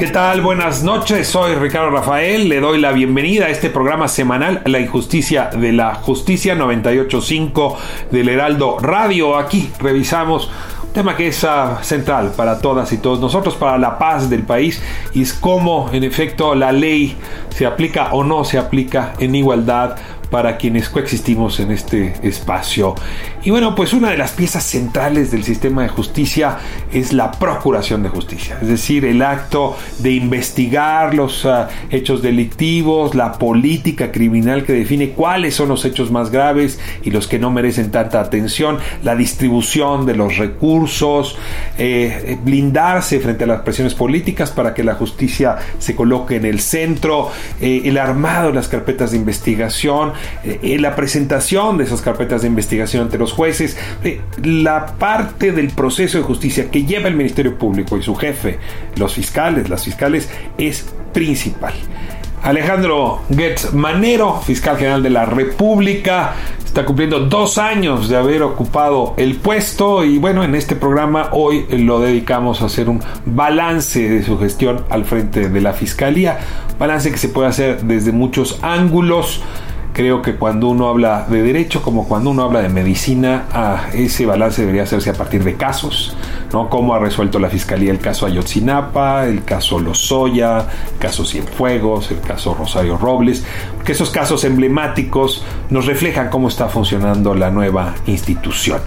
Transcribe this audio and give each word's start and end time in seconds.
¿Qué 0.00 0.06
tal? 0.06 0.40
Buenas 0.40 0.82
noches, 0.82 1.28
soy 1.28 1.54
Ricardo 1.56 1.90
Rafael, 1.90 2.48
le 2.48 2.58
doy 2.58 2.80
la 2.80 2.90
bienvenida 2.90 3.44
a 3.44 3.48
este 3.50 3.68
programa 3.68 4.08
semanal 4.08 4.62
La 4.64 4.80
Injusticia 4.80 5.50
de 5.50 5.74
la 5.74 5.94
Justicia 5.94 6.54
985 6.54 7.76
del 8.10 8.30
Heraldo 8.30 8.78
Radio. 8.78 9.36
Aquí 9.36 9.70
revisamos 9.78 10.50
un 10.84 10.94
tema 10.94 11.14
que 11.18 11.26
es 11.26 11.44
uh, 11.44 11.82
central 11.82 12.32
para 12.34 12.62
todas 12.62 12.90
y 12.94 12.96
todos 12.96 13.20
nosotros, 13.20 13.56
para 13.56 13.76
la 13.76 13.98
paz 13.98 14.30
del 14.30 14.44
país, 14.44 14.82
y 15.12 15.20
es 15.20 15.34
cómo 15.34 15.90
en 15.92 16.02
efecto 16.02 16.54
la 16.54 16.72
ley 16.72 17.14
se 17.50 17.66
aplica 17.66 18.08
o 18.12 18.24
no 18.24 18.44
se 18.46 18.56
aplica 18.56 19.12
en 19.18 19.34
igualdad 19.34 19.96
para 20.30 20.56
quienes 20.56 20.88
coexistimos 20.88 21.60
en 21.60 21.72
este 21.72 22.14
espacio. 22.22 22.94
Y 23.42 23.50
bueno, 23.50 23.74
pues 23.74 23.94
una 23.94 24.10
de 24.10 24.18
las 24.18 24.32
piezas 24.32 24.64
centrales 24.64 25.30
del 25.30 25.44
sistema 25.44 25.82
de 25.82 25.88
justicia 25.88 26.58
es 26.92 27.14
la 27.14 27.30
procuración 27.32 28.02
de 28.02 28.10
justicia, 28.10 28.58
es 28.60 28.68
decir, 28.68 29.06
el 29.06 29.22
acto 29.22 29.78
de 30.00 30.12
investigar 30.12 31.14
los 31.14 31.46
uh, 31.46 31.64
hechos 31.90 32.20
delictivos, 32.20 33.14
la 33.14 33.32
política 33.32 34.12
criminal 34.12 34.64
que 34.64 34.74
define 34.74 35.12
cuáles 35.12 35.54
son 35.54 35.70
los 35.70 35.86
hechos 35.86 36.10
más 36.10 36.30
graves 36.30 36.78
y 37.02 37.10
los 37.10 37.28
que 37.28 37.38
no 37.38 37.50
merecen 37.50 37.90
tanta 37.90 38.20
atención, 38.20 38.78
la 39.02 39.16
distribución 39.16 40.04
de 40.04 40.16
los 40.16 40.36
recursos, 40.36 41.38
eh, 41.78 42.36
blindarse 42.44 43.20
frente 43.20 43.44
a 43.44 43.46
las 43.46 43.62
presiones 43.62 43.94
políticas 43.94 44.50
para 44.50 44.74
que 44.74 44.84
la 44.84 44.96
justicia 44.96 45.56
se 45.78 45.96
coloque 45.96 46.36
en 46.36 46.44
el 46.44 46.60
centro, 46.60 47.30
eh, 47.60 47.82
el 47.86 47.96
armado 47.96 48.48
de 48.48 48.54
las 48.54 48.68
carpetas 48.68 49.12
de 49.12 49.16
investigación, 49.16 50.12
eh, 50.44 50.76
la 50.78 50.94
presentación 50.94 51.78
de 51.78 51.84
esas 51.84 52.02
carpetas 52.02 52.42
de 52.42 52.48
investigación 52.48 53.04
ante 53.04 53.16
los 53.16 53.29
jueces, 53.32 53.76
eh, 54.04 54.20
la 54.42 54.86
parte 54.98 55.52
del 55.52 55.68
proceso 55.68 56.18
de 56.18 56.24
justicia 56.24 56.70
que 56.70 56.84
lleva 56.84 57.08
el 57.08 57.14
Ministerio 57.14 57.58
Público 57.58 57.96
y 57.96 58.02
su 58.02 58.14
jefe, 58.14 58.58
los 58.96 59.14
fiscales, 59.14 59.68
las 59.68 59.84
fiscales, 59.84 60.28
es 60.58 60.86
principal. 61.12 61.74
Alejandro 62.42 63.20
Getz 63.34 63.74
Manero, 63.74 64.40
fiscal 64.40 64.78
general 64.78 65.02
de 65.02 65.10
la 65.10 65.26
República, 65.26 66.34
está 66.64 66.86
cumpliendo 66.86 67.20
dos 67.20 67.58
años 67.58 68.08
de 68.08 68.16
haber 68.16 68.42
ocupado 68.42 69.12
el 69.18 69.36
puesto 69.36 70.04
y 70.04 70.18
bueno, 70.18 70.42
en 70.42 70.54
este 70.54 70.74
programa 70.74 71.30
hoy 71.32 71.66
lo 71.70 72.00
dedicamos 72.00 72.62
a 72.62 72.66
hacer 72.66 72.88
un 72.88 73.00
balance 73.26 74.08
de 74.08 74.22
su 74.22 74.38
gestión 74.38 74.84
al 74.88 75.04
frente 75.04 75.50
de 75.50 75.60
la 75.60 75.74
Fiscalía, 75.74 76.38
balance 76.78 77.10
que 77.10 77.18
se 77.18 77.28
puede 77.28 77.48
hacer 77.48 77.82
desde 77.82 78.12
muchos 78.12 78.58
ángulos. 78.62 79.42
Creo 79.92 80.22
que 80.22 80.36
cuando 80.36 80.68
uno 80.68 80.88
habla 80.88 81.26
de 81.28 81.42
derecho, 81.42 81.82
como 81.82 82.06
cuando 82.06 82.30
uno 82.30 82.42
habla 82.42 82.60
de 82.62 82.68
medicina, 82.68 83.46
ah, 83.52 83.88
ese 83.92 84.24
balance 84.24 84.60
debería 84.60 84.84
hacerse 84.84 85.10
a 85.10 85.14
partir 85.14 85.42
de 85.42 85.56
casos, 85.56 86.16
¿no? 86.52 86.70
Cómo 86.70 86.94
ha 86.94 87.00
resuelto 87.00 87.38
la 87.38 87.50
fiscalía 87.50 87.90
el 87.90 87.98
caso 87.98 88.24
Ayotzinapa, 88.24 89.26
el 89.26 89.44
caso 89.44 89.80
Lozoya, 89.80 90.58
el 90.92 90.98
caso 90.98 91.24
Cienfuegos, 91.24 92.10
el 92.12 92.20
caso 92.20 92.54
Rosario 92.54 92.96
Robles, 92.98 93.44
que 93.84 93.92
esos 93.92 94.10
casos 94.10 94.44
emblemáticos 94.44 95.44
nos 95.70 95.86
reflejan 95.86 96.30
cómo 96.30 96.48
está 96.48 96.68
funcionando 96.68 97.34
la 97.34 97.50
nueva 97.50 97.94
institución. 98.06 98.80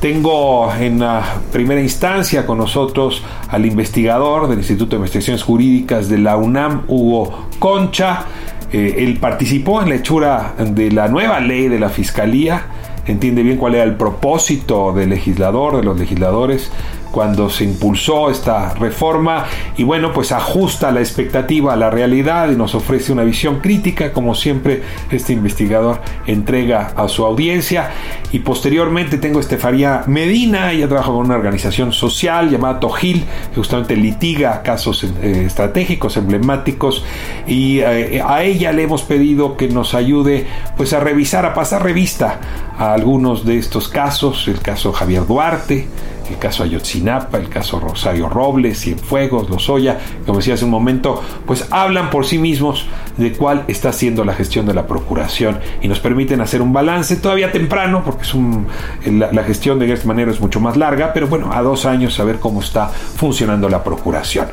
Tengo 0.00 0.72
en 0.74 0.98
la 1.00 1.22
primera 1.50 1.80
instancia 1.80 2.44
con 2.44 2.58
nosotros 2.58 3.22
al 3.48 3.64
investigador 3.64 4.46
del 4.46 4.58
Instituto 4.58 4.90
de 4.90 4.96
Investigaciones 4.96 5.42
Jurídicas 5.42 6.10
de 6.10 6.18
la 6.18 6.36
UNAM, 6.36 6.84
Hugo 6.86 7.48
Concha. 7.58 8.24
Eh, 8.72 8.96
él 8.98 9.18
participó 9.20 9.82
en 9.82 9.90
la 9.90 9.94
hechura 9.96 10.54
de 10.58 10.90
la 10.90 11.08
nueva 11.08 11.40
ley 11.40 11.68
de 11.68 11.78
la 11.78 11.88
Fiscalía, 11.88 12.62
entiende 13.06 13.42
bien 13.42 13.56
cuál 13.56 13.74
era 13.76 13.84
el 13.84 13.94
propósito 13.94 14.92
del 14.92 15.10
legislador, 15.10 15.76
de 15.76 15.84
los 15.84 15.98
legisladores, 15.98 16.70
cuando 17.10 17.48
se 17.48 17.64
impulsó 17.64 18.30
esta 18.30 18.74
reforma 18.74 19.46
y 19.76 19.84
bueno, 19.84 20.12
pues 20.12 20.32
ajusta 20.32 20.90
la 20.92 21.00
expectativa 21.00 21.72
a 21.72 21.76
la 21.76 21.90
realidad 21.90 22.50
y 22.50 22.56
nos 22.56 22.74
ofrece 22.74 23.12
una 23.12 23.24
visión 23.24 23.60
crítica, 23.60 24.12
como 24.12 24.34
siempre 24.34 24.82
este 25.10 25.32
investigador 25.32 26.00
entrega 26.26 26.92
a 26.96 27.08
su 27.08 27.24
audiencia. 27.24 27.90
Y 28.32 28.40
posteriormente 28.40 29.18
tengo 29.18 29.40
Estefanía 29.40 30.02
Medina, 30.06 30.72
ella 30.72 30.88
trabaja 30.88 31.10
con 31.10 31.26
una 31.26 31.36
organización 31.36 31.92
social 31.92 32.50
llamada 32.50 32.80
Tojil, 32.80 33.24
que 33.50 33.56
justamente 33.56 33.96
litiga 33.96 34.62
casos 34.62 35.04
eh, 35.04 35.44
estratégicos, 35.46 36.16
emblemáticos, 36.16 37.04
y 37.46 37.80
eh, 37.80 38.22
a 38.26 38.42
ella 38.42 38.72
le 38.72 38.82
hemos 38.82 39.02
pedido 39.02 39.56
que 39.56 39.68
nos 39.68 39.94
ayude 39.94 40.46
pues 40.76 40.92
a 40.92 41.00
revisar, 41.00 41.46
a 41.46 41.54
pasar 41.54 41.82
revista 41.82 42.40
a 42.78 42.92
algunos 42.92 43.44
de 43.44 43.58
estos 43.58 43.88
casos, 43.88 44.48
el 44.48 44.60
caso 44.60 44.92
Javier 44.92 45.26
Duarte, 45.26 45.86
el 46.30 46.38
caso 46.38 46.62
Ayotzinapa, 46.62 47.38
el 47.38 47.48
caso 47.48 47.80
Rosario 47.80 48.28
Robles, 48.28 48.80
Cienfuegos, 48.80 49.48
Lozoya, 49.50 49.98
como 50.24 50.38
decía 50.38 50.54
hace 50.54 50.64
un 50.64 50.70
momento, 50.70 51.22
pues 51.46 51.66
hablan 51.70 52.10
por 52.10 52.26
sí 52.26 52.38
mismos 52.38 52.86
de 53.16 53.32
cuál 53.32 53.64
está 53.68 53.92
siendo 53.92 54.24
la 54.24 54.34
gestión 54.34 54.66
de 54.66 54.74
la 54.74 54.86
Procuración 54.86 55.58
y 55.82 55.88
nos 55.88 56.00
permiten 56.00 56.40
hacer 56.40 56.62
un 56.62 56.72
balance 56.72 57.16
todavía 57.16 57.52
temprano, 57.52 58.02
porque 58.04 58.22
es 58.24 59.12
la, 59.12 59.44
gestión 59.44 59.78
de 59.78 59.92
esta 59.92 60.06
manera 60.06 60.30
es 60.30 60.40
mucho 60.40 60.60
más 60.60 60.76
larga, 60.76 61.12
pero 61.12 61.28
bueno, 61.28 61.52
a 61.52 61.62
dos 61.62 61.86
años 61.86 62.14
saber 62.14 62.38
cómo 62.38 62.60
está 62.60 62.88
funcionando 62.88 63.68
la 63.68 63.82
Procuración. 63.82 64.48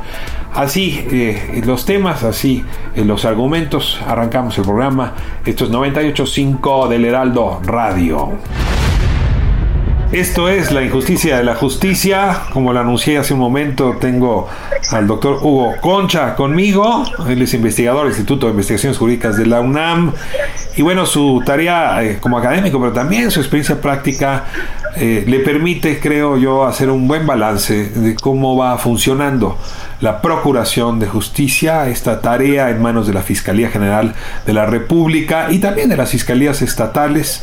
Así 0.54 1.04
eh, 1.10 1.62
los 1.66 1.84
temas, 1.84 2.22
así 2.22 2.64
eh, 2.94 3.04
los 3.04 3.24
argumentos, 3.24 4.00
arrancamos 4.06 4.56
el 4.58 4.64
programa. 4.64 5.14
Esto 5.44 5.64
es 5.64 5.70
98.5 5.70 6.88
del 6.88 7.04
Heraldo 7.04 7.60
Radio. 7.64 8.38
Esto 10.14 10.48
es 10.48 10.70
La 10.70 10.80
Injusticia 10.80 11.38
de 11.38 11.42
la 11.42 11.56
Justicia. 11.56 12.42
Como 12.52 12.72
lo 12.72 12.78
anuncié 12.78 13.18
hace 13.18 13.34
un 13.34 13.40
momento, 13.40 13.96
tengo 14.00 14.48
al 14.92 15.08
doctor 15.08 15.40
Hugo 15.42 15.74
Concha 15.80 16.36
conmigo. 16.36 17.02
Él 17.28 17.42
es 17.42 17.52
investigador 17.52 18.02
del 18.02 18.10
Instituto 18.10 18.46
de 18.46 18.52
Investigaciones 18.52 18.96
Jurídicas 18.96 19.36
de 19.36 19.46
la 19.46 19.60
UNAM. 19.60 20.12
Y 20.76 20.82
bueno, 20.82 21.04
su 21.04 21.42
tarea 21.44 22.04
eh, 22.04 22.18
como 22.20 22.38
académico, 22.38 22.78
pero 22.78 22.92
también 22.92 23.32
su 23.32 23.40
experiencia 23.40 23.80
práctica 23.80 24.44
eh, 24.94 25.24
le 25.26 25.40
permite, 25.40 25.98
creo 25.98 26.36
yo, 26.36 26.64
hacer 26.64 26.90
un 26.90 27.08
buen 27.08 27.26
balance 27.26 27.90
de 27.90 28.14
cómo 28.14 28.56
va 28.56 28.78
funcionando 28.78 29.58
la 30.00 30.22
Procuración 30.22 31.00
de 31.00 31.08
Justicia, 31.08 31.88
esta 31.88 32.20
tarea 32.20 32.70
en 32.70 32.80
manos 32.80 33.08
de 33.08 33.14
la 33.14 33.22
Fiscalía 33.22 33.68
General 33.68 34.14
de 34.46 34.52
la 34.52 34.64
República 34.64 35.48
y 35.50 35.58
también 35.58 35.88
de 35.88 35.96
las 35.96 36.10
fiscalías 36.10 36.62
estatales 36.62 37.42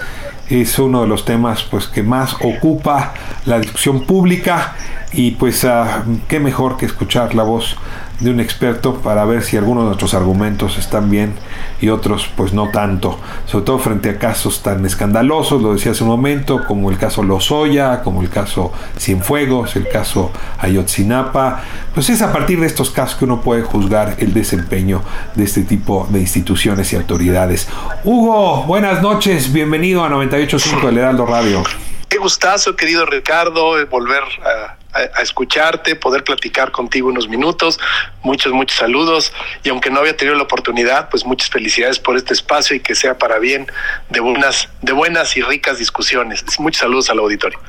es 0.52 0.78
uno 0.80 1.02
de 1.02 1.08
los 1.08 1.24
temas 1.24 1.64
pues 1.64 1.88
que 1.88 2.04
más 2.04 2.36
ocupa 2.42 3.14
la 3.46 3.60
discusión 3.60 4.02
pública 4.02 4.76
y 5.14 5.32
pues 5.32 5.64
uh, 5.64 5.86
qué 6.28 6.40
mejor 6.40 6.76
que 6.78 6.86
escuchar 6.86 7.34
la 7.36 7.44
voz 7.44 7.78
de 8.22 8.30
un 8.30 8.40
experto 8.40 9.02
para 9.02 9.26
ver 9.26 9.44
si 9.44 9.58
algunos 9.58 9.84
de 9.84 9.88
nuestros 9.88 10.14
argumentos 10.14 10.78
están 10.78 11.10
bien 11.10 11.34
y 11.82 11.90
otros 11.90 12.30
pues 12.38 12.54
no 12.54 12.70
tanto, 12.70 13.20
sobre 13.48 13.66
todo 13.66 13.80
frente 13.80 14.12
a 14.12 14.20
casos 14.20 14.62
tan 14.62 14.86
escandalosos, 14.86 15.62
lo 15.62 15.74
decía 15.74 15.92
hace 15.92 16.04
un 16.04 16.10
momento, 16.10 16.64
como 16.68 16.92
el 16.92 16.98
caso 16.98 17.24
Lozoya, 17.24 18.04
como 18.04 18.22
el 18.22 18.30
caso 18.30 18.72
Cienfuegos, 18.98 19.76
el 19.76 19.90
caso 19.90 20.32
Ayotzinapa, 20.60 21.64
pues 21.94 22.10
es 22.10 22.22
a 22.22 22.32
partir 22.32 22.60
de 22.60 22.68
estos 22.68 22.92
casos 22.92 23.18
que 23.18 23.26
uno 23.26 23.42
puede 23.42 23.64
juzgar 23.64 24.16
el 24.20 24.34
desempeño 24.34 25.02
de 25.36 25.44
este 25.44 25.64
tipo 25.64 26.08
de 26.12 26.20
instituciones 26.20 26.94
y 26.94 26.96
autoridades. 26.98 27.68
Hugo, 28.04 28.64
buenas 28.64 29.02
noches, 29.02 29.52
bienvenido 29.52 30.04
a 30.04 30.10
985 30.10 30.88
del 30.88 31.00
Heraldo 31.00 31.26
Radio. 31.26 31.64
Qué 32.08 32.18
gustazo, 32.18 32.76
querido 32.76 33.06
Ricardo, 33.06 33.74
volver 33.90 34.22
a 34.22 34.81
a, 34.94 35.22
escucharte, 35.22 35.96
poder 35.96 36.24
platicar 36.24 36.72
contigo 36.72 37.10
unos 37.10 37.28
minutos. 37.28 37.80
Muchos, 38.24 38.54
muchos 38.54 38.78
saludos. 38.78 39.34
Y 39.64 39.70
aunque 39.70 39.90
no 39.90 40.00
había 40.00 40.16
tenido 40.16 40.36
la 40.36 40.44
oportunidad, 40.44 41.10
pues 41.10 41.26
muchas 41.26 41.50
felicidades 41.50 42.00
por 42.00 42.18
este 42.18 42.34
espacio 42.34 42.76
y 42.76 42.80
que 42.80 42.96
sea 42.96 43.18
para 43.18 43.40
bien 43.40 43.68
de 44.10 44.20
buenas, 44.20 44.70
de 44.82 44.94
buenas 44.94 45.36
y 45.38 45.42
ricas 45.42 45.80
discusiones. 45.80 46.44
Muchos 46.60 46.82
saludos 46.82 47.10
al 47.10 47.20
auditorio. 47.20 47.60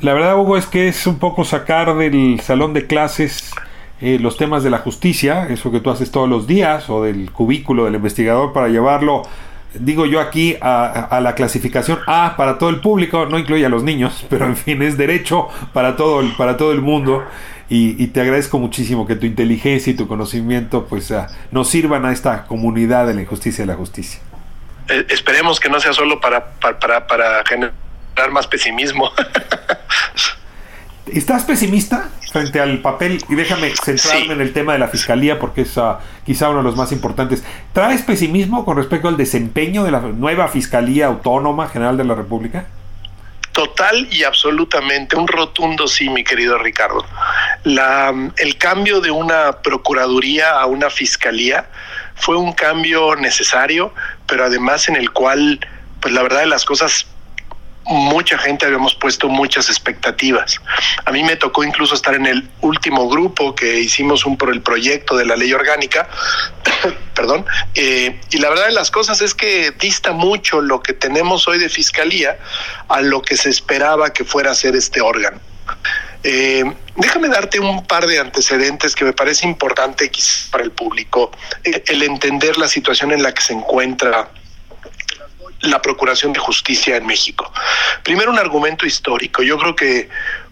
La 0.00 0.12
verdad, 0.12 0.36
Hugo, 0.36 0.56
es 0.56 0.66
que 0.66 0.88
es 0.88 1.06
un 1.06 1.18
poco 1.18 1.44
sacar 1.44 1.94
del 1.96 2.40
salón 2.40 2.74
de 2.74 2.86
clases 2.86 3.50
eh, 4.02 4.18
los 4.20 4.36
temas 4.36 4.62
de 4.62 4.68
la 4.68 4.78
justicia, 4.78 5.46
eso 5.48 5.72
que 5.72 5.80
tú 5.80 5.90
haces 5.90 6.10
todos 6.10 6.28
los 6.28 6.46
días, 6.46 6.90
o 6.90 7.02
del 7.02 7.32
cubículo 7.32 7.86
del 7.86 7.94
investigador 7.94 8.52
para 8.52 8.68
llevarlo 8.68 9.22
digo 9.80 10.06
yo 10.06 10.20
aquí, 10.20 10.56
a, 10.60 11.20
la 11.22 11.34
clasificación 11.34 11.98
A 12.06 12.34
para 12.36 12.58
todo 12.58 12.70
el 12.70 12.80
público, 12.80 13.26
no 13.26 13.38
incluye 13.38 13.64
a 13.66 13.68
los 13.68 13.82
niños, 13.82 14.26
pero 14.30 14.46
en 14.46 14.56
fin, 14.56 14.82
es 14.82 14.96
derecho 14.96 15.48
para 15.72 15.96
todo 15.96 16.20
el, 16.20 16.34
para 16.36 16.56
todo 16.56 16.72
el 16.72 16.80
mundo. 16.80 17.24
Y, 17.68 18.06
te 18.08 18.20
agradezco 18.20 18.60
muchísimo 18.60 19.08
que 19.08 19.16
tu 19.16 19.26
inteligencia 19.26 19.92
y 19.92 19.96
tu 19.96 20.06
conocimiento 20.06 20.86
pues 20.86 21.10
ah, 21.10 21.26
nos 21.50 21.68
sirvan 21.68 22.04
a 22.04 22.12
esta 22.12 22.44
comunidad 22.44 23.08
de 23.08 23.14
la 23.14 23.22
injusticia 23.22 23.64
y 23.64 23.66
la 23.66 23.74
justicia. 23.74 24.20
Eh, 24.88 25.04
esperemos 25.08 25.58
que 25.58 25.68
no 25.68 25.80
sea 25.80 25.92
solo 25.92 26.20
para, 26.20 26.52
para, 26.60 27.08
para 27.08 27.44
generar 27.44 27.74
más 28.30 28.46
pesimismo. 28.46 29.10
¿Estás 31.12 31.44
pesimista 31.44 32.10
frente 32.32 32.58
al 32.60 32.80
papel? 32.82 33.22
Y 33.28 33.36
déjame 33.36 33.72
centrarme 33.82 34.34
en 34.34 34.40
el 34.40 34.52
tema 34.52 34.72
de 34.72 34.80
la 34.80 34.88
fiscalía 34.88 35.38
porque 35.38 35.60
es 35.60 35.76
uh, 35.76 35.94
quizá 36.24 36.48
uno 36.48 36.58
de 36.58 36.64
los 36.64 36.76
más 36.76 36.90
importantes. 36.90 37.44
¿Traes 37.72 38.02
pesimismo 38.02 38.64
con 38.64 38.76
respecto 38.76 39.06
al 39.06 39.16
desempeño 39.16 39.84
de 39.84 39.92
la 39.92 40.00
nueva 40.00 40.48
Fiscalía 40.48 41.06
Autónoma 41.06 41.68
General 41.68 41.96
de 41.96 42.04
la 42.04 42.14
República? 42.16 42.66
Total 43.52 44.08
y 44.10 44.24
absolutamente, 44.24 45.16
un 45.16 45.28
rotundo 45.28 45.86
sí, 45.86 46.10
mi 46.10 46.24
querido 46.24 46.58
Ricardo. 46.58 47.06
La, 47.62 48.12
el 48.36 48.58
cambio 48.58 49.00
de 49.00 49.10
una 49.12 49.62
Procuraduría 49.62 50.60
a 50.60 50.66
una 50.66 50.90
Fiscalía 50.90 51.66
fue 52.16 52.36
un 52.36 52.52
cambio 52.52 53.14
necesario, 53.14 53.94
pero 54.26 54.44
además 54.44 54.88
en 54.88 54.96
el 54.96 55.12
cual, 55.12 55.60
pues 56.00 56.12
la 56.12 56.22
verdad 56.22 56.40
de 56.40 56.46
las 56.46 56.64
cosas 56.64 57.06
mucha 57.86 58.36
gente 58.38 58.66
habíamos 58.66 58.94
puesto 58.94 59.28
muchas 59.28 59.68
expectativas. 59.68 60.60
A 61.04 61.12
mí 61.12 61.22
me 61.22 61.36
tocó 61.36 61.64
incluso 61.64 61.94
estar 61.94 62.14
en 62.14 62.26
el 62.26 62.48
último 62.60 63.08
grupo 63.08 63.54
que 63.54 63.78
hicimos 63.80 64.24
un 64.24 64.36
el 64.52 64.62
proyecto 64.62 65.16
de 65.16 65.24
la 65.24 65.34
ley 65.34 65.52
orgánica, 65.52 66.08
perdón, 67.14 67.44
eh, 67.74 68.20
y 68.30 68.38
la 68.38 68.48
verdad 68.50 68.66
de 68.66 68.72
las 68.72 68.90
cosas 68.90 69.20
es 69.20 69.34
que 69.34 69.72
dista 69.72 70.12
mucho 70.12 70.60
lo 70.60 70.80
que 70.80 70.92
tenemos 70.92 71.48
hoy 71.48 71.58
de 71.58 71.68
fiscalía 71.68 72.38
a 72.88 73.00
lo 73.00 73.22
que 73.22 73.36
se 73.36 73.50
esperaba 73.50 74.12
que 74.12 74.24
fuera 74.24 74.52
a 74.52 74.54
ser 74.54 74.76
este 74.76 75.00
órgano. 75.00 75.40
Eh, 76.22 76.64
déjame 76.96 77.28
darte 77.28 77.60
un 77.60 77.86
par 77.86 78.06
de 78.06 78.18
antecedentes 78.18 78.94
que 78.94 79.04
me 79.04 79.12
parece 79.12 79.46
importante 79.46 80.10
para 80.50 80.64
el 80.64 80.70
público, 80.70 81.30
el 81.64 82.02
entender 82.02 82.58
la 82.58 82.68
situación 82.68 83.12
en 83.12 83.22
la 83.22 83.32
que 83.32 83.42
se 83.42 83.52
encuentra 83.52 84.28
la 85.70 85.82
Procuración 85.82 86.32
de 86.32 86.40
Justicia 86.40 86.96
en 86.96 87.06
México. 87.06 87.52
Primero 88.02 88.30
un 88.30 88.38
argumento 88.38 88.86
histórico. 88.86 89.42
Yo 89.42 89.58
creo 89.58 89.76
que 89.76 90.08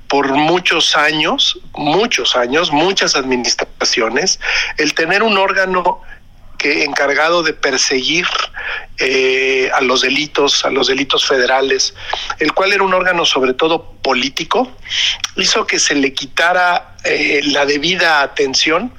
por 0.08 0.32
muchos 0.32 0.96
años, 0.96 1.58
muchos 1.72 2.37
años, 2.37 2.70
muchas 2.70 3.16
administraciones, 3.16 4.38
el 4.76 4.94
tener 4.94 5.22
un 5.22 5.38
órgano 5.38 6.02
que 6.58 6.84
encargado 6.84 7.43
de 7.43 7.52
perseguir 7.52 8.26
eh, 8.99 9.70
a 9.75 9.81
los 9.81 10.02
delitos, 10.02 10.64
a 10.64 10.70
los 10.70 10.87
delitos 10.87 11.26
federales, 11.26 11.94
el 12.38 12.52
cual 12.52 12.72
era 12.72 12.82
un 12.82 12.94
órgano 12.94 13.25
sobre 13.25 13.55
todo 13.55 13.93
político, 14.02 14.70
hizo 15.37 15.67
que 15.67 15.78
se 15.78 15.94
le 15.94 16.12
quitara 16.12 16.96
eh, 17.05 17.40
la 17.44 17.67
debida 17.67 18.22
atención 18.22 18.93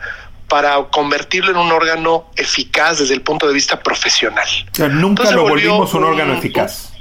para 0.47 0.75
convertirlo 0.91 1.51
en 1.51 1.57
un 1.57 1.71
órgano 1.71 2.25
eficaz 2.35 2.99
desde 2.99 3.13
el 3.13 3.21
punto 3.21 3.47
de 3.47 3.53
vista 3.53 3.81
profesional. 3.81 4.47
nunca 4.91 5.29
lo 5.31 5.43
volvimos 5.43 5.93
un 5.93 6.03
órgano 6.03 6.33
eficaz. 6.33 6.91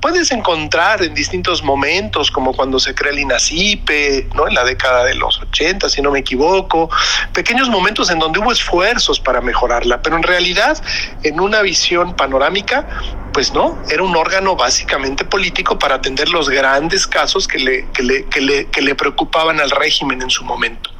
puedes 0.00 0.30
encontrar 0.32 1.02
en 1.02 1.14
distintos 1.14 1.62
momentos, 1.62 2.30
como 2.30 2.54
cuando 2.54 2.80
se 2.80 2.94
crea 2.94 3.12
el 3.12 3.18
INACIPE, 3.20 4.28
¿no? 4.34 4.48
en 4.48 4.54
la 4.54 4.64
década 4.64 5.04
de 5.04 5.14
los 5.14 5.40
80, 5.40 5.88
si 5.88 6.02
no 6.02 6.10
me 6.10 6.20
equivoco, 6.20 6.90
pequeños 7.32 7.68
momentos 7.68 8.10
en 8.10 8.18
donde 8.18 8.40
hubo 8.40 8.50
esfuerzos 8.50 9.20
para 9.20 9.40
mejorarla, 9.40 10.02
pero 10.02 10.16
en 10.16 10.22
realidad, 10.22 10.82
en 11.22 11.38
una 11.40 11.62
visión 11.62 12.16
panorámica, 12.16 12.88
pues 13.32 13.52
no, 13.52 13.78
era 13.88 14.02
un 14.02 14.16
órgano 14.16 14.56
básicamente 14.56 15.24
político 15.24 15.78
para 15.78 15.96
atender 15.96 16.28
los 16.30 16.48
grandes 16.48 17.06
casos 17.06 17.46
que 17.46 17.58
le, 17.58 17.86
que 17.92 18.02
le, 18.02 18.24
que 18.24 18.40
le, 18.40 18.66
que 18.66 18.82
le 18.82 18.94
preocupaban 18.94 19.60
al 19.60 19.70
régimen 19.70 20.22
en 20.22 20.30
su 20.30 20.44
momento. 20.44 20.90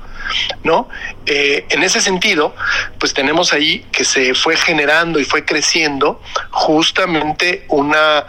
¿No? 0.65 0.89
Eh, 1.27 1.67
en 1.71 1.83
ese 1.83 2.01
sentido, 2.01 2.55
pues 2.99 3.15
tenemos 3.15 3.53
ahí 3.53 3.87
que 3.93 4.05
se 4.05 4.35
fue 4.35 4.57
generando 4.57 5.19
y 5.19 5.25
fue 5.25 5.45
creciendo 5.45 6.21
justamente 6.51 7.65
una 7.69 8.27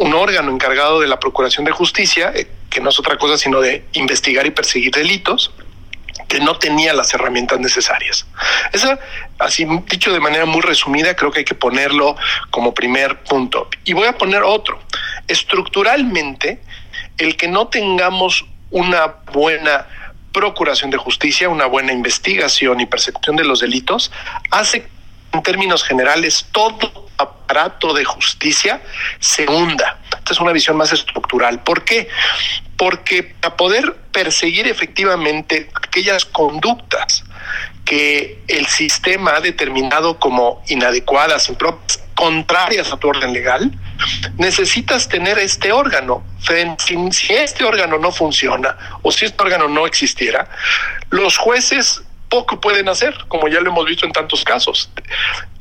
un 0.00 0.14
órgano 0.14 0.50
encargado 0.50 0.98
de 1.00 1.06
la 1.06 1.20
Procuración 1.20 1.66
de 1.66 1.72
Justicia, 1.72 2.32
eh, 2.34 2.48
que 2.70 2.80
no 2.80 2.88
es 2.88 2.98
otra 2.98 3.18
cosa 3.18 3.36
sino 3.36 3.60
de 3.60 3.84
investigar 3.92 4.46
y 4.46 4.50
perseguir 4.50 4.92
delitos, 4.92 5.52
que 6.26 6.40
no 6.40 6.58
tenía 6.58 6.94
las 6.94 7.12
herramientas 7.12 7.60
necesarias. 7.60 8.26
Esa, 8.72 8.98
así 9.38 9.66
dicho 9.90 10.10
de 10.10 10.20
manera 10.20 10.46
muy 10.46 10.62
resumida, 10.62 11.14
creo 11.14 11.30
que 11.30 11.40
hay 11.40 11.44
que 11.44 11.54
ponerlo 11.54 12.16
como 12.50 12.72
primer 12.72 13.22
punto. 13.24 13.68
Y 13.84 13.92
voy 13.92 14.06
a 14.06 14.16
poner 14.16 14.42
otro. 14.42 14.80
Estructuralmente, 15.28 16.62
el 17.18 17.36
que 17.36 17.48
no 17.48 17.68
tengamos 17.68 18.46
una 18.70 19.06
buena 19.32 19.86
procuración 20.32 20.90
de 20.90 20.96
justicia, 20.96 21.48
una 21.48 21.66
buena 21.66 21.92
investigación 21.92 22.80
y 22.80 22.86
persecución 22.86 23.36
de 23.36 23.44
los 23.44 23.60
delitos, 23.60 24.10
hace 24.50 24.88
en 25.32 25.42
términos 25.42 25.84
generales 25.84 26.46
todo 26.52 27.08
aparato 27.16 27.92
de 27.92 28.04
justicia 28.04 28.82
se 29.18 29.46
hunda. 29.46 29.98
Esta 30.16 30.32
es 30.32 30.40
una 30.40 30.52
visión 30.52 30.76
más 30.76 30.92
estructural. 30.92 31.62
¿Por 31.62 31.84
qué? 31.84 32.08
Porque 32.76 33.22
para 33.22 33.56
poder 33.56 33.94
perseguir 34.12 34.66
efectivamente 34.66 35.68
aquellas 35.74 36.24
conductas 36.24 37.24
que 37.90 38.38
el 38.46 38.68
sistema 38.68 39.34
ha 39.34 39.40
determinado 39.40 40.16
como 40.20 40.62
inadecuadas, 40.68 41.48
impropias, 41.48 42.00
contrarias 42.14 42.92
a 42.92 42.96
tu 42.96 43.08
orden 43.08 43.32
legal, 43.32 43.68
necesitas 44.38 45.08
tener 45.08 45.40
este 45.40 45.72
órgano. 45.72 46.22
Si 46.78 47.32
este 47.34 47.64
órgano 47.64 47.98
no 47.98 48.12
funciona 48.12 48.76
o 49.02 49.10
si 49.10 49.24
este 49.24 49.42
órgano 49.42 49.66
no 49.66 49.88
existiera, 49.88 50.48
los 51.10 51.36
jueces 51.36 52.04
poco 52.30 52.60
pueden 52.60 52.88
hacer, 52.88 53.14
como 53.28 53.48
ya 53.48 53.60
lo 53.60 53.70
hemos 53.70 53.84
visto 53.84 54.06
en 54.06 54.12
tantos 54.12 54.44
casos. 54.44 54.90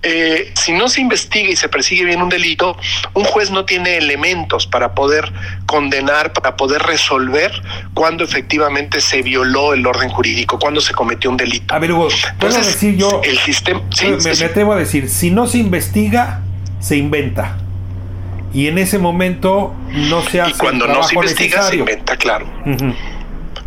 Eh, 0.01 0.53
si 0.55 0.71
no 0.71 0.87
se 0.87 1.01
investiga 1.01 1.49
y 1.49 1.57
se 1.57 1.67
persigue 1.67 2.05
bien 2.05 2.21
un 2.21 2.29
delito, 2.29 2.77
un 3.13 3.25
juez 3.25 3.51
no 3.51 3.65
tiene 3.65 3.97
elementos 3.97 4.65
para 4.65 4.93
poder 4.93 5.29
condenar, 5.65 6.31
para 6.31 6.55
poder 6.55 6.81
resolver 6.83 7.51
cuando 7.93 8.23
efectivamente 8.23 9.01
se 9.01 9.21
violó 9.21 9.73
el 9.73 9.85
orden 9.85 10.09
jurídico, 10.09 10.57
cuando 10.57 10.79
se 10.79 10.93
cometió 10.93 11.29
un 11.29 11.35
delito. 11.35 11.73
A 11.73 11.79
ver, 11.79 11.91
Hugo, 11.91 12.07
¿puedo 12.39 12.55
decir 12.55 12.95
yo? 12.95 13.21
El 13.25 13.37
sistema. 13.39 13.81
me, 14.01 14.33
me 14.33 14.45
atrevo 14.45 14.71
a 14.71 14.77
decir, 14.77 15.09
si 15.09 15.31
no 15.31 15.47
se 15.47 15.57
investiga, 15.57 16.41
se 16.79 16.95
inventa. 16.95 17.57
Y 18.53 18.67
en 18.67 18.77
ese 18.77 18.97
momento 18.97 19.75
no 19.89 20.21
se 20.23 20.41
hace. 20.41 20.51
Y 20.51 20.53
cuando 20.53 20.87
no 20.87 21.03
se 21.03 21.15
investiga, 21.15 21.63
se 21.63 21.75
inventa, 21.75 22.15
claro. 22.15 22.47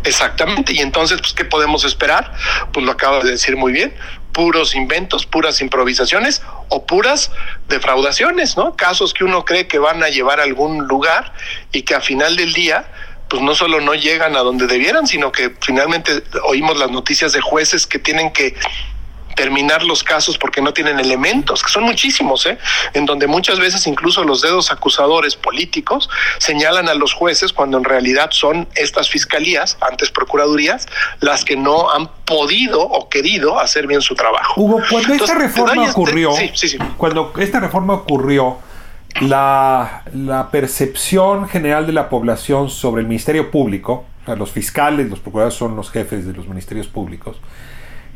Exactamente. 0.03 0.73
Y 0.73 0.79
entonces, 0.79 1.19
pues, 1.21 1.33
¿qué 1.33 1.45
podemos 1.45 1.85
esperar? 1.85 2.33
Pues 2.71 2.85
lo 2.85 2.91
acaba 2.91 3.19
de 3.21 3.31
decir 3.31 3.55
muy 3.55 3.71
bien. 3.71 3.95
Puros 4.31 4.75
inventos, 4.75 5.25
puras 5.25 5.61
improvisaciones 5.61 6.41
o 6.69 6.85
puras 6.85 7.31
defraudaciones, 7.69 8.57
¿no? 8.57 8.75
Casos 8.75 9.13
que 9.13 9.23
uno 9.23 9.45
cree 9.45 9.67
que 9.67 9.79
van 9.79 10.03
a 10.03 10.09
llevar 10.09 10.39
a 10.39 10.43
algún 10.43 10.87
lugar 10.87 11.33
y 11.71 11.83
que 11.83 11.95
a 11.95 12.01
final 12.01 12.35
del 12.35 12.53
día 12.53 12.85
pues 13.29 13.41
no 13.41 13.55
solo 13.55 13.81
no 13.81 13.95
llegan 13.95 14.35
a 14.35 14.41
donde 14.41 14.67
debieran, 14.67 15.07
sino 15.07 15.31
que 15.31 15.55
finalmente 15.59 16.23
oímos 16.43 16.77
las 16.77 16.91
noticias 16.91 17.33
de 17.33 17.41
jueces 17.41 17.87
que 17.87 17.97
tienen 17.97 18.31
que 18.31 18.55
terminar 19.35 19.83
los 19.83 20.03
casos 20.03 20.37
porque 20.37 20.61
no 20.61 20.73
tienen 20.73 20.99
elementos, 20.99 21.63
que 21.63 21.69
son 21.69 21.83
muchísimos, 21.83 22.45
¿eh? 22.45 22.57
en 22.93 23.05
donde 23.05 23.27
muchas 23.27 23.59
veces 23.59 23.85
incluso 23.87 24.23
los 24.23 24.41
dedos 24.41 24.71
acusadores 24.71 25.35
políticos 25.35 26.09
señalan 26.37 26.89
a 26.89 26.93
los 26.93 27.13
jueces 27.13 27.53
cuando 27.53 27.77
en 27.77 27.83
realidad 27.83 28.29
son 28.31 28.67
estas 28.75 29.09
fiscalías, 29.09 29.77
antes 29.81 30.11
procuradurías, 30.11 30.87
las 31.19 31.43
que 31.43 31.55
no 31.55 31.91
han 31.91 32.09
podido 32.25 32.81
o 32.81 33.09
querido 33.09 33.59
hacer 33.59 33.87
bien 33.87 34.01
su 34.01 34.15
trabajo. 34.15 34.61
Hugo, 34.61 34.81
cuando 34.89 35.13
esta 35.13 35.35
reforma 35.35 35.83
este- 35.83 35.91
ocurrió, 35.91 36.31
cuando 36.97 37.33
esta 37.37 37.59
reforma 37.59 37.93
ocurrió, 37.93 38.59
la, 39.21 40.03
la 40.13 40.49
percepción 40.49 41.47
general 41.47 41.85
de 41.85 41.93
la 41.93 42.09
población 42.09 42.69
sobre 42.69 43.01
el 43.01 43.07
Ministerio 43.07 43.51
Público, 43.51 44.05
o 44.23 44.25
sea, 44.25 44.35
los 44.35 44.51
fiscales, 44.51 45.09
los 45.09 45.19
procuradores 45.19 45.55
son 45.55 45.75
los 45.75 45.91
jefes 45.91 46.25
de 46.25 46.33
los 46.33 46.47
ministerios 46.47 46.87
públicos, 46.87 47.37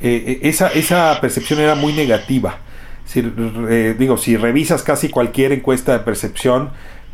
eh, 0.02 0.24
eh, 0.28 0.40
esa, 0.44 0.68
esa 0.70 1.20
percepción 1.22 1.60
era 1.60 1.76
muy 1.76 1.94
negativa. 1.94 2.60
Si, 3.06 3.22
eh, 3.70 3.96
digo, 3.98 4.18
si 4.18 4.36
revisas 4.36 4.84
casi 4.84 5.10
cualquier 5.10 5.54
encuesta 5.54 5.94
de 5.94 6.00
percepción, 6.00 6.72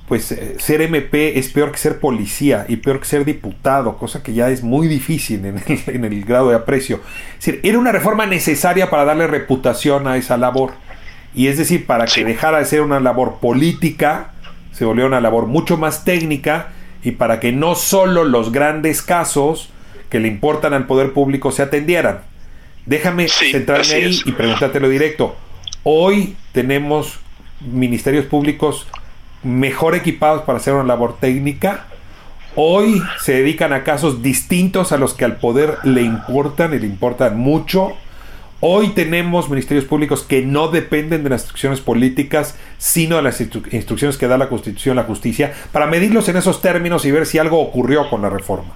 pues 0.07 0.31
eh, 0.31 0.55
ser 0.59 0.81
MP 0.81 1.39
es 1.39 1.49
peor 1.49 1.71
que 1.71 1.77
ser 1.77 1.99
policía 1.99 2.65
y 2.67 2.77
peor 2.77 2.99
que 2.99 3.05
ser 3.05 3.25
diputado, 3.25 3.97
cosa 3.97 4.21
que 4.21 4.33
ya 4.33 4.49
es 4.49 4.63
muy 4.63 4.87
difícil 4.87 5.45
en 5.87 6.05
el, 6.05 6.25
grado 6.25 6.49
de 6.49 6.55
aprecio. 6.55 6.99
Es 7.39 7.45
decir, 7.45 7.59
era 7.63 7.79
una 7.79 7.91
reforma 7.91 8.25
necesaria 8.25 8.89
para 8.89 9.05
darle 9.05 9.27
reputación 9.27 10.07
a 10.07 10.17
esa 10.17 10.37
labor. 10.37 10.73
Y 11.35 11.47
es 11.47 11.57
decir, 11.57 11.85
para 11.85 12.05
que 12.05 12.25
dejara 12.25 12.59
de 12.59 12.65
ser 12.65 12.81
una 12.81 12.99
labor 12.99 13.39
política, 13.39 14.33
se 14.71 14.85
volvió 14.85 15.07
una 15.07 15.21
labor 15.21 15.47
mucho 15.47 15.77
más 15.77 16.03
técnica 16.03 16.69
y 17.03 17.11
para 17.11 17.39
que 17.39 17.51
no 17.51 17.75
solo 17.75 18.23
los 18.23 18.51
grandes 18.51 19.01
casos 19.01 19.71
que 20.09 20.19
le 20.19 20.27
importan 20.27 20.73
al 20.73 20.85
poder 20.85 21.13
público 21.13 21.51
se 21.51 21.63
atendieran. 21.63 22.19
Déjame 22.85 23.27
centrarme 23.27 23.93
ahí 23.93 24.19
y 24.25 24.31
preguntártelo 24.33 24.89
directo. 24.89 25.35
Hoy 25.83 26.35
tenemos 26.51 27.19
ministerios 27.61 28.25
públicos 28.25 28.87
mejor 29.41 29.95
equipados 29.95 30.43
para 30.43 30.57
hacer 30.57 30.73
una 30.73 30.83
labor 30.83 31.17
técnica. 31.19 31.85
Hoy 32.55 33.01
se 33.21 33.33
dedican 33.33 33.73
a 33.73 33.83
casos 33.83 34.21
distintos 34.21 34.91
a 34.91 34.97
los 34.97 35.13
que 35.13 35.25
al 35.25 35.37
poder 35.37 35.77
le 35.83 36.01
importan 36.01 36.73
y 36.73 36.79
le 36.79 36.87
importan 36.87 37.37
mucho. 37.37 37.93
Hoy 38.59 38.89
tenemos 38.89 39.49
ministerios 39.49 39.85
públicos 39.85 40.23
que 40.23 40.41
no 40.41 40.67
dependen 40.69 41.23
de 41.23 41.29
las 41.29 41.41
instrucciones 41.41 41.81
políticas, 41.81 42.57
sino 42.77 43.17
de 43.17 43.21
las 43.21 43.41
instrucciones 43.41 44.17
que 44.17 44.27
da 44.27 44.37
la 44.37 44.49
Constitución, 44.49 44.95
la 44.95 45.03
justicia, 45.03 45.53
para 45.71 45.87
medirlos 45.87 46.29
en 46.29 46.37
esos 46.37 46.61
términos 46.61 47.03
y 47.05 47.11
ver 47.11 47.25
si 47.25 47.39
algo 47.39 47.59
ocurrió 47.59 48.09
con 48.09 48.21
la 48.21 48.29
reforma. 48.29 48.75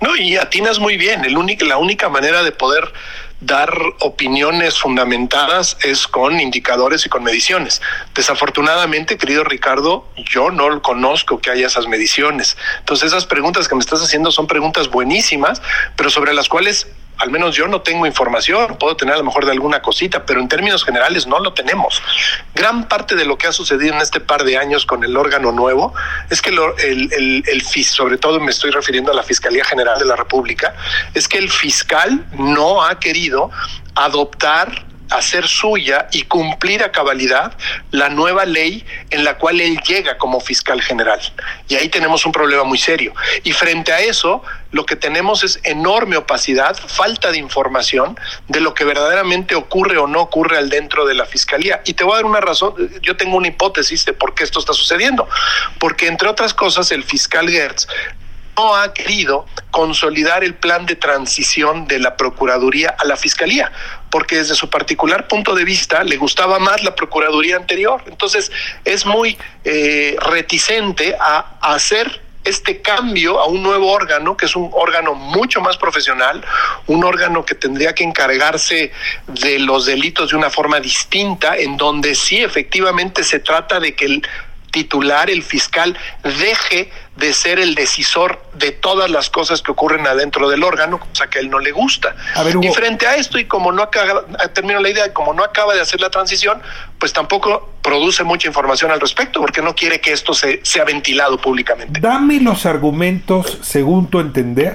No, 0.00 0.16
y 0.16 0.36
atinas 0.36 0.78
muy 0.78 0.96
bien. 0.96 1.24
El 1.24 1.36
único, 1.36 1.64
la 1.64 1.78
única 1.78 2.08
manera 2.08 2.42
de 2.42 2.52
poder 2.52 2.92
dar 3.40 3.74
opiniones 4.00 4.78
fundamentadas 4.78 5.76
es 5.82 6.06
con 6.06 6.40
indicadores 6.40 7.04
y 7.06 7.08
con 7.08 7.22
mediciones. 7.22 7.82
Desafortunadamente, 8.14 9.18
querido 9.18 9.44
Ricardo, 9.44 10.06
yo 10.16 10.50
no 10.50 10.80
conozco 10.82 11.40
que 11.40 11.50
haya 11.50 11.66
esas 11.66 11.86
mediciones. 11.86 12.56
Entonces, 12.78 13.08
esas 13.08 13.26
preguntas 13.26 13.68
que 13.68 13.74
me 13.74 13.80
estás 13.80 14.02
haciendo 14.02 14.30
son 14.30 14.46
preguntas 14.46 14.88
buenísimas, 14.88 15.60
pero 15.96 16.10
sobre 16.10 16.32
las 16.32 16.48
cuales 16.48 16.86
al 17.24 17.30
menos 17.30 17.56
yo 17.56 17.66
no 17.68 17.80
tengo 17.80 18.04
información, 18.04 18.76
puedo 18.78 18.96
tener 18.96 19.14
a 19.14 19.18
lo 19.18 19.24
mejor 19.24 19.46
de 19.46 19.52
alguna 19.52 19.80
cosita, 19.80 20.26
pero 20.26 20.40
en 20.40 20.48
términos 20.48 20.84
generales 20.84 21.26
no 21.26 21.40
lo 21.40 21.54
tenemos. 21.54 22.02
Gran 22.54 22.86
parte 22.86 23.16
de 23.16 23.24
lo 23.24 23.38
que 23.38 23.46
ha 23.46 23.52
sucedido 23.52 23.94
en 23.94 24.02
este 24.02 24.20
par 24.20 24.44
de 24.44 24.58
años 24.58 24.84
con 24.84 25.02
el 25.04 25.16
órgano 25.16 25.50
nuevo 25.50 25.94
es 26.28 26.42
que 26.42 26.50
el, 26.50 26.58
el, 27.12 27.44
el, 27.46 27.62
sobre 27.62 28.18
todo 28.18 28.40
me 28.40 28.50
estoy 28.50 28.72
refiriendo 28.72 29.10
a 29.10 29.14
la 29.14 29.22
Fiscalía 29.22 29.64
General 29.64 29.98
de 29.98 30.04
la 30.04 30.16
República, 30.16 30.74
es 31.14 31.26
que 31.26 31.38
el 31.38 31.50
fiscal 31.50 32.26
no 32.32 32.84
ha 32.84 33.00
querido 33.00 33.50
adoptar 33.94 34.84
hacer 35.10 35.46
suya 35.46 36.08
y 36.12 36.22
cumplir 36.22 36.82
a 36.82 36.92
cabalidad 36.92 37.56
la 37.90 38.08
nueva 38.08 38.44
ley 38.44 38.84
en 39.10 39.24
la 39.24 39.38
cual 39.38 39.60
él 39.60 39.78
llega 39.86 40.18
como 40.18 40.40
fiscal 40.40 40.80
general. 40.82 41.20
Y 41.68 41.76
ahí 41.76 41.88
tenemos 41.88 42.26
un 42.26 42.32
problema 42.32 42.64
muy 42.64 42.78
serio. 42.78 43.14
Y 43.42 43.52
frente 43.52 43.92
a 43.92 44.00
eso, 44.00 44.42
lo 44.70 44.86
que 44.86 44.96
tenemos 44.96 45.44
es 45.44 45.60
enorme 45.62 46.16
opacidad, 46.16 46.76
falta 46.76 47.30
de 47.30 47.38
información 47.38 48.18
de 48.48 48.60
lo 48.60 48.74
que 48.74 48.84
verdaderamente 48.84 49.54
ocurre 49.54 49.98
o 49.98 50.06
no 50.06 50.20
ocurre 50.20 50.58
al 50.58 50.68
dentro 50.70 51.06
de 51.06 51.14
la 51.14 51.26
fiscalía. 51.26 51.82
Y 51.84 51.94
te 51.94 52.04
voy 52.04 52.14
a 52.14 52.16
dar 52.16 52.24
una 52.24 52.40
razón, 52.40 52.74
yo 53.02 53.16
tengo 53.16 53.36
una 53.36 53.48
hipótesis 53.48 54.04
de 54.04 54.12
por 54.12 54.34
qué 54.34 54.44
esto 54.44 54.58
está 54.58 54.72
sucediendo. 54.72 55.28
Porque 55.78 56.06
entre 56.06 56.28
otras 56.28 56.54
cosas, 56.54 56.90
el 56.90 57.04
fiscal 57.04 57.48
Gertz 57.48 57.86
no 58.56 58.76
ha 58.76 58.92
querido 58.92 59.46
consolidar 59.70 60.44
el 60.44 60.54
plan 60.54 60.86
de 60.86 60.96
transición 60.96 61.86
de 61.86 61.98
la 61.98 62.16
Procuraduría 62.16 62.94
a 62.98 63.04
la 63.04 63.16
Fiscalía, 63.16 63.72
porque 64.14 64.36
desde 64.36 64.54
su 64.54 64.70
particular 64.70 65.26
punto 65.26 65.56
de 65.56 65.64
vista 65.64 66.04
le 66.04 66.16
gustaba 66.16 66.60
más 66.60 66.84
la 66.84 66.94
Procuraduría 66.94 67.56
anterior. 67.56 68.00
Entonces 68.06 68.52
es 68.84 69.04
muy 69.04 69.36
eh, 69.64 70.14
reticente 70.20 71.16
a, 71.18 71.56
a 71.60 71.74
hacer 71.74 72.20
este 72.44 72.80
cambio 72.80 73.40
a 73.40 73.46
un 73.46 73.64
nuevo 73.64 73.90
órgano, 73.90 74.36
que 74.36 74.46
es 74.46 74.54
un 74.54 74.70
órgano 74.72 75.14
mucho 75.14 75.60
más 75.60 75.76
profesional, 75.78 76.44
un 76.86 77.02
órgano 77.02 77.44
que 77.44 77.56
tendría 77.56 77.92
que 77.92 78.04
encargarse 78.04 78.92
de 79.26 79.58
los 79.58 79.84
delitos 79.84 80.30
de 80.30 80.36
una 80.36 80.48
forma 80.48 80.78
distinta, 80.78 81.56
en 81.56 81.76
donde 81.76 82.14
sí 82.14 82.36
efectivamente 82.36 83.24
se 83.24 83.40
trata 83.40 83.80
de 83.80 83.96
que 83.96 84.04
el 84.04 84.22
titular, 84.74 85.30
el 85.30 85.44
fiscal, 85.44 85.96
deje 86.24 86.90
de 87.14 87.32
ser 87.32 87.60
el 87.60 87.76
decisor 87.76 88.42
de 88.54 88.72
todas 88.72 89.08
las 89.08 89.30
cosas 89.30 89.62
que 89.62 89.70
ocurren 89.70 90.04
adentro 90.04 90.48
del 90.50 90.64
órgano, 90.64 90.98
cosa 90.98 91.30
que 91.30 91.38
a 91.38 91.42
él 91.42 91.48
no 91.48 91.60
le 91.60 91.70
gusta. 91.70 92.16
y 92.60 92.68
frente 92.70 93.06
a 93.06 93.14
esto, 93.14 93.38
y 93.38 93.44
como 93.44 93.70
no 93.70 93.84
acaba, 93.84 94.24
termino 94.52 94.80
la 94.80 94.90
idea, 94.90 95.14
como 95.14 95.32
no 95.32 95.44
acaba 95.44 95.74
de 95.74 95.80
hacer 95.80 96.00
la 96.00 96.10
transición, 96.10 96.60
pues 96.98 97.12
tampoco 97.12 97.70
produce 97.82 98.24
mucha 98.24 98.48
información 98.48 98.90
al 98.90 99.00
respecto, 99.00 99.40
porque 99.40 99.62
no 99.62 99.76
quiere 99.76 100.00
que 100.00 100.10
esto 100.10 100.34
se, 100.34 100.58
sea 100.64 100.82
ventilado 100.82 101.38
públicamente. 101.38 102.00
Dame 102.00 102.40
los 102.40 102.66
argumentos, 102.66 103.60
según 103.62 104.10
tu 104.10 104.18
entender, 104.18 104.72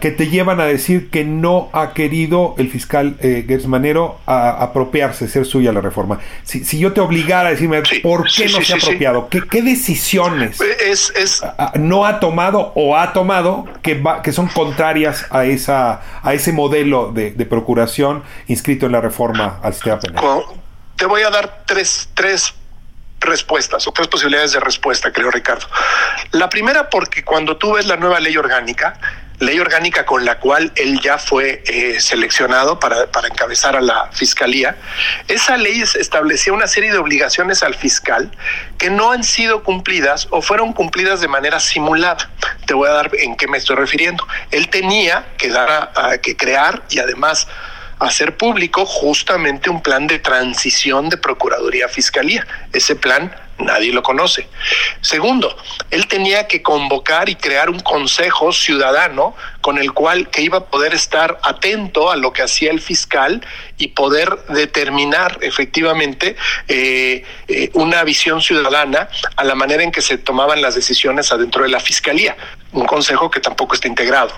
que 0.00 0.10
te 0.10 0.28
llevan 0.28 0.60
a 0.60 0.64
decir 0.64 1.10
que 1.10 1.24
no 1.24 1.68
ha 1.72 1.92
querido 1.92 2.54
el 2.58 2.70
fiscal 2.70 3.16
eh, 3.20 3.44
Gersmanero 3.46 4.18
a, 4.26 4.62
apropiarse, 4.62 5.28
ser 5.28 5.44
suya 5.44 5.72
la 5.72 5.80
reforma. 5.80 6.20
Si, 6.44 6.64
si 6.64 6.78
yo 6.78 6.92
te 6.92 7.00
obligara 7.00 7.48
a 7.48 7.52
decirme 7.52 7.82
por 8.02 8.26
qué 8.30 8.48
no 8.48 8.62
se 8.62 8.74
ha 8.74 8.76
apropiado, 8.76 9.28
¿Qué, 9.28 9.42
¿Qué, 9.48 9.62
decisiones 9.62 10.60
es, 10.60 11.12
es... 11.16 11.42
no 11.74 12.06
ha 12.06 12.20
tomado 12.20 12.72
o 12.74 12.96
ha 12.96 13.12
tomado 13.12 13.66
que, 13.82 14.02
que 14.22 14.32
son 14.32 14.48
contrarias 14.48 15.26
a, 15.30 15.44
esa, 15.44 16.00
a 16.22 16.34
ese 16.34 16.52
modelo 16.52 17.12
de, 17.12 17.30
de 17.32 17.46
procuración 17.46 18.22
inscrito 18.46 18.86
en 18.86 18.92
la 18.92 19.00
reforma 19.00 19.58
al 19.62 19.72
sistema 19.72 19.98
penal? 20.00 20.24
Te 20.96 21.06
voy 21.06 21.22
a 21.22 21.30
dar 21.30 21.62
tres, 21.64 22.08
tres 22.14 22.54
respuestas 23.20 23.86
o 23.86 23.92
tres 23.92 24.08
posibilidades 24.08 24.52
de 24.52 24.60
respuesta, 24.60 25.12
creo 25.12 25.30
Ricardo. 25.30 25.66
La 26.32 26.48
primera 26.48 26.90
porque 26.90 27.24
cuando 27.24 27.56
tú 27.56 27.74
ves 27.74 27.86
la 27.86 27.96
nueva 27.96 28.20
ley 28.20 28.36
orgánica, 28.36 28.98
ley 29.38 29.58
orgánica 29.60 30.04
con 30.04 30.24
la 30.24 30.38
cual 30.38 30.72
él 30.76 31.00
ya 31.00 31.18
fue 31.18 31.62
eh, 31.66 32.00
seleccionado 32.00 32.78
para, 32.80 33.10
para, 33.10 33.28
encabezar 33.28 33.76
a 33.76 33.80
la 33.80 34.10
fiscalía, 34.12 34.76
esa 35.28 35.56
ley 35.56 35.82
establecía 35.82 36.52
una 36.52 36.66
serie 36.66 36.90
de 36.90 36.98
obligaciones 36.98 37.62
al 37.62 37.74
fiscal 37.74 38.30
que 38.78 38.90
no 38.90 39.12
han 39.12 39.24
sido 39.24 39.62
cumplidas 39.62 40.28
o 40.30 40.42
fueron 40.42 40.72
cumplidas 40.72 41.20
de 41.20 41.28
manera 41.28 41.60
simulada. 41.60 42.30
Te 42.66 42.74
voy 42.74 42.88
a 42.88 42.92
dar 42.92 43.10
en 43.18 43.36
qué 43.36 43.46
me 43.46 43.58
estoy 43.58 43.76
refiriendo. 43.76 44.26
Él 44.50 44.68
tenía 44.68 45.26
que 45.36 45.48
dar 45.48 45.92
a, 45.94 46.18
que 46.18 46.36
crear 46.36 46.82
y 46.90 46.98
además 46.98 47.46
hacer 47.98 48.36
público 48.36 48.86
justamente 48.86 49.70
un 49.70 49.82
plan 49.82 50.06
de 50.06 50.18
transición 50.18 51.08
de 51.08 51.16
Procuraduría 51.16 51.88
Fiscalía. 51.88 52.46
Ese 52.72 52.94
plan 52.94 53.34
nadie 53.58 53.92
lo 53.92 54.02
conoce. 54.02 54.48
Segundo, 55.00 55.56
él 55.90 56.06
tenía 56.06 56.46
que 56.46 56.62
convocar 56.62 57.28
y 57.28 57.36
crear 57.36 57.70
un 57.70 57.80
consejo 57.80 58.52
ciudadano 58.52 59.34
con 59.60 59.78
el 59.78 59.92
cual 59.92 60.30
que 60.30 60.42
iba 60.42 60.58
a 60.58 60.64
poder 60.64 60.94
estar 60.94 61.38
atento 61.42 62.10
a 62.10 62.16
lo 62.16 62.32
que 62.32 62.42
hacía 62.42 62.70
el 62.70 62.80
fiscal 62.80 63.44
y 63.76 63.88
poder 63.88 64.38
determinar 64.48 65.38
efectivamente 65.40 66.36
eh, 66.68 67.24
eh, 67.48 67.70
una 67.74 68.04
visión 68.04 68.40
ciudadana 68.40 69.08
a 69.36 69.44
la 69.44 69.54
manera 69.54 69.82
en 69.82 69.92
que 69.92 70.00
se 70.00 70.18
tomaban 70.18 70.62
las 70.62 70.74
decisiones 70.74 71.32
adentro 71.32 71.64
de 71.64 71.68
la 71.68 71.80
fiscalía, 71.80 72.36
un 72.72 72.86
consejo 72.86 73.30
que 73.30 73.40
tampoco 73.40 73.74
está 73.74 73.88
integrado. 73.88 74.32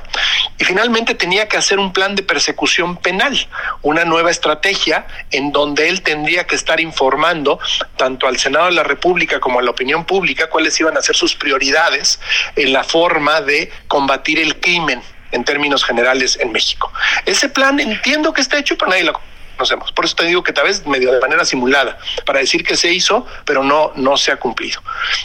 Y 0.59 0.65
finalmente 0.65 1.15
tenía 1.15 1.49
que 1.49 1.57
hacer 1.57 1.79
un 1.79 1.93
plan 1.93 2.15
de 2.15 2.23
persecución 2.23 2.97
penal, 2.97 3.49
una 3.83 4.05
nueva 4.05 4.31
estrategia 4.31 5.07
en 5.31 5.53
donde 5.53 5.89
él 5.89 6.03
tendría 6.03 6.47
que 6.47 6.55
estar 6.55 6.81
informando 6.81 7.59
tanto 7.97 8.27
al 8.27 8.39
Senado 8.39 8.67
de 8.67 8.73
la 8.73 8.83
República 8.83 9.41
como 9.41 9.59
a 9.59 9.63
la 9.63 9.71
opinión 9.71 10.05
pública 10.05 10.49
cuáles 10.49 10.79
iban 10.81 10.97
a 10.97 11.03
ser 11.03 11.17
sus 11.17 11.35
prioridades 11.35 12.21
en 12.57 12.73
la 12.73 12.85
forma 12.85 13.41
de 13.41 13.71
combatir 13.89 14.39
el 14.39 14.61
crimen 14.61 15.03
en 15.33 15.45
términos 15.45 15.85
generales 15.85 16.39
en 16.41 16.53
México. 16.53 16.93
Ese 17.27 17.49
plan 17.49 17.81
entiendo 17.81 18.33
que 18.33 18.41
está 18.41 18.59
hecho, 18.59 18.77
pero 18.77 18.91
nadie 18.91 19.05
lo 19.05 19.13
conocemos. 19.61 19.93
Por 19.93 20.07
eso 20.07 20.17
te 20.17 20.25
digo 20.25 20.43
que 20.43 20.55
tal 20.55 20.65
vez 20.65 20.87
medio 20.87 21.13
de 21.13 21.21
manera 21.21 21.45
simulada, 21.45 21.99
para 22.25 22.41
decir 22.41 22.65
que 22.65 22.77
se 22.77 22.91
hizo, 22.93 23.27
pero 23.45 23.63
no, 23.63 23.93
no 23.95 24.17
se 24.17 24.33
ha 24.33 24.37
cumplido. 24.37 24.81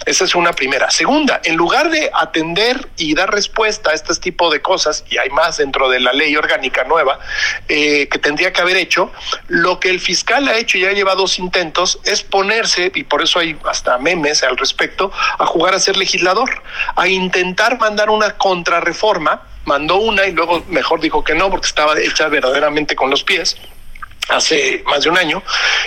Esa 0.06 0.26
es 0.26 0.36
una 0.36 0.52
primera. 0.52 0.92
Segunda, 0.92 1.40
en 1.46 1.56
lugar 1.56 1.90
de 1.90 2.12
atender 2.14 2.86
y 2.98 3.14
dar 3.14 3.32
respuesta 3.32 3.92
a 3.92 3.94
este 3.94 4.14
tipo 4.16 4.52
de 4.52 4.62
cosas, 4.62 5.06
y 5.10 5.18
hay 5.18 5.30
más 5.30 5.58
dentro 5.58 5.90
de 5.90 6.02
la 6.02 6.12
ley 6.12 6.36
orgánica 6.36 6.84
nueva, 6.84 7.18
eh, 7.70 8.10
que 8.10 8.20
tendría 8.20 8.52
que 8.52 8.60
haber 8.60 8.76
hecho, 8.76 9.10
lo 9.48 9.80
que 9.80 9.90
el 9.90 10.02
fiscal 10.02 10.48
ha 10.50 10.58
hecho 10.58 10.78
y 10.78 10.86
ha 10.86 10.92
llevado 10.92 11.22
dos 11.22 11.40
intentos 11.40 12.00
es 12.04 12.22
ponerse, 12.22 12.92
y 12.94 13.04
por 13.04 13.22
eso 13.22 13.40
hay 13.40 13.58
hasta 13.70 13.98
memes 14.00 14.44
al 14.44 14.58
respecto, 14.58 15.14
a 15.40 15.46
jugar 15.46 15.74
a 15.74 15.80
ser 15.80 15.96
legislador, 15.96 16.62
a 16.98 17.08
intentar 17.08 17.80
mandar 17.80 18.10
una 18.10 18.32
contrarreforma 18.32 19.44
mandó 19.66 19.98
una 19.98 20.26
y 20.26 20.32
luego 20.32 20.64
mejor 20.70 21.00
dijo 21.02 21.24
que 21.24 21.36
no 21.36 21.50
porque 21.50 21.68
estaba 21.68 22.00
hecha 22.00 22.28
verdaderamente 22.28 22.96
con 22.96 23.10
los 23.10 23.24
pies 23.24 23.58
hace 24.30 24.84
más 24.86 25.04
de 25.04 25.10
un 25.10 25.18
año. 25.18 25.44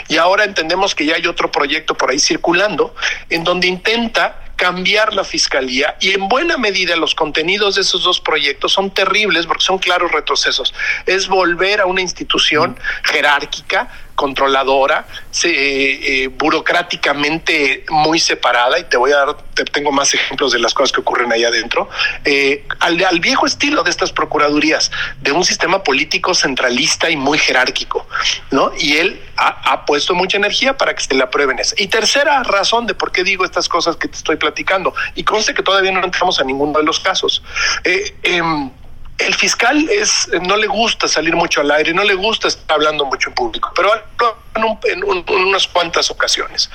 Y 0.08 0.16
ahora 0.16 0.44
entendemos 0.44 0.94
que 0.94 1.04
ya 1.04 1.16
hay 1.16 1.26
otro 1.26 1.50
proyecto 1.50 1.94
por 1.94 2.11
ahí 2.11 2.18
circulando 2.18 2.94
en 3.30 3.44
donde 3.44 3.66
intenta 3.66 4.48
cambiar 4.58 5.14
la 5.14 5.22
fiscalía 5.22 5.96
y 6.00 6.10
en 6.10 6.28
buena 6.28 6.58
medida 6.58 6.96
los 6.96 7.14
contenidos 7.14 7.76
de 7.76 7.82
esos 7.82 8.02
dos 8.02 8.20
proyectos 8.20 8.72
son 8.72 8.90
terribles 8.90 9.46
porque 9.46 9.64
son 9.64 9.78
claros 9.78 10.10
retrocesos. 10.10 10.74
Es 11.06 11.28
volver 11.28 11.80
a 11.80 11.86
una 11.86 12.00
institución 12.00 12.76
jerárquica 13.04 13.88
controladora, 14.16 15.06
se, 15.30 16.24
eh, 16.24 16.26
burocráticamente 16.26 17.84
muy 17.88 18.18
separada, 18.18 18.76
y 18.80 18.82
te 18.82 18.96
voy 18.96 19.12
a 19.12 19.18
dar, 19.18 19.36
te 19.54 19.64
tengo 19.64 19.92
más 19.92 20.12
ejemplos 20.12 20.50
de 20.50 20.58
las 20.58 20.74
cosas 20.74 20.90
que 20.90 21.02
ocurren 21.02 21.30
ahí 21.30 21.44
adentro, 21.44 21.88
eh, 22.24 22.64
al, 22.80 23.02
al, 23.04 23.20
viejo 23.20 23.46
estilo 23.46 23.84
de 23.84 23.90
estas 23.90 24.10
procuradurías, 24.10 24.90
de 25.20 25.30
un 25.30 25.44
sistema 25.44 25.84
político 25.84 26.34
centralista 26.34 27.08
y 27.10 27.16
muy 27.16 27.38
jerárquico, 27.38 28.08
¿no? 28.50 28.72
Y 28.76 28.96
él 28.96 29.20
ha, 29.38 29.85
puesto 29.87 30.14
mucha 30.14 30.37
energía 30.37 30.76
para 30.76 30.95
que 30.95 31.02
se 31.02 31.14
le 31.14 31.23
aprueben 31.23 31.59
eso. 31.59 31.75
Y 31.78 31.87
tercera 31.87 32.42
razón 32.42 32.87
de 32.87 32.95
por 32.95 33.12
qué 33.12 33.23
digo 33.23 33.45
estas 33.45 33.68
cosas 33.68 33.97
que 33.97 34.09
te 34.09 34.16
estoy 34.16 34.37
platicando, 34.37 34.95
y 35.14 35.25
conste 35.25 35.54
que 35.54 35.62
todavía 35.62 35.92
no 35.92 36.02
entramos 36.04 36.40
a 36.40 36.45
ninguno 36.45 36.78
de 36.78 36.85
los 36.85 37.00
casos. 37.00 37.42
Eh, 37.85 38.16
eh, 38.23 38.71
el 39.18 39.35
fiscal 39.35 39.88
es 39.90 40.28
no 40.42 40.57
le 40.57 40.66
gusta 40.66 41.09
salir 41.09 41.35
mucho 41.35 41.61
al 41.61 41.71
aire, 41.71 41.92
no 41.92 42.04
le 42.04 42.14
gusta 42.14 42.49
estar 42.49 42.75
hablando 42.76 43.04
mucho 43.04 43.30
en 43.30 43.35
público, 43.35 43.73
pero 43.75 43.90
en, 44.58 44.64
un, 44.64 44.78
en, 44.84 45.04
un, 45.04 45.24
en 45.26 45.46
unas 45.46 45.66
cuantas 45.66 46.10
ocasiones. 46.10 46.70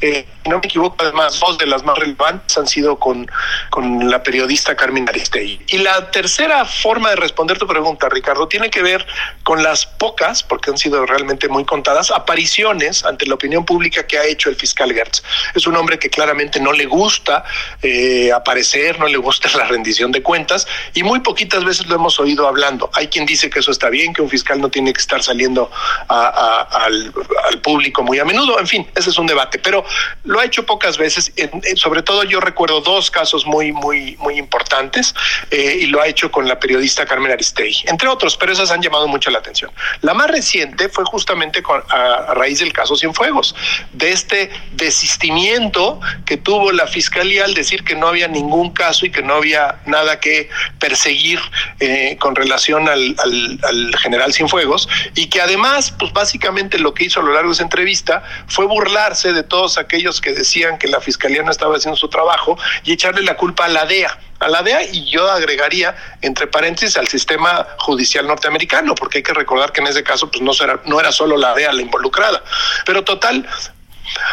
Eh, 0.00 0.26
no 0.46 0.58
me 0.58 0.66
equivoco, 0.66 0.96
además, 0.98 1.38
dos 1.40 1.58
de 1.58 1.66
las 1.66 1.84
más 1.84 1.98
relevantes 1.98 2.56
han 2.56 2.66
sido 2.66 2.98
con, 2.98 3.30
con 3.70 4.10
la 4.10 4.22
periodista 4.22 4.76
Carmen 4.76 5.08
Aristegui. 5.08 5.60
Y 5.68 5.78
la 5.78 6.10
tercera 6.10 6.64
forma 6.64 7.10
de 7.10 7.16
responder 7.16 7.58
tu 7.58 7.66
pregunta, 7.66 8.08
Ricardo, 8.08 8.48
tiene 8.48 8.70
que 8.70 8.82
ver 8.82 9.06
con 9.42 9.62
las 9.62 9.86
pocas, 9.86 10.42
porque 10.42 10.70
han 10.70 10.78
sido 10.78 11.06
realmente 11.06 11.48
muy 11.48 11.64
contadas, 11.64 12.10
apariciones 12.10 13.04
ante 13.04 13.26
la 13.26 13.34
opinión 13.34 13.64
pública 13.64 14.06
que 14.06 14.18
ha 14.18 14.24
hecho 14.24 14.48
el 14.48 14.56
fiscal 14.56 14.92
Gertz. 14.92 15.22
Es 15.54 15.66
un 15.66 15.76
hombre 15.76 15.98
que 15.98 16.10
claramente 16.10 16.60
no 16.60 16.72
le 16.72 16.86
gusta 16.86 17.44
eh, 17.82 18.32
aparecer, 18.32 18.98
no 18.98 19.06
le 19.06 19.18
gusta 19.18 19.48
la 19.56 19.64
rendición 19.64 20.12
de 20.12 20.22
cuentas, 20.22 20.66
y 20.94 21.02
muy 21.02 21.20
poquitas 21.20 21.64
veces 21.64 21.86
lo 21.86 21.96
hemos 21.96 22.18
oído 22.18 22.48
hablando. 22.48 22.90
Hay 22.94 23.08
quien 23.08 23.26
dice 23.26 23.50
que 23.50 23.60
eso 23.60 23.70
está 23.70 23.88
bien, 23.88 24.12
que 24.12 24.22
un 24.22 24.30
fiscal 24.30 24.60
no 24.60 24.68
tiene 24.68 24.92
que 24.92 25.00
estar 25.00 25.22
saliendo 25.22 25.70
al, 26.08 27.12
al, 27.48 27.60
público 27.60 28.02
muy 28.02 28.18
a 28.18 28.24
menudo. 28.24 28.58
En 28.60 28.66
fin, 28.66 28.86
ese 28.94 29.10
es 29.10 29.18
un 29.18 29.26
debate, 29.26 29.58
pero 29.58 29.84
lo 30.24 30.40
ha 30.40 30.44
hecho 30.44 30.64
pocas 30.64 30.98
veces. 30.98 31.32
En, 31.36 31.50
en, 31.64 31.76
sobre 31.76 32.02
todo 32.02 32.24
yo 32.24 32.40
recuerdo 32.40 32.80
dos 32.80 33.10
casos 33.10 33.46
muy, 33.46 33.72
muy, 33.72 34.16
muy 34.18 34.38
importantes 34.38 35.14
eh, 35.50 35.78
y 35.80 35.86
lo 35.86 36.00
ha 36.00 36.06
hecho 36.06 36.30
con 36.30 36.46
la 36.46 36.58
periodista 36.60 37.06
Carmen 37.06 37.32
Aristegui, 37.32 37.84
entre 37.86 38.08
otros, 38.08 38.36
pero 38.36 38.52
esas 38.52 38.70
han 38.70 38.82
llamado 38.82 39.08
mucho 39.08 39.30
la 39.30 39.38
atención. 39.38 39.70
La 40.02 40.14
más 40.14 40.30
reciente 40.30 40.88
fue 40.88 41.04
justamente 41.04 41.62
con, 41.62 41.82
a, 41.88 42.30
a 42.30 42.34
raíz 42.34 42.60
del 42.60 42.72
caso 42.72 42.96
Cienfuegos, 42.96 43.54
de 43.92 44.12
este 44.12 44.50
desistimiento 44.72 46.00
que 46.24 46.36
tuvo 46.36 46.72
la 46.72 46.86
fiscalía 46.86 47.44
al 47.44 47.54
decir 47.54 47.84
que 47.84 47.94
no 47.94 48.08
había 48.08 48.28
ningún 48.28 48.70
caso 48.72 49.06
y 49.06 49.10
que 49.10 49.22
no 49.22 49.34
había 49.34 49.80
nada 49.86 50.20
que 50.20 50.48
perseguir 50.78 51.40
eh, 51.80 52.16
con 52.18 52.34
relación 52.34 52.88
al, 52.88 53.16
al, 53.18 53.58
al, 53.62 53.96
general 53.98 54.32
Cienfuegos 54.32 54.88
y 55.14 55.26
que 55.26 55.40
además, 55.40 55.94
pues 55.98 56.12
básicamente 56.12 56.78
lo 56.78 56.94
que 56.94 57.04
hizo 57.04 57.15
a 57.20 57.22
lo 57.22 57.32
largo 57.32 57.48
de 57.50 57.54
esa 57.54 57.62
entrevista 57.62 58.22
fue 58.46 58.66
burlarse 58.66 59.32
de 59.32 59.42
todos 59.42 59.78
aquellos 59.78 60.20
que 60.20 60.32
decían 60.32 60.78
que 60.78 60.88
la 60.88 61.00
fiscalía 61.00 61.42
no 61.42 61.50
estaba 61.50 61.76
haciendo 61.76 61.96
su 61.96 62.08
trabajo 62.08 62.58
y 62.84 62.92
echarle 62.92 63.22
la 63.22 63.36
culpa 63.36 63.66
a 63.66 63.68
la 63.68 63.86
DEA 63.86 64.18
a 64.38 64.48
la 64.48 64.62
DEA 64.62 64.82
y 64.92 65.10
yo 65.10 65.30
agregaría 65.30 65.96
entre 66.20 66.46
paréntesis 66.46 66.96
al 66.96 67.08
sistema 67.08 67.66
judicial 67.78 68.26
norteamericano, 68.26 68.94
porque 68.94 69.18
hay 69.18 69.24
que 69.24 69.32
recordar 69.32 69.72
que 69.72 69.80
en 69.80 69.86
ese 69.86 70.02
caso 70.02 70.30
pues 70.30 70.42
no 70.42 70.52
era, 70.62 70.80
no 70.84 71.00
era 71.00 71.12
solo 71.12 71.36
la 71.36 71.54
DEA 71.54 71.72
la 71.72 71.82
involucrada. 71.82 72.42
Pero 72.84 73.02
total, 73.02 73.46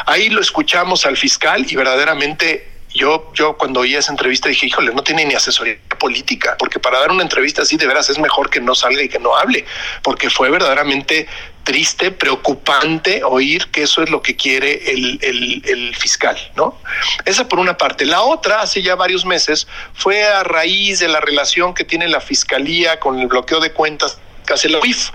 ahí 0.05 0.29
lo 0.29 0.41
escuchamos 0.41 1.05
al 1.05 1.17
fiscal 1.17 1.65
y 1.69 1.75
verdaderamente 1.75 2.73
yo, 2.93 3.31
yo 3.33 3.57
cuando 3.57 3.79
oí 3.79 3.95
esa 3.95 4.11
entrevista 4.11 4.49
dije, 4.49 4.67
híjole, 4.67 4.93
no 4.93 5.01
tiene 5.03 5.25
ni 5.25 5.33
asesoría 5.33 5.77
política, 5.99 6.55
porque 6.59 6.79
para 6.79 6.99
dar 6.99 7.11
una 7.11 7.23
entrevista 7.23 7.63
así 7.63 7.75
de 7.77 7.87
veras 7.87 8.09
es 8.09 8.19
mejor 8.19 8.49
que 8.49 8.59
no 8.59 8.75
salga 8.75 9.01
y 9.01 9.09
que 9.09 9.19
no 9.19 9.35
hable, 9.35 9.65
porque 10.03 10.29
fue 10.29 10.51
verdaderamente 10.51 11.27
triste, 11.63 12.11
preocupante 12.11 13.23
oír 13.23 13.67
que 13.67 13.83
eso 13.83 14.03
es 14.03 14.09
lo 14.09 14.21
que 14.21 14.35
quiere 14.35 14.91
el, 14.91 15.19
el, 15.21 15.61
el, 15.65 15.95
fiscal, 15.95 16.37
¿no? 16.55 16.77
Esa 17.25 17.47
por 17.47 17.59
una 17.59 17.77
parte. 17.77 18.05
La 18.05 18.21
otra, 18.21 18.61
hace 18.61 18.81
ya 18.81 18.95
varios 18.95 19.25
meses, 19.25 19.67
fue 19.93 20.23
a 20.23 20.43
raíz 20.43 20.99
de 20.99 21.07
la 21.07 21.19
relación 21.19 21.73
que 21.73 21.83
tiene 21.83 22.07
la 22.07 22.19
fiscalía 22.19 22.99
con 22.99 23.19
el 23.19 23.27
bloqueo 23.27 23.59
de 23.59 23.71
cuentas 23.71 24.19
que 24.45 24.53
hace 24.53 24.69
la 24.69 24.79
UIF. 24.79 25.09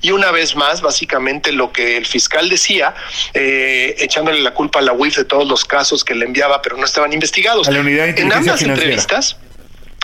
Y 0.00 0.10
una 0.10 0.30
vez 0.30 0.56
más, 0.56 0.80
básicamente 0.80 1.52
lo 1.52 1.72
que 1.72 1.96
el 1.96 2.06
fiscal 2.06 2.48
decía, 2.48 2.94
eh, 3.34 3.94
echándole 3.98 4.40
la 4.40 4.52
culpa 4.52 4.78
a 4.78 4.82
la 4.82 4.92
UIF 4.92 5.16
de 5.16 5.24
todos 5.24 5.46
los 5.46 5.64
casos 5.64 6.04
que 6.04 6.14
le 6.14 6.24
enviaba, 6.24 6.62
pero 6.62 6.76
no 6.76 6.84
estaban 6.84 7.12
investigados. 7.12 7.68
A 7.68 7.70
la 7.70 7.80
unidad 7.80 8.06
de 8.06 8.20
en 8.20 8.32
ambas 8.32 8.60
financiera. 8.60 8.74
entrevistas, 8.74 9.36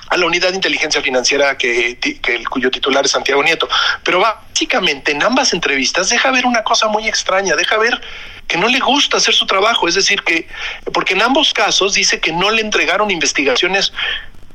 a 0.09 0.17
la 0.17 0.27
unidad 0.27 0.51
de 0.51 0.57
inteligencia 0.57 1.03
financiera 1.03 1.57
que, 1.59 1.99
el, 2.29 2.49
cuyo 2.49 2.71
titular 2.71 3.05
es 3.05 3.11
Santiago 3.11 3.43
Nieto. 3.43 3.69
Pero 4.03 4.21
básicamente 4.21 5.13
en 5.13 5.23
ambas 5.23 5.53
entrevistas 5.53 6.09
deja 6.09 6.31
ver 6.31 6.47
una 6.47 6.63
cosa 6.63 6.89
muy 6.89 7.09
extraña, 7.09 7.57
deja 7.57 7.77
ver 7.79 8.01
que 8.47 8.57
no 8.57 8.69
le 8.69 8.79
gusta 8.79 9.17
hacer 9.17 9.35
su 9.35 9.47
trabajo, 9.47 9.89
es 9.89 9.95
decir, 9.95 10.23
que 10.23 10.47
porque 10.93 11.15
en 11.15 11.23
ambos 11.23 11.53
casos 11.53 11.95
dice 11.95 12.21
que 12.21 12.33
no 12.33 12.51
le 12.51 12.63
entregaron 12.63 13.11
investigaciones 13.11 13.93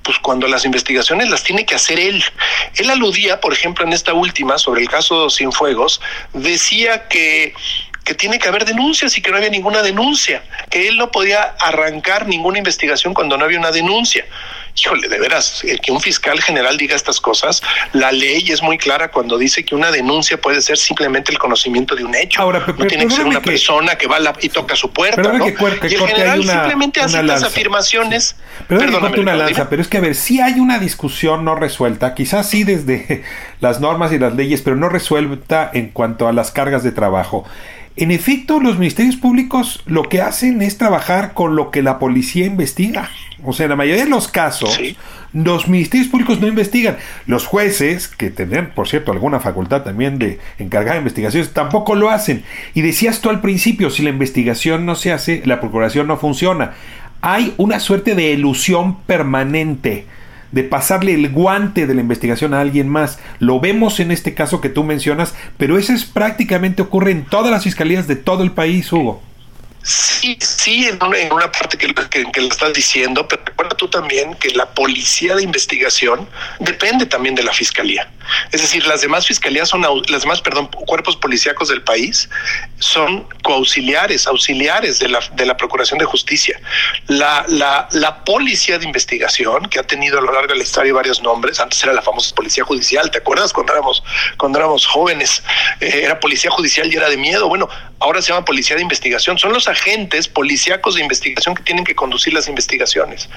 pues 0.03 0.17
cuando 0.17 0.47
las 0.47 0.65
investigaciones 0.65 1.29
las 1.29 1.43
tiene 1.43 1.65
que 1.65 1.75
hacer 1.75 1.99
él. 1.99 2.23
Él 2.75 2.89
aludía, 2.89 3.39
por 3.39 3.53
ejemplo, 3.53 3.85
en 3.85 3.93
esta 3.93 4.13
última, 4.13 4.57
sobre 4.57 4.81
el 4.81 4.89
caso 4.89 5.29
Cienfuegos, 5.29 6.01
decía 6.33 7.07
que 7.07 7.53
que 8.03 8.15
tiene 8.15 8.39
que 8.39 8.47
haber 8.47 8.65
denuncias 8.65 9.17
y 9.17 9.21
que 9.21 9.29
no 9.29 9.37
había 9.37 9.49
ninguna 9.49 9.81
denuncia, 9.81 10.43
que 10.69 10.87
él 10.87 10.97
no 10.97 11.11
podía 11.11 11.55
arrancar 11.59 12.27
ninguna 12.27 12.57
investigación 12.57 13.13
cuando 13.13 13.37
no 13.37 13.45
había 13.45 13.59
una 13.59 13.71
denuncia. 13.71 14.25
Híjole, 14.75 15.07
de 15.07 15.19
veras, 15.19 15.63
que 15.81 15.91
un 15.91 15.99
fiscal 15.99 16.41
general 16.41 16.77
diga 16.77 16.95
estas 16.95 17.19
cosas, 17.19 17.61
la 17.93 18.11
ley 18.11 18.45
es 18.49 18.61
muy 18.61 18.77
clara 18.77 19.11
cuando 19.11 19.37
dice 19.37 19.65
que 19.65 19.75
una 19.75 19.91
denuncia 19.91 20.39
puede 20.39 20.61
ser 20.61 20.77
simplemente 20.77 21.31
el 21.31 21.39
conocimiento 21.39 21.95
de 21.95 22.03
un 22.03 22.15
hecho. 22.15 22.41
Ahora, 22.41 22.63
no 22.65 22.87
tiene 22.87 23.07
que 23.07 23.13
ser 23.13 23.25
una 23.25 23.41
que, 23.41 23.51
persona 23.51 23.95
que 23.97 24.07
va 24.07 24.19
la, 24.19 24.33
y 24.41 24.49
toca 24.49 24.75
su 24.75 24.91
puerta. 24.91 25.21
¿no? 25.21 25.45
Que, 25.45 25.55
y 25.89 25.93
el 25.93 26.07
general 26.07 26.39
una, 26.39 26.53
simplemente 26.53 27.01
hace 27.01 27.19
estas 27.19 27.43
afirmaciones. 27.43 28.35
Sí. 28.57 28.63
Perdóname, 28.67 29.19
una 29.19 29.35
lanza, 29.35 29.69
pero 29.69 29.81
es 29.81 29.87
que 29.87 29.97
a 29.97 30.01
ver, 30.01 30.15
si 30.15 30.39
hay 30.39 30.59
una 30.59 30.79
discusión 30.79 31.45
no 31.45 31.55
resuelta, 31.55 32.15
quizás 32.15 32.49
sí 32.49 32.63
desde 32.63 33.23
las 33.59 33.79
normas 33.79 34.11
y 34.13 34.19
las 34.19 34.35
leyes, 34.35 34.61
pero 34.61 34.75
no 34.75 34.89
resuelta 34.89 35.69
en 35.73 35.89
cuanto 35.89 36.27
a 36.27 36.33
las 36.33 36.51
cargas 36.51 36.83
de 36.83 36.91
trabajo. 36.91 37.45
En 38.01 38.09
efecto, 38.09 38.59
los 38.59 38.79
ministerios 38.79 39.15
públicos 39.15 39.83
lo 39.85 40.09
que 40.09 40.23
hacen 40.23 40.63
es 40.63 40.79
trabajar 40.79 41.35
con 41.35 41.55
lo 41.55 41.69
que 41.69 41.83
la 41.83 41.99
policía 41.99 42.47
investiga. 42.47 43.11
O 43.43 43.53
sea, 43.53 43.65
en 43.65 43.69
la 43.69 43.75
mayoría 43.75 44.05
de 44.05 44.09
los 44.09 44.27
casos, 44.27 44.73
sí. 44.73 44.97
los 45.33 45.67
ministerios 45.67 46.09
públicos 46.09 46.41
no 46.41 46.47
investigan. 46.47 46.97
Los 47.27 47.45
jueces, 47.45 48.07
que 48.07 48.31
tendrían, 48.31 48.71
por 48.73 48.87
cierto, 48.87 49.11
alguna 49.11 49.39
facultad 49.39 49.83
también 49.83 50.17
de 50.17 50.39
encargar 50.57 50.97
investigaciones, 50.97 51.53
tampoco 51.53 51.93
lo 51.93 52.09
hacen. 52.09 52.43
Y 52.73 52.81
decías 52.81 53.21
tú 53.21 53.29
al 53.29 53.39
principio, 53.39 53.91
si 53.91 54.01
la 54.01 54.09
investigación 54.09 54.83
no 54.83 54.95
se 54.95 55.11
hace, 55.11 55.43
la 55.45 55.59
procuración 55.59 56.07
no 56.07 56.17
funciona. 56.17 56.71
Hay 57.21 57.53
una 57.57 57.79
suerte 57.79 58.15
de 58.15 58.31
ilusión 58.31 58.97
permanente 59.01 60.07
de 60.51 60.63
pasarle 60.63 61.13
el 61.13 61.31
guante 61.31 61.87
de 61.87 61.95
la 61.95 62.01
investigación 62.01 62.53
a 62.53 62.61
alguien 62.61 62.87
más. 62.89 63.19
Lo 63.39 63.59
vemos 63.59 63.99
en 63.99 64.11
este 64.11 64.33
caso 64.33 64.61
que 64.61 64.69
tú 64.69 64.83
mencionas, 64.83 65.35
pero 65.57 65.77
eso 65.77 65.93
es 65.93 66.05
prácticamente 66.05 66.81
ocurre 66.81 67.11
en 67.11 67.25
todas 67.25 67.51
las 67.51 67.63
fiscalías 67.63 68.07
de 68.07 68.15
todo 68.15 68.43
el 68.43 68.51
país, 68.51 68.91
Hugo. 68.91 69.21
Sí, 69.83 70.37
sí, 70.39 70.87
en 70.87 71.01
una, 71.03 71.17
en 71.17 71.29
parte 71.29 71.77
que, 71.77 71.91
que, 71.91 72.41
lo 72.41 72.47
estás 72.47 72.73
diciendo, 72.73 73.27
pero 73.27 73.43
recuerda 73.43 73.75
tú 73.75 73.87
también 73.87 74.35
que 74.35 74.51
la 74.51 74.69
policía 74.69 75.35
de 75.35 75.43
investigación 75.43 76.29
depende 76.59 77.07
también 77.07 77.33
de 77.33 77.43
la 77.43 77.51
fiscalía. 77.51 78.07
Es 78.51 78.61
decir, 78.61 78.85
las 78.85 79.01
demás 79.01 79.25
fiscalías 79.25 79.69
son, 79.69 79.81
las 79.81 80.21
demás, 80.21 80.41
perdón, 80.41 80.67
cuerpos 80.67 81.15
policíacos 81.15 81.69
del 81.69 81.81
país 81.81 82.29
son 82.77 83.27
coauxiliares, 83.41 84.27
auxiliares 84.27 84.99
de 84.99 85.09
la, 85.09 85.19
de 85.33 85.45
la 85.45 85.57
Procuración 85.57 85.97
de 85.97 86.05
Justicia. 86.05 86.59
La, 87.07 87.43
la, 87.47 87.87
la 87.91 88.23
policía 88.23 88.77
de 88.77 88.85
investigación, 88.85 89.67
que 89.67 89.79
ha 89.79 89.83
tenido 89.83 90.19
a 90.19 90.21
lo 90.21 90.31
largo 90.31 90.53
de 90.53 90.57
la 90.57 90.63
historia 90.63 90.93
varios 90.93 91.21
nombres, 91.21 91.59
antes 91.59 91.83
era 91.83 91.93
la 91.93 92.01
famosa 92.01 92.33
policía 92.35 92.63
judicial, 92.63 93.09
¿te 93.09 93.17
acuerdas 93.17 93.51
cuando 93.51 93.73
éramos, 93.73 94.03
cuando 94.37 94.59
éramos 94.59 94.85
jóvenes? 94.85 95.43
Eh, 95.79 96.01
era 96.03 96.19
policía 96.19 96.51
judicial 96.51 96.91
y 96.91 96.95
era 96.95 97.09
de 97.09 97.17
miedo. 97.17 97.47
Bueno, 97.47 97.67
ahora 97.99 98.21
se 98.21 98.31
llama 98.31 98.45
policía 98.45 98.75
de 98.75 98.81
investigación. 98.81 99.37
Son 99.37 99.53
los 99.53 99.67
agentes 99.71 100.27
policíacos 100.27 100.95
de 100.95 101.01
investigación 101.01 101.55
que 101.55 101.63
tienen 101.63 101.83
que 101.83 101.95
conducir 101.95 102.33
las 102.33 102.47
investigaciones. 102.47 103.29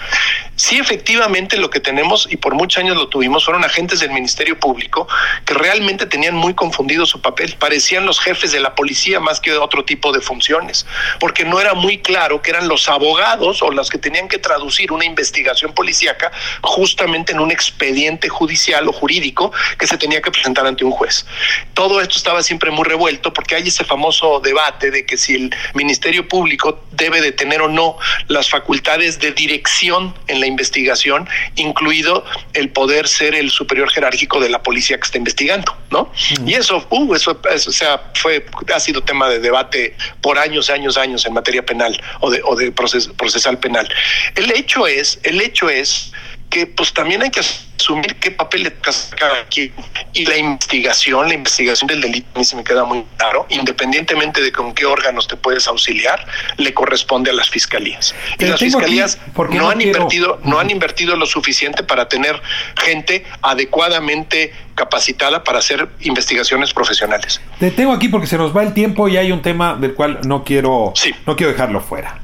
Sí, 0.56 0.78
efectivamente, 0.78 1.56
lo 1.56 1.70
que 1.70 1.80
tenemos, 1.80 2.28
y 2.30 2.36
por 2.36 2.54
muchos 2.54 2.82
años 2.82 2.96
lo 2.96 3.08
tuvimos, 3.08 3.44
fueron 3.44 3.64
agentes 3.64 4.00
del 4.00 4.10
Ministerio 4.10 4.58
Público 4.58 5.06
que 5.44 5.54
realmente 5.54 6.06
tenían 6.06 6.34
muy 6.34 6.54
confundido 6.54 7.06
su 7.06 7.20
papel. 7.20 7.56
Parecían 7.58 8.06
los 8.06 8.20
jefes 8.20 8.52
de 8.52 8.60
la 8.60 8.74
policía 8.74 9.20
más 9.20 9.40
que 9.40 9.50
de 9.50 9.58
otro 9.58 9.84
tipo 9.84 10.12
de 10.12 10.20
funciones, 10.20 10.86
porque 11.20 11.44
no 11.44 11.60
era 11.60 11.74
muy 11.74 11.98
claro 11.98 12.42
que 12.42 12.50
eran 12.50 12.68
los 12.68 12.88
abogados 12.88 13.62
o 13.62 13.70
los 13.70 13.90
que 13.90 13.98
tenían 13.98 14.28
que 14.28 14.38
traducir 14.38 14.92
una 14.92 15.04
investigación 15.04 15.72
policíaca 15.74 16.32
justamente 16.62 17.32
en 17.32 17.40
un 17.40 17.50
expediente 17.50 18.28
judicial 18.28 18.88
o 18.88 18.92
jurídico 18.92 19.52
que 19.78 19.86
se 19.86 19.98
tenía 19.98 20.22
que 20.22 20.30
presentar 20.30 20.66
ante 20.66 20.84
un 20.84 20.90
juez. 20.90 21.26
Todo 21.74 22.00
esto 22.00 22.16
estaba 22.16 22.42
siempre 22.42 22.70
muy 22.70 22.84
revuelto 22.84 23.32
porque 23.32 23.56
hay 23.56 23.68
ese 23.68 23.84
famoso 23.84 24.40
de 24.40 24.54
debate 24.54 24.92
de 24.92 25.04
que 25.04 25.16
si 25.16 25.34
el 25.34 25.54
Ministerio 25.74 26.23
Público 26.24 26.84
debe 26.92 27.20
de 27.20 27.32
tener 27.32 27.60
o 27.60 27.68
no 27.68 27.96
las 28.28 28.48
facultades 28.48 29.18
de 29.18 29.32
dirección 29.32 30.14
en 30.26 30.40
la 30.40 30.46
investigación, 30.46 31.28
incluido 31.56 32.24
el 32.52 32.70
poder 32.70 33.08
ser 33.08 33.34
el 33.34 33.50
superior 33.50 33.90
jerárquico 33.90 34.40
de 34.40 34.48
la 34.48 34.62
policía 34.62 34.96
que 34.96 35.04
está 35.04 35.18
investigando, 35.18 35.76
¿no? 35.90 36.10
Y 36.46 36.54
eso, 36.54 36.86
uh, 36.90 37.14
eso, 37.14 37.40
o 37.52 37.72
sea, 37.72 38.10
fue, 38.14 38.44
ha 38.74 38.80
sido 38.80 39.02
tema 39.02 39.28
de 39.28 39.40
debate 39.40 39.96
por 40.20 40.38
años, 40.38 40.70
años, 40.70 40.96
años 40.96 41.26
en 41.26 41.32
materia 41.32 41.64
penal 41.64 42.00
o 42.20 42.30
de, 42.30 42.40
o 42.44 42.56
de 42.56 42.72
procesal 42.72 43.58
penal. 43.58 43.88
El 44.34 44.50
hecho 44.52 44.86
es, 44.86 45.18
el 45.22 45.40
hecho 45.40 45.68
es 45.68 46.12
que 46.54 46.68
pues 46.68 46.92
también 46.92 47.20
hay 47.20 47.30
que 47.30 47.40
asumir 47.40 48.14
qué 48.20 48.30
papel 48.30 48.62
le 48.62 48.70
toca 48.70 48.92
cada 49.18 49.40
aquí 49.40 49.72
y 50.12 50.24
la 50.24 50.36
investigación, 50.36 51.26
la 51.26 51.34
investigación 51.34 51.88
del 51.88 52.00
delito 52.00 52.28
a 52.32 52.38
mí 52.38 52.44
se 52.44 52.54
me 52.54 52.62
queda 52.62 52.84
muy 52.84 53.04
claro, 53.16 53.44
independientemente 53.48 54.40
de 54.40 54.52
con 54.52 54.72
qué 54.72 54.86
órganos 54.86 55.26
te 55.26 55.34
puedes 55.34 55.66
auxiliar, 55.66 56.24
le 56.56 56.72
corresponde 56.72 57.32
a 57.32 57.34
las 57.34 57.50
fiscalías. 57.50 58.14
y 58.38 58.44
las 58.44 58.60
fiscalías 58.60 59.18
no, 59.50 59.68
han 59.68 59.80
invertido, 59.80 60.38
no 60.44 60.60
han 60.60 60.70
invertido 60.70 61.16
lo 61.16 61.26
suficiente 61.26 61.82
para 61.82 62.06
tener 62.06 62.40
gente 62.76 63.24
adecuadamente 63.42 64.52
capacitada 64.76 65.42
para 65.42 65.58
hacer 65.58 65.88
investigaciones 66.02 66.72
profesionales. 66.72 67.40
Te 67.58 67.72
tengo 67.72 67.92
aquí 67.92 68.06
porque 68.06 68.28
se 68.28 68.38
nos 68.38 68.56
va 68.56 68.62
el 68.62 68.74
tiempo 68.74 69.08
y 69.08 69.16
hay 69.16 69.32
un 69.32 69.42
tema 69.42 69.74
del 69.74 69.94
cual 69.94 70.20
no 70.24 70.44
quiero, 70.44 70.94
no 71.26 71.34
quiero 71.34 71.50
dejarlo 71.50 71.80
fuera. 71.80 72.20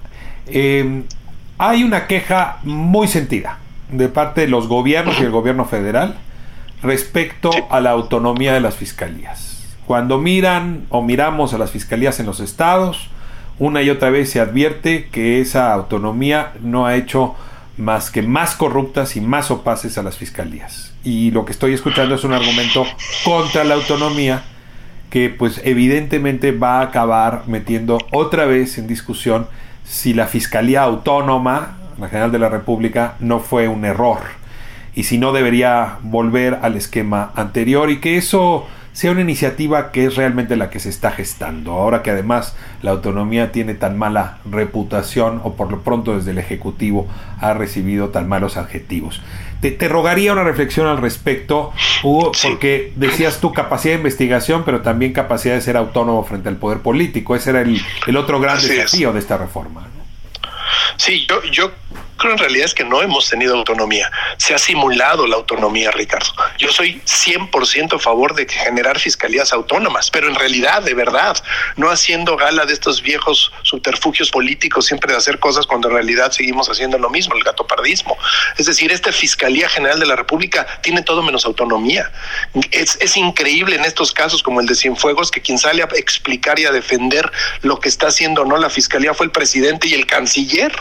Eh, 0.46 1.02
hay 1.58 1.82
una 1.82 2.06
queja 2.06 2.58
muy 2.62 3.08
sentida 3.08 3.58
de 3.92 4.08
parte 4.08 4.42
de 4.42 4.48
los 4.48 4.68
gobiernos 4.68 5.18
y 5.20 5.24
el 5.24 5.30
gobierno 5.30 5.64
federal 5.64 6.16
respecto 6.82 7.50
a 7.70 7.80
la 7.80 7.90
autonomía 7.90 8.52
de 8.54 8.60
las 8.60 8.76
fiscalías. 8.76 9.76
Cuando 9.86 10.18
miran 10.18 10.86
o 10.88 11.02
miramos 11.02 11.52
a 11.52 11.58
las 11.58 11.70
fiscalías 11.70 12.20
en 12.20 12.26
los 12.26 12.40
estados, 12.40 13.10
una 13.58 13.82
y 13.82 13.90
otra 13.90 14.10
vez 14.10 14.30
se 14.30 14.40
advierte 14.40 15.08
que 15.10 15.40
esa 15.40 15.72
autonomía 15.74 16.52
no 16.62 16.86
ha 16.86 16.96
hecho 16.96 17.34
más 17.76 18.10
que 18.10 18.22
más 18.22 18.54
corruptas 18.54 19.16
y 19.16 19.20
más 19.20 19.50
opaces 19.50 19.98
a 19.98 20.02
las 20.02 20.16
fiscalías. 20.16 20.92
Y 21.02 21.30
lo 21.30 21.44
que 21.44 21.52
estoy 21.52 21.74
escuchando 21.74 22.14
es 22.14 22.24
un 22.24 22.32
argumento 22.32 22.86
contra 23.24 23.64
la 23.64 23.74
autonomía 23.74 24.44
que 25.10 25.28
pues 25.28 25.60
evidentemente 25.64 26.52
va 26.52 26.78
a 26.78 26.82
acabar 26.82 27.44
metiendo 27.46 27.98
otra 28.12 28.44
vez 28.44 28.78
en 28.78 28.86
discusión 28.86 29.48
si 29.84 30.14
la 30.14 30.26
Fiscalía 30.26 30.82
Autónoma 30.82 31.79
la 32.00 32.08
General 32.08 32.32
de 32.32 32.38
la 32.38 32.48
República 32.48 33.14
no 33.20 33.40
fue 33.40 33.68
un 33.68 33.84
error 33.84 34.20
y 34.94 35.04
si 35.04 35.18
no 35.18 35.32
debería 35.32 35.98
volver 36.02 36.58
al 36.62 36.76
esquema 36.76 37.32
anterior 37.36 37.90
y 37.90 38.00
que 38.00 38.16
eso 38.16 38.66
sea 38.92 39.12
una 39.12 39.20
iniciativa 39.20 39.92
que 39.92 40.06
es 40.06 40.16
realmente 40.16 40.56
la 40.56 40.68
que 40.68 40.80
se 40.80 40.88
está 40.88 41.12
gestando. 41.12 41.72
Ahora 41.72 42.02
que 42.02 42.10
además 42.10 42.56
la 42.82 42.90
autonomía 42.90 43.52
tiene 43.52 43.74
tan 43.74 43.96
mala 43.96 44.38
reputación 44.44 45.40
o 45.44 45.54
por 45.54 45.70
lo 45.70 45.82
pronto 45.82 46.16
desde 46.16 46.32
el 46.32 46.38
Ejecutivo 46.38 47.06
ha 47.40 47.54
recibido 47.54 48.08
tan 48.08 48.28
malos 48.28 48.56
adjetivos. 48.56 49.22
Te, 49.60 49.76
rogaría 49.88 50.32
una 50.32 50.42
reflexión 50.42 50.86
al 50.86 50.98
respecto, 50.98 51.72
Hugo, 52.02 52.32
porque 52.42 52.92
decías 52.96 53.40
tu 53.40 53.52
capacidad 53.52 53.94
de 53.94 53.98
investigación, 53.98 54.64
pero 54.64 54.80
también 54.80 55.12
capacidad 55.12 55.54
de 55.54 55.60
ser 55.60 55.76
autónomo 55.76 56.24
frente 56.24 56.48
al 56.48 56.56
poder 56.56 56.78
político. 56.78 57.36
Ese 57.36 57.50
era 57.50 57.60
el, 57.60 57.80
el 58.06 58.16
otro 58.16 58.40
gran 58.40 58.56
desafío 58.60 59.12
de 59.12 59.18
esta 59.18 59.36
reforma. 59.36 59.86
Sí, 60.96 61.26
yo, 61.28 61.42
yo 61.50 61.72
creo 62.20 62.32
en 62.32 62.38
realidad 62.38 62.66
es 62.66 62.74
que 62.74 62.84
no 62.84 63.02
hemos 63.02 63.28
tenido 63.28 63.56
autonomía. 63.56 64.10
Se 64.36 64.54
ha 64.54 64.58
simulado 64.58 65.26
la 65.26 65.36
autonomía, 65.36 65.90
Ricardo. 65.90 66.30
Yo 66.58 66.70
soy 66.70 67.00
100% 67.04 67.96
a 67.96 67.98
favor 67.98 68.34
de 68.34 68.46
generar 68.46 68.98
fiscalías 68.98 69.52
autónomas, 69.52 70.10
pero 70.10 70.28
en 70.28 70.34
realidad, 70.34 70.82
de 70.82 70.94
verdad, 70.94 71.36
no 71.76 71.90
haciendo 71.90 72.36
gala 72.36 72.66
de 72.66 72.74
estos 72.74 73.02
viejos 73.02 73.52
subterfugios 73.62 74.30
políticos 74.30 74.86
siempre 74.86 75.12
de 75.12 75.18
hacer 75.18 75.38
cosas 75.38 75.66
cuando 75.66 75.88
en 75.88 75.94
realidad 75.94 76.30
seguimos 76.30 76.68
haciendo 76.68 76.98
lo 76.98 77.10
mismo, 77.10 77.34
el 77.36 77.42
gatopardismo. 77.42 78.16
Es 78.56 78.66
decir, 78.66 78.92
esta 78.92 79.10
Fiscalía 79.12 79.68
General 79.68 79.98
de 79.98 80.06
la 80.06 80.16
República 80.16 80.66
tiene 80.82 81.02
todo 81.02 81.22
menos 81.22 81.44
autonomía. 81.46 82.10
Es, 82.70 82.98
es 83.00 83.16
increíble 83.16 83.76
en 83.76 83.84
estos 83.84 84.12
casos 84.12 84.42
como 84.42 84.60
el 84.60 84.66
de 84.66 84.74
Cienfuegos 84.74 85.30
que 85.30 85.40
quien 85.40 85.58
sale 85.58 85.82
a 85.82 85.88
explicar 85.96 86.58
y 86.58 86.66
a 86.66 86.70
defender 86.70 87.30
lo 87.62 87.80
que 87.80 87.88
está 87.88 88.08
haciendo 88.08 88.44
no 88.44 88.56
la 88.58 88.70
Fiscalía 88.70 89.14
fue 89.14 89.26
el 89.26 89.32
presidente 89.32 89.88
y 89.88 89.94
el 89.94 90.06
canciller. 90.06 90.72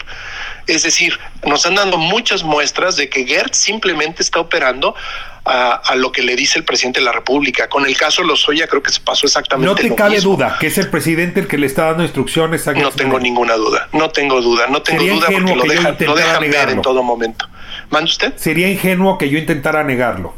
Es 0.70 0.84
decir, 0.84 1.20
nos 1.46 1.66
han 1.66 1.76
dado 1.76 1.98
muchas 1.98 2.44
muestras 2.44 2.96
de 2.96 3.10
que 3.10 3.26
Gert 3.26 3.54
simplemente 3.54 4.22
está 4.22 4.40
operando 4.40 4.96
a, 5.44 5.96
lo 5.96 6.12
que 6.12 6.22
le 6.22 6.36
dice 6.36 6.60
el 6.60 6.66
presidente 6.66 7.00
de 7.00 7.06
la 7.06 7.12
República. 7.12 7.68
Con 7.68 7.88
el 7.88 7.98
caso 7.98 8.22
Lozoya 8.24 8.68
creo 8.68 8.84
que 8.84 8.92
se 8.92 9.00
pasó 9.02 9.26
exactamente 9.26 9.68
No 9.68 9.90
te 9.90 9.96
cabe 9.96 10.22
duda 10.22 10.58
que 10.60 10.68
es 10.68 10.78
el 10.78 10.90
presidente 10.90 11.40
el 11.40 11.48
que 11.48 11.58
le 11.58 11.66
está 11.66 11.86
dando 11.86 12.04
instrucciones 12.04 12.68
a 12.68 12.74
No 12.74 12.92
tengo 12.92 13.20
ninguna 13.20 13.56
duda, 13.56 13.90
no 13.94 14.12
tengo 14.12 14.42
duda, 14.42 14.68
no 14.68 14.84
tengo 14.84 15.04
duda 15.04 15.28
porque 15.32 15.56
lo, 15.56 15.64
dejan, 15.64 15.98
lo 16.02 16.16
dejan 16.16 16.42
ver 16.42 16.70
en 16.70 16.82
todo 16.84 17.02
momento. 17.02 17.48
¿Mande 17.90 18.12
usted? 18.12 18.38
Sería 18.38 18.70
ingenuo 18.70 19.18
que 19.18 19.30
yo 19.30 19.40
intentara 19.40 19.84
negarlo. 19.84 20.36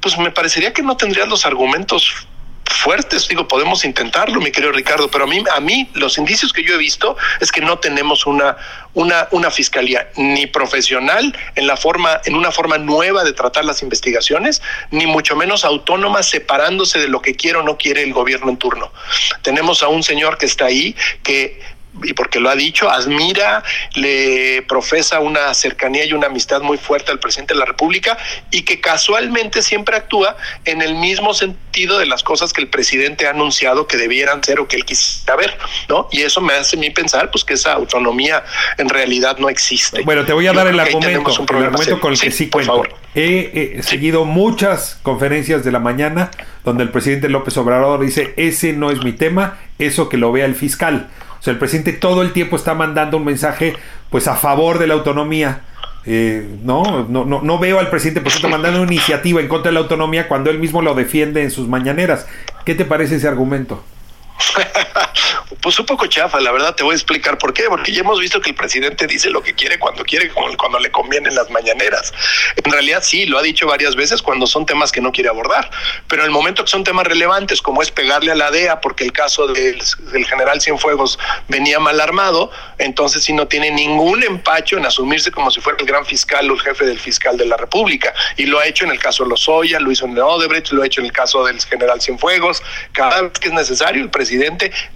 Pues 0.00 0.18
me 0.18 0.32
parecería 0.32 0.72
que 0.72 0.82
no 0.82 0.96
tendrías 0.96 1.28
los 1.28 1.46
argumentos 1.46 2.26
fuertes. 2.68 3.28
Digo, 3.28 3.48
podemos 3.48 3.84
intentarlo, 3.84 4.40
mi 4.40 4.50
querido 4.50 4.72
Ricardo, 4.72 5.10
pero 5.10 5.24
a 5.24 5.26
mí, 5.26 5.42
a 5.54 5.60
mí 5.60 5.88
los 5.94 6.18
indicios 6.18 6.52
que 6.52 6.62
yo 6.62 6.74
he 6.74 6.78
visto 6.78 7.16
es 7.40 7.50
que 7.50 7.60
no 7.60 7.78
tenemos 7.78 8.26
una, 8.26 8.56
una, 8.94 9.28
una 9.30 9.50
fiscalía 9.50 10.10
ni 10.16 10.46
profesional 10.46 11.36
en 11.54 11.66
la 11.66 11.76
forma, 11.76 12.20
en 12.24 12.34
una 12.34 12.52
forma 12.52 12.78
nueva 12.78 13.24
de 13.24 13.32
tratar 13.32 13.64
las 13.64 13.82
investigaciones, 13.82 14.62
ni 14.90 15.06
mucho 15.06 15.36
menos 15.36 15.64
autónoma, 15.64 16.22
separándose 16.22 16.98
de 16.98 17.08
lo 17.08 17.22
que 17.22 17.34
quiere 17.34 17.58
o 17.58 17.62
no 17.62 17.76
quiere 17.76 18.02
el 18.02 18.12
gobierno 18.12 18.50
en 18.50 18.56
turno. 18.56 18.92
Tenemos 19.42 19.82
a 19.82 19.88
un 19.88 20.02
señor 20.02 20.38
que 20.38 20.46
está 20.46 20.66
ahí 20.66 20.94
que 21.22 21.60
y 22.02 22.12
porque 22.12 22.40
lo 22.40 22.50
ha 22.50 22.56
dicho, 22.56 22.90
admira, 22.90 23.62
le 23.94 24.62
profesa 24.68 25.20
una 25.20 25.52
cercanía 25.54 26.04
y 26.04 26.12
una 26.12 26.26
amistad 26.26 26.60
muy 26.60 26.78
fuerte 26.78 27.10
al 27.10 27.18
presidente 27.18 27.54
de 27.54 27.60
la 27.60 27.66
República 27.66 28.18
y 28.50 28.62
que 28.62 28.80
casualmente 28.80 29.62
siempre 29.62 29.96
actúa 29.96 30.36
en 30.64 30.82
el 30.82 30.94
mismo 30.94 31.34
sentido 31.34 31.98
de 31.98 32.06
las 32.06 32.22
cosas 32.22 32.52
que 32.52 32.60
el 32.60 32.68
presidente 32.68 33.26
ha 33.26 33.30
anunciado 33.30 33.86
que 33.86 33.96
debieran 33.96 34.42
ser 34.42 34.60
o 34.60 34.68
que 34.68 34.76
él 34.76 34.84
quisiera 34.84 35.36
ver, 35.36 35.56
¿no? 35.88 36.08
Y 36.10 36.22
eso 36.22 36.40
me 36.40 36.54
hace 36.54 36.76
a 36.76 36.80
mí 36.80 36.90
pensar 36.90 37.30
pues 37.30 37.44
que 37.44 37.54
esa 37.54 37.72
autonomía 37.72 38.44
en 38.76 38.88
realidad 38.88 39.38
no 39.38 39.48
existe. 39.48 40.02
Bueno, 40.02 40.24
te 40.24 40.32
voy 40.32 40.46
a 40.46 40.52
dar 40.52 40.66
el 40.66 40.78
argumento, 40.78 41.32
el 41.50 41.64
argumento 41.64 42.00
con 42.00 42.12
el 42.12 42.20
que 42.20 42.30
sí, 42.30 42.48
cuento. 42.48 42.84
He, 43.14 43.80
seguido 43.82 44.24
muchas 44.24 44.98
conferencias 45.02 45.64
de 45.64 45.72
la 45.72 45.78
mañana 45.78 46.30
donde 46.64 46.84
el 46.84 46.90
presidente 46.90 47.28
López 47.28 47.56
Obrador 47.56 48.00
dice, 48.00 48.34
ese 48.36 48.72
no 48.72 48.90
es 48.90 49.02
mi 49.02 49.12
tema, 49.12 49.58
eso 49.78 50.08
que 50.08 50.16
lo 50.16 50.30
vea 50.30 50.44
el 50.44 50.54
fiscal. 50.54 51.08
O 51.38 51.42
sea, 51.42 51.52
el 51.52 51.58
presidente 51.58 51.92
todo 51.92 52.22
el 52.22 52.32
tiempo 52.32 52.56
está 52.56 52.74
mandando 52.74 53.16
un 53.16 53.24
mensaje 53.24 53.74
pues 54.10 54.26
a 54.28 54.36
favor 54.36 54.78
de 54.78 54.86
la 54.86 54.94
autonomía. 54.94 55.62
Eh, 56.06 56.58
no, 56.62 57.06
no, 57.08 57.24
no, 57.24 57.42
no, 57.42 57.58
veo 57.58 57.78
al 57.78 57.90
presidente 57.90 58.20
por 58.20 58.28
ejemplo 58.28 58.48
mandando 58.48 58.80
una 58.80 58.90
iniciativa 58.90 59.40
en 59.40 59.48
contra 59.48 59.70
de 59.70 59.74
la 59.74 59.80
autonomía 59.80 60.26
cuando 60.26 60.48
él 60.48 60.58
mismo 60.58 60.80
lo 60.80 60.94
defiende 60.94 61.42
en 61.42 61.50
sus 61.50 61.68
mañaneras. 61.68 62.26
¿Qué 62.64 62.74
te 62.74 62.84
parece 62.84 63.16
ese 63.16 63.28
argumento? 63.28 63.82
pues 65.62 65.78
un 65.78 65.86
poco 65.86 66.06
chafa, 66.06 66.40
la 66.40 66.52
verdad 66.52 66.74
te 66.74 66.84
voy 66.84 66.92
a 66.92 66.96
explicar 66.96 67.38
por 67.38 67.52
qué, 67.52 67.64
porque 67.68 67.92
ya 67.92 68.00
hemos 68.00 68.20
visto 68.20 68.40
que 68.40 68.50
el 68.50 68.56
presidente 68.56 69.06
dice 69.06 69.30
lo 69.30 69.42
que 69.42 69.54
quiere 69.54 69.78
cuando 69.78 70.04
quiere, 70.04 70.30
cuando 70.30 70.78
le 70.78 70.90
conviene 70.90 71.28
en 71.28 71.34
las 71.34 71.50
mañaneras. 71.50 72.12
En 72.56 72.70
realidad 72.70 73.02
sí, 73.02 73.26
lo 73.26 73.38
ha 73.38 73.42
dicho 73.42 73.66
varias 73.66 73.96
veces 73.96 74.22
cuando 74.22 74.46
son 74.46 74.66
temas 74.66 74.92
que 74.92 75.00
no 75.00 75.12
quiere 75.12 75.28
abordar, 75.28 75.70
pero 76.06 76.22
en 76.22 76.26
el 76.26 76.30
momento 76.30 76.64
que 76.64 76.70
son 76.70 76.84
temas 76.84 77.06
relevantes, 77.06 77.60
como 77.62 77.82
es 77.82 77.90
pegarle 77.90 78.32
a 78.32 78.34
la 78.34 78.50
DEA, 78.50 78.80
porque 78.80 79.04
el 79.04 79.12
caso 79.12 79.48
del, 79.48 79.82
del 80.12 80.26
general 80.26 80.60
Cienfuegos 80.60 81.18
venía 81.48 81.80
mal 81.80 82.00
armado, 82.00 82.50
entonces 82.78 83.24
sí 83.24 83.32
no 83.32 83.48
tiene 83.48 83.70
ningún 83.70 84.22
empacho 84.22 84.76
en 84.76 84.86
asumirse 84.86 85.30
como 85.30 85.50
si 85.50 85.60
fuera 85.60 85.78
el 85.80 85.86
gran 85.86 86.06
fiscal 86.06 86.48
o 86.50 86.54
el 86.54 86.60
jefe 86.60 86.86
del 86.86 86.98
fiscal 86.98 87.36
de 87.36 87.46
la 87.46 87.56
República, 87.56 88.14
y 88.36 88.46
lo 88.46 88.60
ha 88.60 88.66
hecho 88.66 88.84
en 88.84 88.92
el 88.92 88.98
caso 88.98 89.24
de 89.24 89.30
Lozoya, 89.30 89.80
lo 89.80 89.90
hizo 89.90 90.04
en 90.04 90.12
el 90.12 90.20
Odebrecht, 90.20 90.70
lo 90.70 90.82
ha 90.82 90.86
hecho 90.86 91.00
en 91.00 91.06
el 91.06 91.12
caso 91.12 91.44
del 91.44 91.60
general 91.60 92.00
Cienfuegos, 92.00 92.62
cada 92.92 93.22
vez 93.22 93.32
que 93.32 93.48
es 93.48 93.54
necesario 93.54 94.02
el 94.02 94.10
presidente 94.10 94.27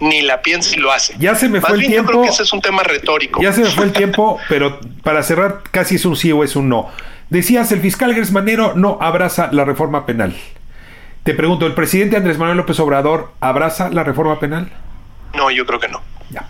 ni 0.00 0.22
la 0.22 0.42
piensa 0.42 0.74
y 0.76 0.78
lo 0.78 0.92
hace. 0.92 1.14
Ya 1.18 1.34
se 1.34 1.48
me 1.48 1.60
fue 1.60 1.76
el 1.76 1.86
tiempo. 1.86 2.12
Yo 2.12 2.18
creo 2.18 2.22
que 2.22 2.28
ese 2.28 2.42
es 2.42 2.52
un 2.52 2.60
tema 2.60 2.82
retórico. 2.82 3.40
Ya 3.42 3.52
se 3.52 3.62
me 3.62 3.70
fue 3.70 3.84
el 3.84 3.92
tiempo, 3.92 4.38
pero 4.48 4.80
para 5.02 5.22
cerrar, 5.22 5.62
casi 5.70 5.96
es 5.96 6.04
un 6.04 6.16
sí 6.16 6.32
o 6.32 6.44
es 6.44 6.56
un 6.56 6.68
no. 6.68 6.90
Decías, 7.30 7.72
el 7.72 7.80
fiscal 7.80 8.14
Manero 8.32 8.74
no 8.76 8.98
abraza 9.00 9.48
la 9.52 9.64
reforma 9.64 10.04
penal. 10.04 10.36
Te 11.22 11.34
pregunto, 11.34 11.66
¿el 11.66 11.74
presidente 11.74 12.16
Andrés 12.16 12.36
Manuel 12.36 12.58
López 12.58 12.78
Obrador 12.80 13.32
abraza 13.40 13.90
la 13.90 14.02
reforma 14.02 14.40
penal? 14.40 14.70
No, 15.34 15.50
yo 15.50 15.64
creo 15.64 15.78
que 15.78 15.88
no. 15.88 16.02
Ya. 16.30 16.46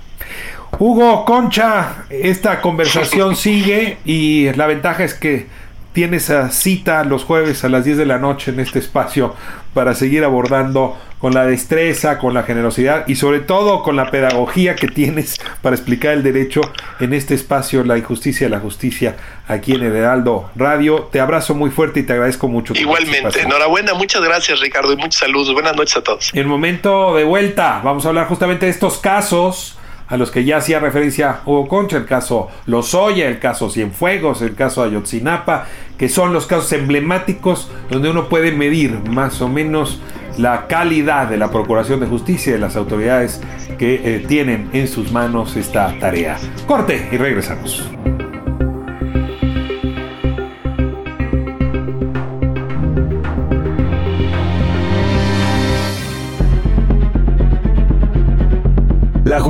Hugo 0.79 1.25
Concha, 1.25 2.07
esta 2.09 2.61
conversación 2.61 3.37
sigue 3.37 3.99
y 4.05 4.53
la 4.55 4.67
ventaja 4.67 5.05
es 5.05 5.15
que 5.15 5.47
tienes 5.93 6.33
cita 6.51 7.05
los 7.05 7.25
jueves 7.25 7.65
a 7.65 7.69
las 7.69 7.85
10 7.85 7.99
de 7.99 8.07
la 8.07 8.19
noche 8.19 8.51
en 8.51 8.61
este 8.61 8.79
espacio 8.79 9.35
para 9.75 9.95
seguir 9.95 10.25
abordando 10.25 10.99
con 11.19 11.35
la 11.35 11.47
destreza, 11.47 12.19
con 12.19 12.35
la 12.35 12.43
generosidad 12.43 13.07
y 13.07 13.15
sobre 13.15 13.39
todo 13.39 13.85
con 13.85 13.95
la 13.95 14.11
pedagogía 14.11 14.75
que 14.75 14.89
tienes 14.89 15.41
para 15.63 15.77
explicar 15.77 16.15
el 16.15 16.25
derecho 16.25 16.61
en 16.99 17.15
este 17.15 17.35
espacio, 17.35 17.85
la 17.85 17.97
injusticia 17.97 18.49
y 18.49 18.51
la 18.51 18.59
justicia 18.59 19.17
aquí 19.47 19.73
en 19.73 19.85
el 19.85 19.95
Heraldo 19.95 20.51
Radio. 20.57 21.09
Te 21.13 21.21
abrazo 21.21 21.55
muy 21.55 21.71
fuerte 21.71 22.01
y 22.01 22.03
te 22.03 22.15
agradezco 22.15 22.49
mucho. 22.49 22.75
Igualmente, 22.75 23.41
enhorabuena, 23.41 23.95
muchas 23.95 24.23
gracias 24.23 24.59
Ricardo 24.61 24.93
y 24.93 24.97
muchos 24.97 25.21
saludos. 25.21 25.55
Buenas 25.55 25.77
noches 25.77 25.97
a 25.97 26.03
todos. 26.03 26.31
En 26.35 26.49
momento 26.49 27.15
de 27.15 27.25
vuelta, 27.25 27.81
vamos 27.85 28.05
a 28.05 28.09
hablar 28.09 28.27
justamente 28.27 28.67
de 28.67 28.73
estos 28.73 28.99
casos 28.99 29.79
a 30.09 30.17
los 30.17 30.31
que 30.31 30.45
ya 30.45 30.59
hacía 30.59 30.79
referencia 30.79 31.41
Hugo 31.47 31.69
Concha, 31.69 31.97
el 31.97 32.05
caso 32.05 32.49
Lozoya, 32.67 33.29
el 33.29 33.39
caso 33.39 33.71
Cienfuegos, 33.71 34.43
el 34.43 34.55
caso 34.55 34.83
Ayotzinapa, 34.83 35.67
que 35.99 36.09
son 36.09 36.33
los 36.33 36.47
casos 36.47 36.73
emblemáticos 36.73 37.71
donde 37.91 38.11
uno 38.11 38.29
puede 38.29 38.53
medir 38.53 38.99
más 39.09 39.41
o 39.41 39.49
menos 39.49 40.01
la 40.39 40.67
calidad 40.67 41.29
de 41.29 41.37
la 41.37 41.51
Procuración 41.51 42.01
de 42.01 42.07
Justicia 42.07 42.51
y 42.51 42.55
de 42.55 42.59
las 42.59 42.77
autoridades 42.77 43.41
que 43.79 44.17
eh, 44.17 44.25
tienen 44.27 44.71
en 44.73 44.89
sus 44.89 45.13
manos 45.13 45.57
esta 45.57 45.99
tarea. 45.99 46.39
Corte 46.67 47.09
y 47.13 47.17
regresamos. 47.17 47.89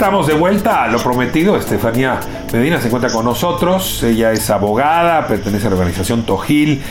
Estamos 0.00 0.26
de 0.26 0.32
vuelta 0.32 0.84
a 0.84 0.88
lo 0.88 0.98
prometido. 0.98 1.58
Estefanía 1.58 2.18
Medina 2.54 2.80
se 2.80 2.86
encuentra 2.86 3.12
con 3.12 3.22
nosotros. 3.22 4.02
Ella 4.02 4.32
es 4.32 4.48
abogada, 4.48 5.26
pertenece 5.26 5.66
a 5.66 5.68
la 5.68 5.76
organización 5.76 6.22
Tojil. 6.22 6.82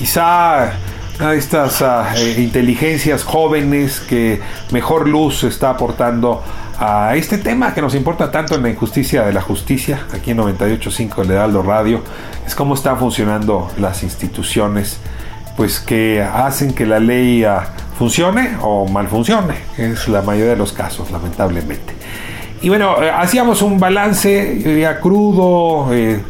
Quizá 0.00 0.72
de 1.20 1.38
estas 1.38 1.80
eh, 1.80 2.34
inteligencias 2.38 3.22
jóvenes 3.22 4.00
que 4.00 4.40
mejor 4.72 5.06
luz 5.06 5.44
está 5.44 5.70
aportando 5.70 6.42
a 6.76 7.14
este 7.14 7.38
tema 7.38 7.72
que 7.72 7.82
nos 7.82 7.94
importa 7.94 8.32
tanto 8.32 8.56
en 8.56 8.64
la 8.64 8.70
injusticia 8.70 9.22
de 9.22 9.32
la 9.32 9.42
justicia, 9.42 10.04
aquí 10.12 10.32
en 10.32 10.38
98.5 10.38 11.22
el 11.22 11.30
Heraldo 11.30 11.62
Radio, 11.62 12.02
es 12.44 12.56
cómo 12.56 12.74
están 12.74 12.98
funcionando 12.98 13.70
las 13.78 14.02
instituciones, 14.02 14.98
pues 15.56 15.78
que 15.78 16.20
hacen 16.20 16.74
que 16.74 16.84
la 16.84 16.98
ley 16.98 17.44
ah, 17.44 17.68
funcione 17.96 18.56
o 18.60 18.88
mal 18.88 19.06
funcione, 19.06 19.54
es 19.78 20.08
la 20.08 20.22
mayoría 20.22 20.50
de 20.50 20.56
los 20.56 20.72
casos, 20.72 21.12
lamentablemente. 21.12 21.95
Y 22.66 22.68
bueno, 22.68 23.00
eh, 23.00 23.08
hacíamos 23.08 23.62
un 23.62 23.78
balance 23.78 24.80
ya 24.80 24.98
crudo, 24.98 25.94
eh, 25.94 26.20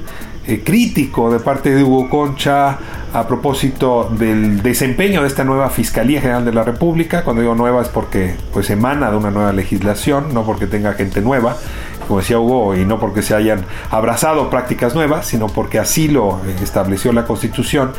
eh, 0.46 0.62
crítico 0.62 1.32
de 1.32 1.40
parte 1.40 1.74
de 1.74 1.82
Hugo 1.82 2.10
Concha 2.10 2.76
a 3.10 3.26
propósito 3.26 4.10
del 4.10 4.62
desempeño 4.62 5.22
de 5.22 5.28
esta 5.28 5.44
nueva 5.44 5.70
Fiscalía 5.70 6.20
General 6.20 6.44
de 6.44 6.52
la 6.52 6.62
República. 6.62 7.24
Cuando 7.24 7.40
digo 7.40 7.54
nueva 7.54 7.80
es 7.80 7.88
porque 7.88 8.34
pues 8.52 8.68
emana 8.68 9.10
de 9.10 9.16
una 9.16 9.30
nueva 9.30 9.54
legislación, 9.54 10.34
no 10.34 10.44
porque 10.44 10.66
tenga 10.66 10.92
gente 10.92 11.22
nueva 11.22 11.56
como 12.06 12.20
decía 12.20 12.38
Hugo, 12.38 12.74
y 12.76 12.84
no 12.84 12.98
porque 12.98 13.22
se 13.22 13.34
hayan 13.34 13.64
abrazado 13.90 14.50
prácticas 14.50 14.94
nuevas, 14.94 15.26
sino 15.26 15.46
porque 15.48 15.78
así 15.78 16.08
lo 16.08 16.40
eh, 16.46 16.56
estableció 16.62 17.12
la 17.12 17.24
Constitución. 17.24 17.92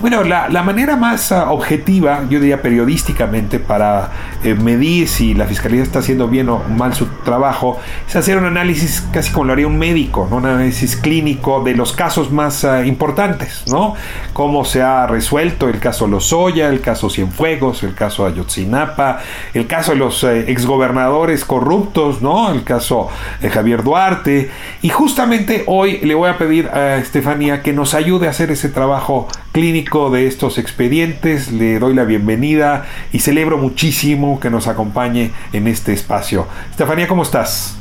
Bueno, 0.00 0.24
la, 0.24 0.48
manera 0.64 0.96
más 0.96 1.30
ah, 1.30 1.52
objetiva, 1.52 2.24
yo 2.28 2.40
diría 2.40 2.60
periodísticamente, 2.60 3.60
para 3.60 4.10
eh, 4.42 4.54
medir 4.54 5.06
si 5.06 5.34
la 5.34 5.46
Fiscalía 5.46 5.82
está 5.82 6.00
haciendo 6.00 6.26
bien 6.26 6.48
o 6.48 6.58
mal 6.68 6.94
su 6.94 7.06
trabajo, 7.24 7.78
es 8.08 8.16
hacer 8.16 8.36
un 8.36 8.44
análisis 8.44 9.06
casi 9.12 9.30
como 9.30 9.44
lo 9.46 9.52
haría 9.52 9.68
un 9.68 9.78
médico, 9.78 10.26
un 10.30 10.46
análisis 10.46 10.96
clínico 10.96 11.62
de 11.62 11.74
los 11.74 11.92
casos 11.92 12.32
más 12.32 12.64
ah, 12.64 12.84
importantes, 12.84 13.64
¿no? 13.68 13.94
Cómo 14.32 14.64
se 14.64 14.82
ha 14.82 15.06
resuelto 15.06 15.68
el 15.68 15.78
caso 15.78 16.08
Lozoya, 16.08 16.68
el 16.70 16.80
caso 16.80 17.08
Cienfuegos, 17.08 17.84
el 17.84 17.94
caso 17.94 18.26
Ayotzinapa, 18.26 19.20
el 19.54 19.68
caso 19.68 19.92
de 19.92 19.98
los 19.98 20.24
eh, 20.24 20.50
exgobernadores 20.50 21.44
corruptos, 21.44 22.20
¿no? 22.20 22.50
El 22.50 22.64
caso 22.64 23.08
Javier 23.50 23.82
Duarte. 23.82 24.50
Y 24.82 24.88
justamente 24.88 25.64
hoy 25.66 25.98
le 25.98 26.14
voy 26.14 26.30
a 26.30 26.38
pedir 26.38 26.68
a 26.68 26.96
Estefanía 26.96 27.62
que 27.62 27.72
nos 27.72 27.94
ayude 27.94 28.26
a 28.26 28.30
hacer 28.30 28.50
ese 28.50 28.68
trabajo 28.68 29.28
clínico 29.52 30.10
de 30.10 30.26
estos 30.26 30.58
expedientes. 30.58 31.52
Le 31.52 31.78
doy 31.78 31.94
la 31.94 32.04
bienvenida 32.04 32.86
y 33.12 33.20
celebro 33.20 33.58
muchísimo 33.58 34.40
que 34.40 34.50
nos 34.50 34.66
acompañe 34.66 35.32
en 35.52 35.68
este 35.68 35.92
espacio. 35.92 36.46
Estefanía, 36.70 37.08
¿cómo 37.08 37.22
estás? 37.22 37.76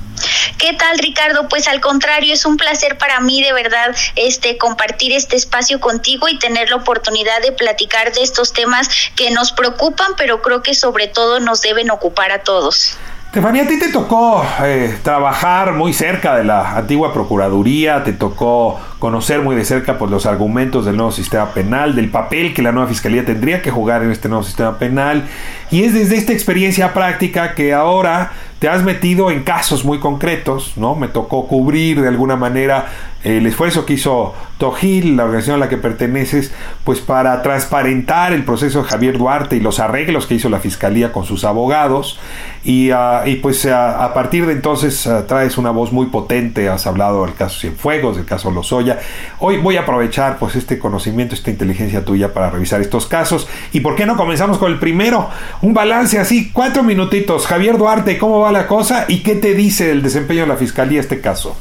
¿Qué 0.58 0.74
tal, 0.74 0.98
Ricardo? 1.00 1.50
Pues 1.50 1.68
al 1.68 1.82
contrario, 1.82 2.34
es 2.34 2.46
un 2.46 2.58
placer 2.58 2.98
para 2.98 3.20
mí 3.20 3.42
de 3.42 3.54
verdad 3.54 3.96
este 4.16 4.58
compartir 4.58 5.12
este 5.12 5.36
espacio 5.36 5.80
contigo 5.80 6.30
y 6.30 6.40
tener 6.40 6.70
la 6.70 6.78
oportunidad 6.78 7.42
de 7.42 7.52
platicar 7.52 8.14
de 8.14 8.22
estos 8.22 8.54
temas 8.54 8.90
que 9.16 9.32
nos 9.32 9.52
preocupan, 9.52 10.14
pero 10.16 10.42
creo 10.42 10.64
que 10.64 10.74
sobre 10.74 11.08
todo 11.08 11.40
nos 11.40 11.62
deben 11.62 11.92
ocupar 11.92 12.32
a 12.32 12.44
todos. 12.44 12.98
Estefanía, 13.34 13.64
a 13.64 13.68
ti 13.68 13.80
te 13.80 13.92
tocó 13.92 14.46
eh, 14.64 14.96
trabajar 15.02 15.74
muy 15.74 15.92
cerca 15.92 16.36
de 16.36 16.44
la 16.44 16.78
antigua 16.78 17.12
Procuraduría, 17.14 18.04
te 18.04 18.14
tocó 18.14 18.80
conocer 19.00 19.42
muy 19.42 19.56
de 19.56 19.66
cerca 19.66 19.98
pues, 19.98 20.12
los 20.12 20.28
argumentos 20.28 20.86
del 20.86 20.98
nuevo 20.98 21.12
sistema 21.12 21.52
penal, 21.52 21.96
del 21.96 22.12
papel 22.12 22.54
que 22.54 22.62
la 22.62 22.72
nueva 22.72 22.88
Fiscalía 22.88 23.26
tendría 23.26 23.64
que 23.64 23.72
jugar 23.72 24.04
en 24.04 24.12
este 24.12 24.30
nuevo 24.30 24.44
sistema 24.44 24.78
penal. 24.78 25.24
Y 25.72 25.82
es 25.84 25.96
desde 25.96 26.18
esta 26.18 26.32
experiencia 26.32 26.94
práctica 26.94 27.56
que 27.56 27.74
ahora 27.74 28.34
te 28.60 28.70
has 28.70 28.84
metido 28.84 29.32
en 29.32 29.42
casos 29.42 29.84
muy 29.84 30.00
concretos, 30.00 30.74
¿no? 30.78 30.94
Me 30.94 31.08
tocó 31.08 31.48
cubrir 31.48 32.02
de 32.02 32.10
alguna 32.10 32.36
manera 32.36 32.86
el 33.24 33.48
esfuerzo 33.48 33.88
que 33.88 33.94
hizo 33.94 34.36
Tojil, 34.58 35.18
la 35.18 35.26
organización 35.26 35.56
a 35.56 35.60
la 35.60 35.70
que 35.70 35.78
perteneces, 35.78 36.52
pues 36.84 37.00
para 37.00 37.42
transparentar 37.42 38.34
el 38.34 38.44
proceso 38.46 38.84
de 38.84 38.90
Javier 38.90 39.18
Duarte 39.18 39.56
y 39.56 39.60
los 39.60 39.80
arreglos 39.80 40.28
que 40.28 40.36
hizo 40.36 40.50
la 40.50 40.60
fiscalía 40.60 41.12
con 41.12 41.26
sus 41.26 41.44
abogados. 41.44 42.20
Y, 42.64 42.92
ah, 42.92 43.24
pues 43.42 43.66
a 43.66 44.14
partir 44.14 44.46
de 44.46 44.54
entonces 44.54 45.06
ah, 45.08 45.26
traes 45.28 45.58
una 45.58 45.72
voz 45.72 45.92
muy 45.92 46.06
potente, 46.08 46.70
has 46.70 46.88
hablado 46.88 47.26
del 47.26 47.36
caso 47.36 47.60
Cienfuegos, 47.60 48.16
del 48.16 48.26
caso 48.26 48.52
Lozoya. 48.52 49.00
Hoy 49.40 49.58
voy 49.58 49.78
a 49.78 49.82
aprovechar 49.82 50.38
pues 50.38 50.56
este 50.56 50.80
conocimiento, 50.80 51.36
esta 51.36 51.50
inteligencia 51.50 52.06
tuya 52.06 52.34
para 52.34 52.50
revisar 52.50 52.82
estos 52.82 53.06
casos. 53.06 53.48
¿Y 53.72 53.82
por 53.82 53.96
qué 53.96 54.06
no 54.06 54.16
comenzamos 54.16 54.58
con 54.58 54.72
el 54.72 54.80
primero? 54.80 55.30
Un 55.62 55.74
balance 55.74 56.20
así, 56.20 56.52
cuatro 56.52 56.84
minutitos. 56.84 57.48
Javier 57.48 57.78
Duarte, 57.78 58.18
¿cómo 58.18 58.40
va 58.40 58.52
la 58.52 58.68
cosa 58.68 59.06
y 59.08 59.24
qué 59.24 59.36
te 59.36 59.54
dice 59.54 59.92
el 59.92 60.02
desempeño 60.02 60.42
de 60.42 60.48
la 60.48 60.58
fiscalía 60.58 61.00
este 61.00 61.20
caso? 61.20 61.56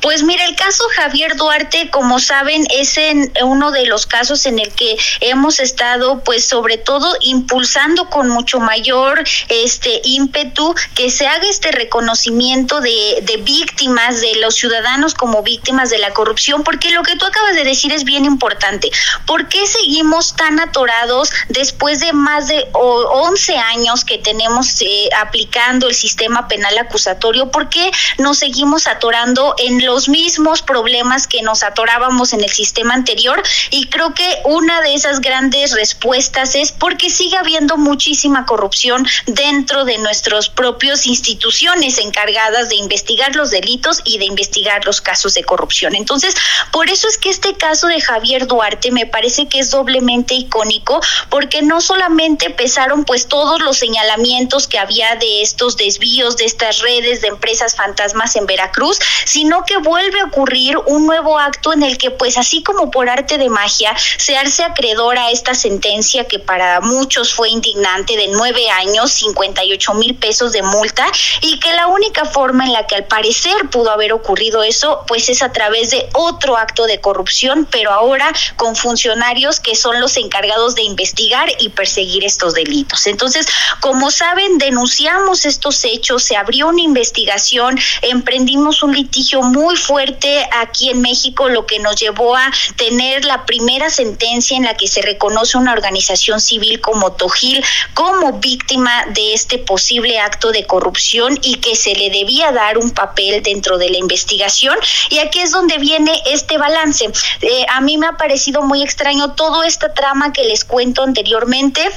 Pues 0.00 0.22
mira, 0.22 0.44
el 0.44 0.54
caso 0.56 0.84
Javier 0.94 1.36
Duarte, 1.36 1.90
como 1.90 2.18
saben, 2.18 2.64
es 2.70 2.96
en 2.96 3.32
uno 3.42 3.70
de 3.70 3.86
los 3.86 4.06
casos 4.06 4.46
en 4.46 4.58
el 4.58 4.72
que 4.72 4.96
hemos 5.20 5.60
estado, 5.60 6.22
pues 6.24 6.46
sobre 6.46 6.78
todo 6.78 7.14
impulsando 7.20 8.08
con 8.10 8.28
mucho 8.28 8.60
mayor 8.60 9.24
este 9.48 10.00
ímpetu 10.04 10.74
que 10.94 11.10
se 11.10 11.26
haga 11.26 11.48
este 11.48 11.72
reconocimiento 11.72 12.80
de, 12.80 13.20
de 13.22 13.36
víctimas, 13.38 14.20
de 14.20 14.36
los 14.36 14.54
ciudadanos 14.54 15.14
como 15.14 15.42
víctimas 15.42 15.90
de 15.90 15.98
la 15.98 16.12
corrupción, 16.12 16.62
porque 16.62 16.90
lo 16.90 17.02
que 17.02 17.16
tú 17.16 17.24
acabas 17.24 17.54
de 17.54 17.64
decir 17.64 17.92
es 17.92 18.04
bien 18.04 18.24
importante. 18.24 18.90
¿Por 19.26 19.48
qué 19.48 19.66
seguimos 19.66 20.36
tan 20.36 20.60
atorados 20.60 21.30
después 21.48 22.00
de 22.00 22.12
más 22.12 22.48
de 22.48 22.68
11 22.72 23.56
años 23.56 24.04
que 24.04 24.18
tenemos 24.18 24.80
eh, 24.82 25.08
aplicando 25.16 25.88
el 25.88 25.94
sistema 25.94 26.48
penal 26.48 26.76
acusatorio? 26.78 27.50
¿Por 27.50 27.68
qué 27.68 27.90
nos 28.18 28.38
seguimos 28.38 28.86
atorando 28.86 29.54
en 29.58 29.80
los 29.86 30.08
mismos 30.08 30.62
problemas 30.62 31.26
que 31.26 31.42
nos 31.42 31.62
atorábamos 31.62 32.32
en 32.32 32.42
el 32.42 32.50
sistema 32.50 32.94
anterior 32.94 33.42
y 33.70 33.88
creo 33.88 34.12
que 34.12 34.28
una 34.44 34.82
de 34.82 34.94
esas 34.94 35.20
grandes 35.20 35.72
respuestas 35.72 36.54
es 36.54 36.72
porque 36.72 37.08
sigue 37.08 37.36
habiendo 37.36 37.76
muchísima 37.78 38.44
corrupción 38.44 39.06
dentro 39.26 39.84
de 39.84 39.98
nuestras 39.98 40.50
propias 40.50 41.06
instituciones 41.06 41.98
encargadas 41.98 42.68
de 42.68 42.76
investigar 42.76 43.34
los 43.36 43.50
delitos 43.50 44.00
y 44.04 44.18
de 44.18 44.24
investigar 44.26 44.84
los 44.84 45.00
casos 45.00 45.34
de 45.34 45.44
corrupción. 45.44 45.94
Entonces, 45.94 46.34
por 46.72 46.90
eso 46.90 47.08
es 47.08 47.16
que 47.16 47.30
este 47.30 47.54
caso 47.54 47.86
de 47.86 48.00
Javier 48.00 48.46
Duarte 48.46 48.90
me 48.90 49.06
parece 49.06 49.48
que 49.48 49.60
es 49.60 49.70
doblemente 49.70 50.34
icónico 50.34 51.00
porque 51.30 51.62
no 51.62 51.80
solamente 51.80 52.50
pesaron 52.50 53.04
pues 53.04 53.28
todos 53.28 53.60
los 53.62 53.76
señalamientos 53.78 54.66
que 54.66 54.78
había 54.78 55.14
de 55.16 55.42
estos 55.42 55.76
desvíos 55.76 56.36
de 56.36 56.44
estas 56.44 56.80
redes 56.80 57.20
de 57.20 57.28
empresas 57.28 57.76
fantasmas 57.76 58.36
en 58.36 58.46
Veracruz, 58.46 58.98
sino 59.24 59.64
que 59.64 59.75
vuelve 59.78 60.20
a 60.20 60.24
ocurrir 60.24 60.76
un 60.86 61.06
nuevo 61.06 61.38
acto 61.38 61.72
en 61.72 61.82
el 61.82 61.98
que 61.98 62.10
pues 62.10 62.38
así 62.38 62.62
como 62.62 62.90
por 62.90 63.08
arte 63.08 63.38
de 63.38 63.48
magia 63.48 63.94
se 64.18 64.36
hace 64.36 64.64
acreedor 64.64 65.18
a 65.18 65.30
esta 65.30 65.54
sentencia 65.54 66.26
que 66.26 66.38
para 66.38 66.80
muchos 66.80 67.32
fue 67.32 67.50
indignante 67.50 68.16
de 68.16 68.28
nueve 68.28 68.68
años, 68.70 69.12
58 69.12 69.94
mil 69.94 70.14
pesos 70.16 70.52
de 70.52 70.62
multa 70.62 71.06
y 71.40 71.58
que 71.60 71.72
la 71.74 71.88
única 71.88 72.24
forma 72.24 72.64
en 72.64 72.72
la 72.72 72.86
que 72.86 72.96
al 72.96 73.04
parecer 73.04 73.70
pudo 73.70 73.90
haber 73.90 74.12
ocurrido 74.12 74.62
eso 74.62 75.04
pues 75.06 75.28
es 75.28 75.42
a 75.42 75.52
través 75.52 75.90
de 75.90 76.08
otro 76.14 76.56
acto 76.56 76.86
de 76.86 77.00
corrupción, 77.00 77.66
pero 77.70 77.92
ahora 77.92 78.32
con 78.56 78.76
funcionarios 78.76 79.60
que 79.60 79.74
son 79.74 80.00
los 80.00 80.16
encargados 80.16 80.74
de 80.74 80.82
investigar 80.82 81.48
y 81.58 81.70
perseguir 81.70 82.24
estos 82.24 82.54
delitos. 82.54 83.06
Entonces, 83.06 83.46
como 83.80 84.10
saben, 84.10 84.58
denunciamos 84.58 85.44
estos 85.44 85.84
hechos, 85.84 86.22
se 86.22 86.36
abrió 86.36 86.68
una 86.68 86.82
investigación, 86.82 87.78
emprendimos 88.02 88.82
un 88.82 88.94
litigio 88.94 89.42
muy 89.42 89.65
fuerte 89.74 90.46
aquí 90.52 90.90
en 90.90 91.00
México, 91.00 91.48
lo 91.48 91.66
que 91.66 91.80
nos 91.80 91.96
llevó 91.96 92.36
a 92.36 92.52
tener 92.76 93.24
la 93.24 93.44
primera 93.44 93.90
sentencia 93.90 94.56
en 94.56 94.62
la 94.62 94.76
que 94.76 94.86
se 94.86 95.02
reconoce 95.02 95.58
una 95.58 95.72
organización 95.72 96.40
civil 96.40 96.80
como 96.80 97.12
Tojil 97.12 97.64
como 97.94 98.34
víctima 98.34 99.06
de 99.06 99.34
este 99.34 99.58
posible 99.58 100.20
acto 100.20 100.52
de 100.52 100.64
corrupción 100.64 101.36
y 101.42 101.56
que 101.56 101.74
se 101.74 101.94
le 101.94 102.10
debía 102.10 102.52
dar 102.52 102.78
un 102.78 102.92
papel 102.92 103.42
dentro 103.42 103.78
de 103.78 103.90
la 103.90 103.98
investigación. 103.98 104.76
Y 105.10 105.18
aquí 105.18 105.40
es 105.40 105.50
donde 105.50 105.78
viene 105.78 106.22
este 106.26 106.58
balance. 106.58 107.10
Eh, 107.40 107.66
a 107.68 107.80
mí 107.80 107.98
me 107.98 108.06
ha 108.06 108.12
parecido 108.12 108.62
muy 108.62 108.82
extraño 108.82 109.32
toda 109.32 109.66
esta 109.66 109.92
trama 109.92 110.32
que 110.32 110.44
les 110.44 110.64
cuento 110.64 111.02
anteriormente 111.02 111.90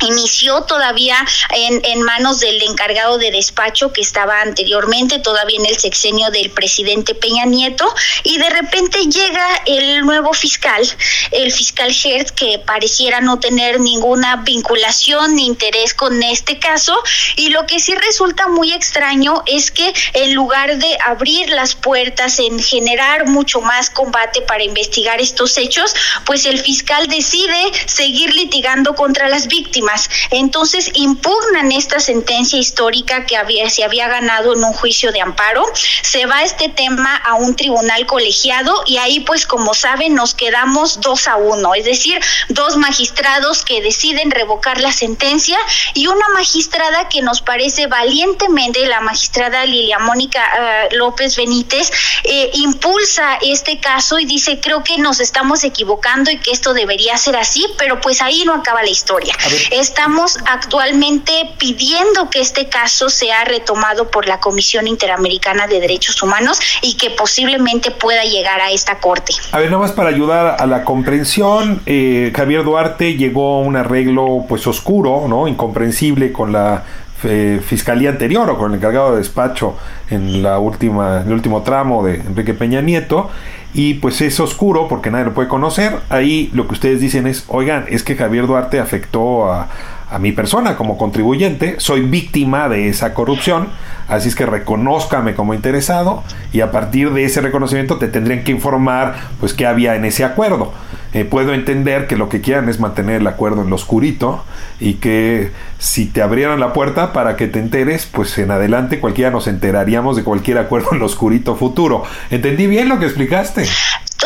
inició 0.00 0.62
todavía 0.62 1.16
en, 1.50 2.02
manos 2.02 2.40
del 2.40 2.62
encargado 2.62 3.18
de 3.18 3.30
despacho 3.30 3.92
que 3.92 4.00
estaba 4.00 4.42
anteriormente, 4.42 5.18
todavía 5.18 5.58
en 5.58 5.66
el 5.66 5.78
sexenio 5.78 6.30
del 6.30 6.50
presidente 6.50 7.14
Peña 7.14 7.46
Nieto, 7.46 7.92
y 8.22 8.38
de 8.38 8.50
repente 8.50 8.98
llega 9.06 9.46
el 9.66 10.02
nuevo 10.02 10.32
fiscal, 10.32 10.86
el 11.32 11.50
fiscal 11.50 11.90
Hertz, 11.90 12.32
que 12.32 12.58
pareciera 12.58 13.20
no 13.20 13.40
tener 13.40 13.80
ninguna 13.80 14.36
vinculación 14.36 15.36
ni 15.36 15.46
interés 15.46 15.94
con 15.94 16.22
este 16.22 16.58
caso, 16.58 16.96
y 17.36 17.48
lo 17.48 17.66
que 17.66 17.80
sí 17.80 17.94
resulta 17.94 18.48
muy 18.48 18.72
extraño 18.72 19.42
es 19.46 19.70
que 19.70 19.92
en 20.12 20.34
lugar 20.34 20.76
de 20.78 20.98
abrir 21.04 21.48
las 21.50 21.74
puertas, 21.74 22.38
en 22.38 22.62
generar 22.62 23.26
mucho 23.26 23.60
más 23.60 23.90
combate 23.90 24.42
para 24.42 24.62
investigar 24.62 25.20
estos 25.20 25.56
hechos, 25.56 25.94
pues 26.24 26.44
el 26.46 26.58
fiscal 26.58 27.06
decide 27.08 27.72
seguir 27.86 28.34
litigando 28.34 28.94
contra 28.94 29.28
las 29.28 29.46
víctimas 29.46 29.85
entonces 30.30 30.90
impugnan 30.94 31.72
esta 31.72 32.00
sentencia 32.00 32.58
histórica 32.58 33.26
que 33.26 33.36
había, 33.36 33.68
se 33.70 33.84
había 33.84 34.08
ganado 34.08 34.54
en 34.54 34.64
un 34.64 34.72
juicio 34.72 35.12
de 35.12 35.20
amparo. 35.20 35.64
Se 36.02 36.26
va 36.26 36.42
este 36.42 36.68
tema 36.68 37.16
a 37.16 37.34
un 37.34 37.56
tribunal 37.56 38.06
colegiado 38.06 38.82
y 38.86 38.98
ahí 38.98 39.20
pues 39.20 39.46
como 39.46 39.74
saben 39.74 40.14
nos 40.14 40.34
quedamos 40.34 41.00
dos 41.00 41.28
a 41.28 41.36
uno, 41.36 41.74
es 41.74 41.84
decir, 41.84 42.20
dos 42.48 42.76
magistrados 42.76 43.64
que 43.64 43.80
deciden 43.80 44.30
revocar 44.30 44.80
la 44.80 44.92
sentencia 44.92 45.58
y 45.94 46.06
una 46.06 46.28
magistrada 46.34 47.08
que 47.08 47.22
nos 47.22 47.42
parece 47.42 47.86
valientemente, 47.86 48.86
la 48.86 49.00
magistrada 49.00 49.64
Lilia 49.64 49.98
Mónica 49.98 50.42
eh, 50.90 50.94
López 50.96 51.36
Benítez, 51.36 51.90
eh, 52.24 52.50
impulsa 52.54 53.38
este 53.42 53.80
caso 53.80 54.18
y 54.18 54.24
dice 54.24 54.60
creo 54.60 54.82
que 54.82 54.98
nos 54.98 55.20
estamos 55.20 55.64
equivocando 55.64 56.30
y 56.30 56.38
que 56.38 56.50
esto 56.50 56.74
debería 56.74 57.16
ser 57.16 57.36
así, 57.36 57.66
pero 57.78 58.00
pues 58.00 58.20
ahí 58.22 58.44
no 58.44 58.54
acaba 58.54 58.82
la 58.82 58.90
historia. 58.90 59.36
Estamos 59.78 60.38
actualmente 60.46 61.50
pidiendo 61.58 62.30
que 62.30 62.40
este 62.40 62.70
caso 62.70 63.10
sea 63.10 63.44
retomado 63.44 64.10
por 64.10 64.26
la 64.26 64.40
Comisión 64.40 64.86
Interamericana 64.86 65.66
de 65.66 65.80
Derechos 65.80 66.22
Humanos 66.22 66.58
y 66.80 66.96
que 66.96 67.10
posiblemente 67.10 67.90
pueda 67.90 68.24
llegar 68.24 68.58
a 68.62 68.70
esta 68.70 69.00
corte. 69.00 69.34
A 69.52 69.58
ver, 69.58 69.70
nada 69.70 69.82
más 69.82 69.92
para 69.92 70.08
ayudar 70.08 70.56
a 70.58 70.64
la 70.66 70.82
comprensión, 70.82 71.82
eh, 71.84 72.32
Javier 72.34 72.64
Duarte 72.64 73.18
llegó 73.18 73.58
a 73.58 73.60
un 73.60 73.76
arreglo 73.76 74.46
pues 74.48 74.66
oscuro, 74.66 75.26
¿no? 75.28 75.46
Incomprensible 75.46 76.32
con 76.32 76.52
la 76.52 76.84
eh, 77.24 77.60
fiscalía 77.62 78.08
anterior 78.08 78.48
o 78.48 78.56
con 78.56 78.72
el 78.72 78.78
encargado 78.78 79.12
de 79.12 79.18
despacho 79.18 79.76
en 80.08 80.42
la 80.42 80.58
última, 80.58 81.20
en 81.20 81.26
el 81.26 81.34
último 81.34 81.62
tramo 81.62 82.02
de 82.02 82.14
Enrique 82.14 82.54
Peña 82.54 82.80
Nieto 82.80 83.30
y 83.76 83.92
pues 83.92 84.22
es 84.22 84.40
oscuro 84.40 84.88
porque 84.88 85.10
nadie 85.10 85.26
lo 85.26 85.34
puede 85.34 85.48
conocer. 85.48 85.98
Ahí 86.08 86.48
lo 86.54 86.66
que 86.66 86.72
ustedes 86.72 86.98
dicen 86.98 87.26
es, 87.26 87.44
oigan, 87.48 87.84
es 87.90 88.02
que 88.02 88.16
Javier 88.16 88.46
Duarte 88.46 88.80
afectó 88.80 89.52
a, 89.52 89.68
a 90.10 90.18
mi 90.18 90.32
persona 90.32 90.76
como 90.76 90.96
contribuyente, 90.96 91.76
soy 91.78 92.02
víctima 92.02 92.68
de 92.68 92.88
esa 92.88 93.12
corrupción, 93.12 93.68
así 94.08 94.28
es 94.28 94.36
que 94.36 94.46
reconózcame 94.46 95.34
como 95.34 95.52
interesado 95.52 96.22
y 96.52 96.60
a 96.60 96.70
partir 96.70 97.10
de 97.12 97.24
ese 97.24 97.40
reconocimiento 97.40 97.98
te 97.98 98.08
tendrían 98.08 98.44
que 98.44 98.52
informar 98.52 99.16
pues 99.40 99.52
qué 99.52 99.66
había 99.66 99.96
en 99.96 100.04
ese 100.04 100.24
acuerdo. 100.24 100.72
Eh, 101.12 101.24
puedo 101.24 101.54
entender 101.54 102.06
que 102.06 102.16
lo 102.16 102.28
que 102.28 102.40
quieran 102.40 102.68
es 102.68 102.78
mantener 102.78 103.20
el 103.22 103.26
acuerdo 103.26 103.62
en 103.62 103.70
lo 103.70 103.76
oscurito 103.76 104.44
y 104.78 104.94
que 104.94 105.50
si 105.78 106.06
te 106.06 106.22
abrieran 106.22 106.60
la 106.60 106.72
puerta 106.72 107.12
para 107.12 107.36
que 107.36 107.48
te 107.48 107.58
enteres, 107.58 108.06
pues 108.06 108.36
en 108.38 108.50
adelante 108.50 109.00
cualquiera 109.00 109.30
nos 109.30 109.46
enteraríamos 109.46 110.16
de 110.16 110.24
cualquier 110.24 110.58
acuerdo 110.58 110.90
en 110.92 110.98
lo 110.98 111.06
oscurito 111.06 111.56
futuro. 111.56 112.04
¿Entendí 112.30 112.66
bien 112.66 112.88
lo 112.88 112.98
que 112.98 113.06
explicaste? 113.06 113.64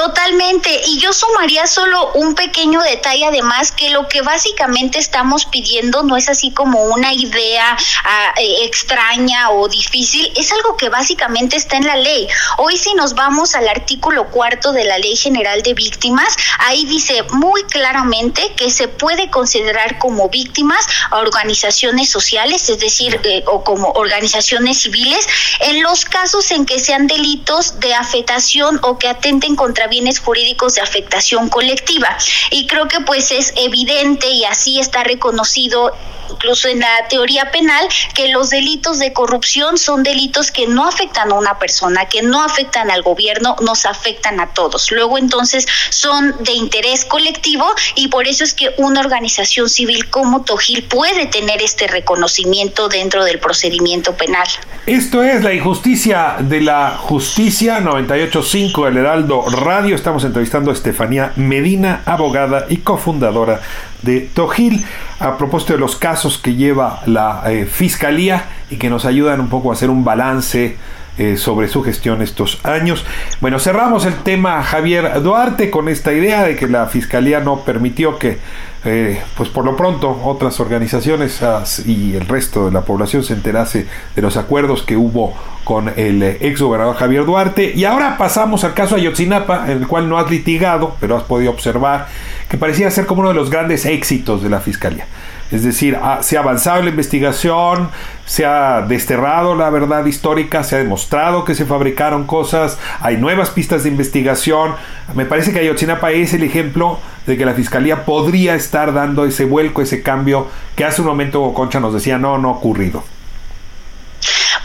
Totalmente. 0.01 0.81
Y 0.87 0.99
yo 0.99 1.13
sumaría 1.13 1.67
solo 1.67 2.13
un 2.15 2.35
pequeño 2.35 2.81
detalle 2.81 3.27
además 3.27 3.71
que 3.71 3.91
lo 3.91 4.09
que 4.09 4.23
básicamente 4.23 4.99
estamos 4.99 5.45
pidiendo 5.45 6.03
no 6.05 6.17
es 6.17 6.31
así 6.31 6.53
como 6.53 6.85
una 6.85 7.13
idea 7.13 7.77
ah, 8.05 8.33
eh, 8.39 8.65
extraña 8.65 9.51
o 9.51 9.69
difícil, 9.69 10.33
es 10.37 10.53
algo 10.53 10.79
que 10.79 10.89
básicamente 10.89 11.59
está 11.59 11.77
en 11.77 11.87
la 11.87 11.97
ley. 11.97 12.27
Hoy 12.57 12.79
si 12.79 12.95
nos 12.95 13.13
vamos 13.15 13.55
al 13.55 13.69
artículo 13.69 14.31
cuarto 14.31 14.73
de 14.73 14.85
la 14.85 14.97
Ley 14.97 15.17
General 15.17 15.61
de 15.61 15.75
Víctimas, 15.75 16.35
ahí 16.61 16.87
dice 16.87 17.23
muy 17.33 17.63
claramente 17.65 18.55
que 18.57 18.71
se 18.71 18.89
puede 18.89 19.29
considerar 19.29 19.99
como 19.99 20.31
víctimas 20.31 20.87
a 21.11 21.19
organizaciones 21.19 22.09
sociales, 22.09 22.71
es 22.71 22.79
decir, 22.79 23.21
eh, 23.25 23.45
o 23.47 23.65
como 23.65 23.91
organizaciones 23.91 24.81
civiles, 24.81 25.29
en 25.61 25.83
los 25.83 26.07
casos 26.07 26.51
en 26.53 26.65
que 26.65 26.81
sean 26.81 27.07
delitos 27.07 27.81
de 27.81 27.93
afectación 27.93 28.81
o 28.83 28.99
que 28.99 29.07
atenten 29.07 29.57
contra 29.57 29.90
bienes 29.91 30.19
jurídicos 30.21 30.77
de 30.77 30.81
afectación 30.81 31.51
colectiva. 31.51 32.17
Y 32.51 32.67
creo 32.67 32.89
que 32.89 33.01
pues 33.01 33.31
es 33.31 33.53
evidente 33.57 34.29
y 34.31 34.45
así 34.45 34.81
está 34.81 35.05
reconocido 35.05 35.93
incluso 36.31 36.69
en 36.69 36.81
la 36.81 37.09
teoría 37.09 37.51
penal, 37.51 37.87
que 38.15 38.29
los 38.29 38.51
delitos 38.51 38.99
de 38.99 39.13
corrupción 39.13 39.79
son 39.79 40.03
delitos 40.03 40.51
que 40.51 40.67
no 40.67 40.87
afectan 40.87 41.31
a 41.33 41.35
una 41.35 41.59
persona, 41.59 42.07
que 42.07 42.23
no 42.23 42.43
afectan 42.43 42.91
al 42.91 43.03
gobierno, 43.03 43.57
nos 43.63 43.87
afectan 43.87 44.41
a 44.41 44.55
todos. 44.55 44.91
Luego 44.91 45.19
entonces 45.19 45.67
son 45.91 46.35
de 46.41 46.53
interés 46.53 47.05
colectivo 47.05 47.67
y 47.95 48.09
por 48.09 48.27
eso 48.27 48.45
es 48.45 48.55
que 48.55 48.73
una 48.79 49.01
organización 49.01 49.69
civil 49.69 50.09
como 50.09 50.43
Tojil 50.43 50.85
puede 50.85 51.27
tener 51.27 51.63
este 51.63 51.87
reconocimiento 51.87 52.89
dentro 52.89 53.25
del 53.25 53.39
procedimiento 53.39 54.15
penal. 54.15 54.47
Esto 54.87 55.23
es 55.23 55.43
la 55.43 55.53
injusticia 55.53 56.37
de 56.41 56.61
la 56.61 56.97
justicia 56.97 57.81
985 57.81 58.89
El 58.89 58.97
Heraldo 58.97 59.45
Radio. 59.51 59.80
Estamos 59.89 60.25
entrevistando 60.25 60.71
a 60.71 60.75
Estefanía 60.75 61.33
Medina, 61.37 62.03
abogada 62.05 62.67
y 62.69 62.77
cofundadora 62.77 63.63
de 64.03 64.21
Tojil, 64.21 64.85
a 65.19 65.39
propósito 65.39 65.73
de 65.73 65.79
los 65.79 65.97
casos 65.97 66.37
que 66.37 66.55
lleva 66.55 67.01
la 67.07 67.43
eh, 67.47 67.65
Fiscalía 67.65 68.45
y 68.69 68.77
que 68.77 68.91
nos 68.91 69.07
ayudan 69.07 69.41
un 69.41 69.49
poco 69.49 69.71
a 69.71 69.73
hacer 69.73 69.89
un 69.89 70.05
balance 70.05 70.77
eh, 71.17 71.39
sobre 71.39 71.69
su 71.69 71.83
gestión 71.83 72.21
estos 72.21 72.61
años. 72.63 73.07
Bueno, 73.41 73.59
cerramos 73.59 74.05
el 74.05 74.17
tema 74.17 74.63
Javier 74.63 75.23
Duarte 75.23 75.71
con 75.71 75.89
esta 75.89 76.13
idea 76.13 76.43
de 76.43 76.57
que 76.57 76.69
la 76.69 76.87
Fiscalía 76.87 77.41
no 77.41 77.61
permitió 77.61 78.19
que, 78.19 78.39
eh, 78.85 79.23
pues 79.37 79.51
por 79.51 79.65
lo 79.65 79.77
pronto, 79.77 80.23
otras 80.25 80.59
organizaciones 80.59 81.41
y 81.85 82.15
el 82.15 82.27
resto 82.27 82.67
de 82.67 82.73
la 82.73 82.81
población 82.83 83.23
se 83.23 83.35
enterase 83.35 83.87
de 84.17 84.23
los 84.23 84.37
acuerdos 84.37 84.83
que 84.83 84.97
hubo 84.97 85.35
con 85.65 85.93
el 85.97 86.23
ex 86.23 86.63
gobernador 86.63 86.97
Javier 86.97 87.27
Duarte. 87.27 87.73
Y 87.75 87.85
ahora 87.85 88.17
pasamos 88.17 88.65
al 88.65 88.75
caso 88.75 88.97
Ayotzinapa, 88.97 89.71
en 89.71 89.79
el 89.79 89.87
cual 89.87 90.09
no 90.09 90.19
has 90.19 90.31
litigado, 90.31 90.97
pero 90.99 91.17
has 91.17 91.25
podido 91.25 91.51
observar 91.51 92.09
que 92.49 92.57
parecía 92.57 92.91
ser 92.91 93.07
como 93.07 93.21
uno 93.21 93.31
de 93.31 93.37
los 93.37 93.51
grandes 93.51 93.85
éxitos 93.85 94.43
de 94.43 94.49
la 94.49 94.61
Fiscalía. 94.61 95.07
Es 95.51 95.65
decir, 95.65 95.99
se 96.21 96.37
ha 96.37 96.41
avanzado 96.41 96.83
la 96.83 96.91
investigación, 96.91 97.91
se 98.25 98.47
ha 98.47 98.83
desterrado 98.83 99.57
la 99.57 99.69
verdad 99.71 100.07
histórica, 100.07 100.63
se 100.63 100.77
ha 100.77 100.79
demostrado 100.79 101.45
que 101.45 101.57
se 101.57 101.67
fabricaron 101.67 102.25
cosas, 102.25 102.79
hay 103.01 103.17
nuevas 103.17 103.51
pistas 103.51 103.83
de 103.83 103.89
investigación. 103.89 104.75
Me 105.15 105.27
parece 105.27 105.53
que 105.53 105.59
Ayotzinapa 105.59 106.13
es 106.13 106.35
el 106.35 106.45
ejemplo 106.45 107.01
de 107.27 107.37
que 107.37 107.45
la 107.45 107.55
Fiscalía 107.55 108.05
podría 108.05 108.55
estar 108.55 108.93
dando 108.93 109.25
ese 109.25 109.45
vuelco, 109.45 109.83
ese 109.83 110.03
cambio 110.03 110.47
que 110.77 110.85
hace 110.85 111.03
un 111.03 111.09
momento 111.09 111.53
Concha 111.53 111.81
nos 111.81 111.95
decía 111.95 112.19
no, 112.19 112.39
no 112.39 112.51
ha 112.51 112.53
ocurrido. 112.53 113.03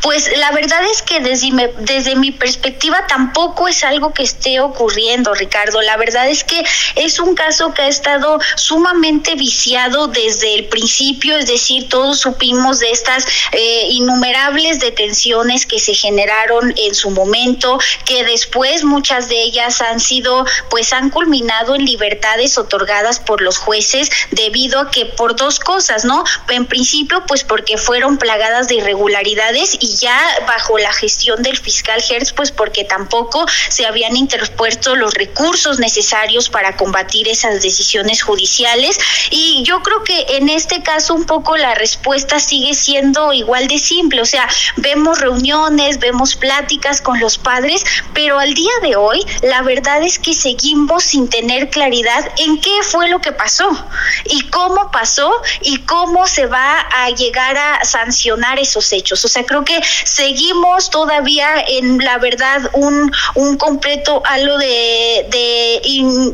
Pues 0.05 0.29
la 0.37 0.51
verdad 0.51 0.83
es 0.91 1.01
que 1.01 1.19
desde, 1.19 1.73
desde 1.79 2.15
mi 2.15 2.29
perspectiva 2.29 3.07
tampoco 3.07 3.67
es 3.67 3.83
algo 3.83 4.13
que 4.13 4.21
esté 4.21 4.59
ocurriendo, 4.59 5.33
Ricardo. 5.33 5.81
La 5.81 5.97
verdad 5.97 6.29
es 6.29 6.43
que 6.43 6.63
es 6.93 7.17
un 7.17 7.33
caso 7.33 7.73
que 7.73 7.81
ha 7.81 7.87
estado 7.87 8.39
sumamente 8.55 9.33
viciado 9.33 10.07
desde 10.07 10.53
el 10.53 10.65
principio, 10.65 11.35
es 11.35 11.47
decir, 11.47 11.89
todos 11.89 12.19
supimos 12.19 12.77
de 12.81 12.91
estas 12.91 13.25
eh, 13.51 13.87
innumerables 13.89 14.79
detenciones 14.79 15.65
que 15.65 15.79
se 15.79 15.95
generaron 15.95 16.71
en 16.77 16.93
su 16.93 17.09
momento, 17.09 17.79
que 18.05 18.23
después 18.25 18.83
muchas 18.83 19.27
de 19.27 19.41
ellas 19.41 19.81
han 19.81 19.99
sido, 19.99 20.45
pues 20.69 20.93
han 20.93 21.09
culminado 21.09 21.73
en 21.73 21.83
libertades 21.83 22.59
otorgadas 22.59 23.19
por 23.19 23.41
los 23.41 23.57
jueces 23.57 24.11
debido 24.29 24.81
a 24.81 24.91
que 24.91 25.07
por 25.07 25.35
dos 25.35 25.59
cosas, 25.59 26.05
¿no? 26.05 26.23
En 26.49 26.67
principio, 26.67 27.23
pues 27.25 27.43
porque 27.43 27.79
fueron 27.79 28.19
plagadas 28.19 28.67
de 28.67 28.75
irregularidades 28.75 29.75
y 29.79 29.94
ya 29.99 30.19
bajo 30.47 30.77
la 30.77 30.93
gestión 30.93 31.41
del 31.43 31.57
fiscal 31.57 32.03
Hertz, 32.07 32.33
pues 32.33 32.51
porque 32.51 32.83
tampoco 32.83 33.45
se 33.69 33.85
habían 33.85 34.15
interpuesto 34.15 34.95
los 34.95 35.13
recursos 35.13 35.79
necesarios 35.79 36.49
para 36.49 36.75
combatir 36.75 37.27
esas 37.27 37.61
decisiones 37.61 38.21
judiciales. 38.21 38.97
Y 39.31 39.63
yo 39.63 39.81
creo 39.81 40.03
que 40.03 40.37
en 40.37 40.49
este 40.49 40.83
caso 40.83 41.13
un 41.13 41.25
poco 41.25 41.57
la 41.57 41.75
respuesta 41.75 42.39
sigue 42.39 42.73
siendo 42.73 43.33
igual 43.33 43.67
de 43.67 43.77
simple, 43.77 44.21
o 44.21 44.25
sea, 44.25 44.47
vemos 44.77 45.19
reuniones, 45.19 45.99
vemos 45.99 46.35
pláticas 46.35 47.01
con 47.01 47.19
los 47.19 47.37
padres, 47.37 47.83
pero 48.13 48.39
al 48.39 48.53
día 48.53 48.73
de 48.81 48.95
hoy 48.95 49.25
la 49.41 49.61
verdad 49.61 50.03
es 50.03 50.19
que 50.19 50.33
seguimos 50.33 51.03
sin 51.03 51.29
tener 51.29 51.69
claridad 51.69 52.31
en 52.37 52.59
qué 52.59 52.83
fue 52.83 53.09
lo 53.09 53.19
que 53.19 53.31
pasó 53.31 53.69
y 54.25 54.41
cómo 54.49 54.91
pasó 54.91 55.31
y 55.61 55.77
cómo 55.79 56.27
se 56.27 56.45
va 56.45 56.79
a 56.79 57.09
llegar 57.09 57.57
a 57.57 57.83
sancionar 57.83 58.59
esos 58.59 58.91
hechos. 58.91 59.23
O 59.25 59.27
sea, 59.27 59.45
creo 59.45 59.63
que 59.63 59.74
seguimos 60.03 60.89
todavía 60.89 61.47
en 61.67 61.97
la 61.99 62.17
verdad 62.17 62.69
un, 62.73 63.11
un 63.35 63.57
completo 63.57 64.21
halo 64.25 64.57
de, 64.57 65.27
de, 65.31 65.81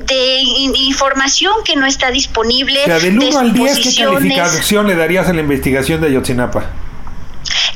de 0.05 0.41
información 0.75 1.53
que 1.63 1.75
no 1.75 1.85
está 1.85 2.11
disponible. 2.11 2.81
O 2.81 2.85
sea, 2.85 2.99
del 2.99 3.19
1 3.19 3.39
al 3.39 3.53
10, 3.53 3.79
¿qué 3.79 4.03
calificación 4.03 4.87
le 4.87 4.95
darías 4.95 5.27
a 5.27 5.33
la 5.33 5.41
investigación 5.41 6.01
de 6.01 6.07
Ayotzinapa? 6.07 6.65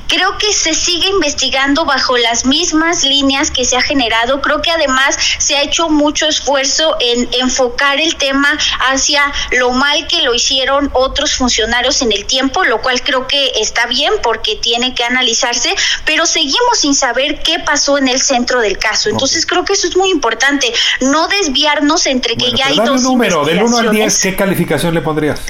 Creo 0.07 0.37
que 0.37 0.53
se 0.53 0.73
sigue 0.73 1.07
investigando 1.07 1.85
bajo 1.85 2.17
las 2.17 2.45
mismas 2.45 3.03
líneas 3.03 3.51
que 3.51 3.65
se 3.65 3.75
ha 3.75 3.81
generado. 3.81 4.41
Creo 4.41 4.61
que 4.61 4.71
además 4.71 5.17
se 5.39 5.55
ha 5.57 5.63
hecho 5.63 5.89
mucho 5.89 6.27
esfuerzo 6.27 6.95
en 6.99 7.27
enfocar 7.33 7.99
el 7.99 8.15
tema 8.15 8.57
hacia 8.89 9.31
lo 9.51 9.71
mal 9.71 10.07
que 10.07 10.21
lo 10.21 10.33
hicieron 10.33 10.89
otros 10.93 11.35
funcionarios 11.35 12.01
en 12.01 12.11
el 12.11 12.25
tiempo, 12.25 12.63
lo 12.63 12.81
cual 12.81 13.01
creo 13.01 13.27
que 13.27 13.51
está 13.59 13.87
bien 13.87 14.13
porque 14.21 14.55
tiene 14.55 14.93
que 14.93 15.03
analizarse, 15.03 15.73
pero 16.05 16.25
seguimos 16.25 16.79
sin 16.79 16.95
saber 16.95 17.41
qué 17.41 17.59
pasó 17.59 17.97
en 17.97 18.07
el 18.07 18.21
centro 18.21 18.61
del 18.61 18.77
caso. 18.77 19.09
Entonces 19.09 19.45
creo 19.45 19.65
que 19.65 19.73
eso 19.73 19.87
es 19.87 19.97
muy 19.97 20.09
importante, 20.09 20.71
no 21.01 21.27
desviarnos 21.27 22.05
entre 22.05 22.35
que 22.35 22.51
ya 22.51 22.67
hay 22.67 22.77
dos 22.77 23.01
un 23.01 23.03
número, 23.03 23.45
del 23.45 23.63
1 23.63 23.77
al 23.77 23.91
10, 23.91 24.21
¿qué 24.21 24.35
calificación 24.35 24.93
le 24.93 25.01
pondrías? 25.01 25.41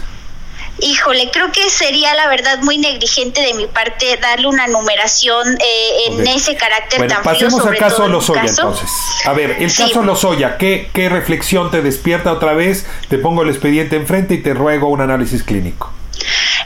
Híjole, 0.80 1.30
creo 1.32 1.52
que 1.52 1.70
sería 1.70 2.14
la 2.16 2.28
verdad 2.28 2.60
muy 2.60 2.78
negligente 2.78 3.42
de 3.42 3.54
mi 3.54 3.66
parte 3.66 4.18
darle 4.18 4.48
una 4.48 4.68
numeración 4.68 5.48
eh, 5.56 6.08
en 6.08 6.28
ese 6.28 6.56
carácter 6.56 7.00
bueno, 7.00 7.14
tan 7.14 7.24
pasemos 7.24 7.62
frío 7.62 7.72
al 7.72 7.78
caso 7.78 8.08
Lozoya 8.08 8.44
entonces. 8.46 8.90
A 9.26 9.32
ver, 9.32 9.56
el 9.60 9.72
sí. 9.72 9.84
caso 9.84 10.04
Lozoya, 10.04 10.58
¿qué, 10.58 10.90
¿qué 10.94 11.08
reflexión 11.08 11.72
te 11.72 11.82
despierta 11.82 12.34
otra 12.34 12.54
vez? 12.54 12.86
Te 13.10 13.18
pongo 13.18 13.44
el 13.44 13.50
expediente 13.50 13.96
enfrente 13.96 14.34
y 14.34 14.44
te 14.44 14.54
ruego 14.54 14.90
un 14.90 15.00
análisis 15.00 15.44
clínico. 15.44 15.94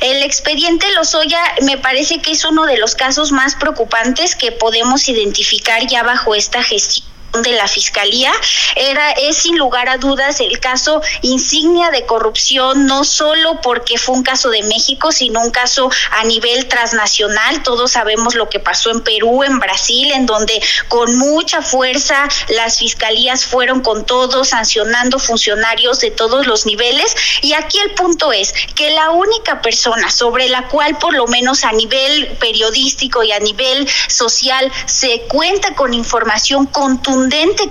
El 0.01 0.23
expediente 0.23 0.89
Lozoya 0.93 1.41
me 1.61 1.77
parece 1.77 2.19
que 2.19 2.31
es 2.31 2.43
uno 2.45 2.65
de 2.65 2.77
los 2.77 2.95
casos 2.95 3.31
más 3.31 3.55
preocupantes 3.55 4.35
que 4.35 4.51
podemos 4.51 5.07
identificar 5.07 5.85
ya 5.85 6.03
bajo 6.03 6.33
esta 6.33 6.63
gestión 6.63 7.05
de 7.33 7.51
la 7.53 7.67
fiscalía 7.67 8.31
era 8.75 9.11
es 9.11 9.37
sin 9.37 9.57
lugar 9.57 9.87
a 9.87 9.97
dudas 9.97 10.39
el 10.39 10.59
caso 10.59 11.01
insignia 11.21 11.91
de 11.91 12.05
corrupción 12.05 12.87
no 12.87 13.03
solo 13.03 13.61
porque 13.61 13.97
fue 13.97 14.15
un 14.15 14.23
caso 14.23 14.49
de 14.49 14.63
México 14.63 15.11
sino 15.11 15.41
un 15.41 15.51
caso 15.51 15.91
a 16.11 16.23
nivel 16.23 16.67
transnacional. 16.67 17.61
Todos 17.63 17.91
sabemos 17.91 18.35
lo 18.35 18.49
que 18.49 18.59
pasó 18.59 18.89
en 18.89 19.01
Perú 19.01 19.43
en 19.43 19.59
Brasil 19.59 20.11
en 20.11 20.25
donde 20.25 20.59
con 20.87 21.15
mucha 21.17 21.61
fuerza 21.61 22.27
las 22.49 22.79
fiscalías 22.79 23.45
fueron 23.45 23.81
con 23.81 24.05
todo 24.05 24.43
sancionando 24.43 25.19
funcionarios 25.19 25.99
de 25.99 26.11
todos 26.11 26.47
los 26.47 26.65
niveles. 26.65 27.15
Y 27.41 27.53
aquí 27.53 27.77
el 27.79 27.91
punto 27.91 28.31
es 28.31 28.53
que 28.75 28.89
la 28.91 29.11
única 29.11 29.61
persona 29.61 30.09
sobre 30.09 30.49
la 30.49 30.67
cual 30.67 30.97
por 30.97 31.13
lo 31.13 31.27
menos 31.27 31.63
a 31.63 31.71
nivel 31.73 32.37
periodístico 32.39 33.23
y 33.23 33.31
a 33.31 33.39
nivel 33.39 33.87
social 34.07 34.71
se 34.85 35.21
cuenta 35.27 35.75
con 35.75 35.93
información 35.93 36.65
contundente 36.65 37.18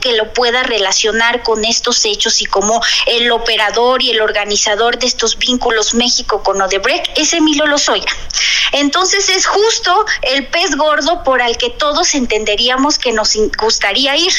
que 0.01 0.13
lo 0.13 0.33
pueda 0.33 0.63
relacionar 0.63 1.43
con 1.43 1.65
estos 1.65 2.05
hechos 2.05 2.43
y 2.43 2.47
como 2.47 2.83
el 3.07 3.31
operador 3.31 4.03
y 4.03 4.11
el 4.11 4.21
organizador 4.21 4.99
de 4.99 5.07
estos 5.07 5.39
vínculos 5.39 5.95
México 5.95 6.43
con 6.43 6.61
Odebrecht 6.61 7.17
es 7.17 7.33
Emilio 7.33 7.67
Lozoya. 7.67 8.07
Entonces 8.73 9.31
es 9.31 9.47
justo 9.47 10.05
el 10.23 10.47
pez 10.49 10.77
gordo 10.77 11.23
por 11.25 11.41
al 11.41 11.57
que 11.57 11.71
todos 11.71 12.15
entenderíamos 12.15 12.99
que 12.99 13.13
nos 13.13 13.37
gustaría 13.59 14.17
ir. 14.17 14.33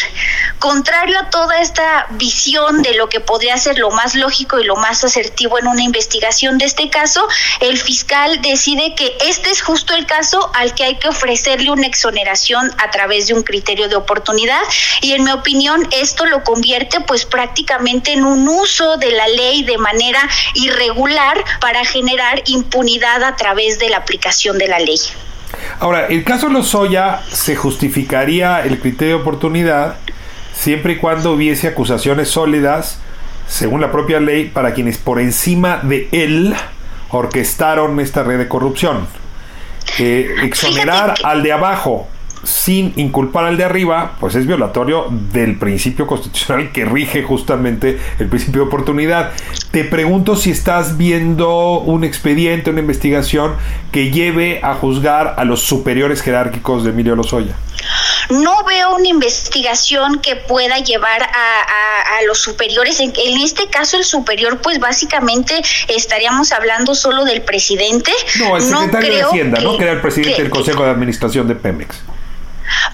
Contrario 0.59 1.17
a 1.19 1.29
toda 1.29 1.59
esta 1.59 2.05
visión 2.11 2.83
de 2.83 2.93
lo 2.93 3.09
que 3.09 3.19
podría 3.19 3.57
ser 3.57 3.79
lo 3.79 3.89
más 3.89 4.13
lógico 4.13 4.59
y 4.59 4.65
lo 4.65 4.75
más 4.75 5.03
asertivo 5.03 5.57
en 5.57 5.67
una 5.67 5.81
investigación 5.81 6.57
de 6.57 6.65
este 6.65 6.89
caso, 6.89 7.27
el 7.61 7.77
fiscal 7.77 8.41
decide 8.41 8.93
que 8.95 9.17
este 9.21 9.49
es 9.49 9.61
justo 9.61 9.95
el 9.95 10.05
caso 10.05 10.51
al 10.53 10.75
que 10.75 10.83
hay 10.83 10.95
que 10.95 11.07
ofrecerle 11.07 11.71
una 11.71 11.87
exoneración 11.87 12.71
a 12.77 12.91
través 12.91 13.27
de 13.27 13.33
un 13.33 13.43
criterio 13.43 13.89
de 13.89 13.95
oportunidad 13.95 14.61
y 15.01 15.13
en 15.13 15.23
mi 15.23 15.31
opinión 15.31 15.87
esto 15.91 16.25
lo 16.25 16.43
convierte 16.43 16.99
pues 17.01 17.25
prácticamente 17.25 18.13
en 18.13 18.23
un 18.23 18.47
uso 18.47 18.97
de 18.97 19.11
la 19.11 19.27
ley 19.27 19.63
de 19.63 19.77
manera 19.77 20.21
irregular 20.53 21.43
para 21.59 21.85
generar 21.85 22.41
impunidad 22.45 23.23
a 23.23 23.35
través 23.35 23.79
de 23.79 23.89
la 23.89 23.97
aplicación 23.97 24.57
de 24.57 24.67
la 24.67 24.79
ley. 24.79 24.99
Ahora, 25.79 26.07
el 26.07 26.23
caso 26.23 26.49
Lozoya 26.49 27.21
se 27.31 27.55
justificaría 27.55 28.61
el 28.63 28.79
criterio 28.79 29.15
de 29.15 29.21
oportunidad 29.21 29.95
siempre 30.53 30.93
y 30.93 30.97
cuando 30.97 31.31
hubiese 31.31 31.67
acusaciones 31.67 32.29
sólidas, 32.29 32.99
según 33.47 33.81
la 33.81 33.91
propia 33.91 34.19
ley, 34.19 34.45
para 34.45 34.73
quienes 34.73 34.97
por 34.97 35.19
encima 35.19 35.79
de 35.83 36.09
él 36.11 36.55
orquestaron 37.09 37.99
esta 37.99 38.23
red 38.23 38.37
de 38.37 38.47
corrupción. 38.47 39.07
Eh, 39.97 40.35
exonerar 40.43 41.15
al 41.23 41.43
de 41.43 41.51
abajo 41.51 42.07
sin 42.43 42.93
inculpar 42.95 43.45
al 43.45 43.57
de 43.57 43.63
arriba, 43.63 44.15
pues 44.19 44.35
es 44.35 44.45
violatorio 44.45 45.07
del 45.09 45.57
principio 45.57 46.07
constitucional 46.07 46.71
que 46.71 46.85
rige 46.85 47.23
justamente 47.23 47.99
el 48.19 48.27
principio 48.27 48.61
de 48.61 48.67
oportunidad. 48.67 49.31
Te 49.71 49.83
pregunto 49.83 50.35
si 50.35 50.51
estás 50.51 50.97
viendo 50.97 51.79
un 51.79 52.03
expediente, 52.03 52.69
una 52.69 52.79
investigación 52.79 53.55
que 53.91 54.11
lleve 54.11 54.59
a 54.63 54.73
juzgar 54.75 55.35
a 55.37 55.45
los 55.45 55.61
superiores 55.61 56.21
jerárquicos 56.21 56.83
de 56.83 56.91
Emilio 56.91 57.15
Lozoya. 57.15 57.55
No 58.29 58.63
veo 58.63 58.95
una 58.95 59.07
investigación 59.07 60.19
que 60.19 60.35
pueda 60.35 60.77
llevar 60.79 61.23
a, 61.23 61.25
a, 61.25 62.17
a 62.17 62.21
los 62.27 62.39
superiores. 62.39 62.99
En, 62.99 63.11
en, 63.15 63.41
este 63.41 63.67
caso, 63.69 63.97
el 63.97 64.03
superior, 64.03 64.59
pues 64.61 64.79
básicamente 64.79 65.61
estaríamos 65.87 66.51
hablando 66.51 66.93
solo 66.93 67.23
del 67.23 67.41
presidente. 67.41 68.11
No, 68.37 68.57
el 68.57 68.61
secretario 68.61 69.09
no 69.09 69.15
de 69.15 69.23
Hacienda, 69.23 69.57
que, 69.57 69.63
¿no? 69.63 69.77
Que 69.77 69.83
era 69.83 69.93
el 69.93 70.01
presidente 70.01 70.35
que, 70.35 70.43
del 70.43 70.51
Consejo 70.51 70.83
de 70.83 70.89
Administración 70.91 71.47
de 71.47 71.55
Pemex 71.55 72.03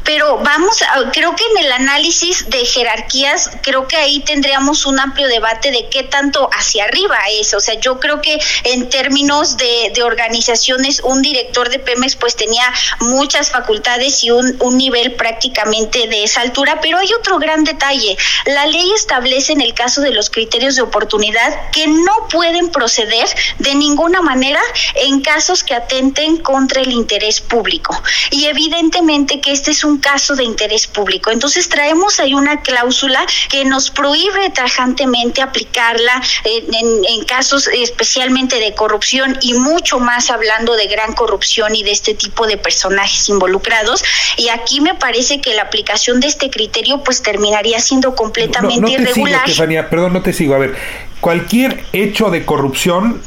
pero 0.03 0.37
vamos, 0.37 0.81
a, 0.81 1.11
creo 1.11 1.35
que 1.35 1.43
en 1.55 1.65
el 1.65 1.71
análisis 1.71 2.49
de 2.49 2.65
jerarquías, 2.65 3.49
creo 3.61 3.87
que 3.87 3.95
ahí 3.97 4.19
tendríamos 4.21 4.85
un 4.85 4.99
amplio 4.99 5.27
debate 5.27 5.71
de 5.71 5.87
qué 5.89 6.03
tanto 6.03 6.49
hacia 6.53 6.85
arriba 6.85 7.17
es. 7.39 7.53
O 7.53 7.59
sea, 7.59 7.75
yo 7.75 7.99
creo 7.99 8.21
que 8.21 8.39
en 8.63 8.89
términos 8.89 9.57
de, 9.57 9.93
organizaciones, 10.03 11.01
un 11.03 11.21
director 11.21 11.69
de 11.69 11.79
Pemex 11.79 12.15
pues 12.15 12.35
tenía 12.35 12.71
muchas 12.99 13.49
facultades 13.49 14.23
y 14.23 14.29
un, 14.29 14.55
un 14.59 14.77
nivel 14.77 15.13
prácticamente 15.13 16.07
de 16.07 16.23
esa 16.23 16.41
altura, 16.41 16.79
pero 16.81 16.99
hay 16.99 17.11
otro 17.13 17.39
gran 17.39 17.63
detalle. 17.63 18.17
La 18.45 18.67
ley 18.67 18.91
establece 18.93 19.53
en 19.53 19.61
el 19.61 19.73
caso 19.73 20.01
de 20.01 20.11
los 20.11 20.29
criterios 20.29 20.75
de 20.75 20.83
oportunidad 20.83 21.71
que 21.71 21.87
no 21.87 22.27
pueden 22.29 22.69
proceder 22.69 23.27
de 23.59 23.73
ninguna 23.75 24.21
manera 24.21 24.61
en 24.95 25.21
casos 25.21 25.63
que 25.63 25.73
atenten 25.73 26.37
contra 26.37 26.81
el 26.81 26.91
interés 26.91 27.41
público. 27.41 27.99
Y 28.31 28.45
evidentemente 28.45 29.41
que 29.41 29.51
este 29.51 29.64
es 29.71 29.83
un 29.83 29.97
caso 29.99 30.35
de 30.35 30.43
interés 30.43 30.87
público. 30.87 31.31
Entonces 31.31 31.69
traemos 31.69 32.19
ahí 32.19 32.33
una 32.33 32.61
cláusula 32.61 33.25
que 33.49 33.65
nos 33.65 33.91
prohíbe 33.91 34.49
tajantemente 34.49 35.41
aplicarla 35.41 36.21
en, 36.43 36.73
en, 36.73 37.05
en, 37.05 37.25
casos 37.25 37.67
especialmente 37.67 38.59
de 38.59 38.73
corrupción 38.75 39.37
y 39.41 39.53
mucho 39.53 39.99
más 39.99 40.29
hablando 40.29 40.75
de 40.75 40.87
gran 40.87 41.13
corrupción 41.13 41.75
y 41.75 41.83
de 41.83 41.91
este 41.91 42.13
tipo 42.13 42.47
de 42.47 42.57
personajes 42.57 43.27
involucrados. 43.29 44.03
Y 44.37 44.49
aquí 44.49 44.81
me 44.81 44.93
parece 44.93 45.41
que 45.41 45.53
la 45.53 45.63
aplicación 45.63 46.19
de 46.19 46.27
este 46.27 46.49
criterio 46.49 47.03
pues 47.03 47.21
terminaría 47.21 47.79
siendo 47.79 48.15
completamente 48.15 48.81
no, 48.81 48.87
no 48.87 48.95
te 48.95 49.01
irregular. 49.01 49.39
Sigo, 49.41 49.51
Estefanía, 49.51 49.89
perdón, 49.89 50.13
no 50.13 50.21
te 50.21 50.33
sigo. 50.33 50.55
A 50.55 50.59
ver, 50.59 50.75
cualquier 51.19 51.83
hecho 51.93 52.29
de 52.29 52.45
corrupción 52.45 53.21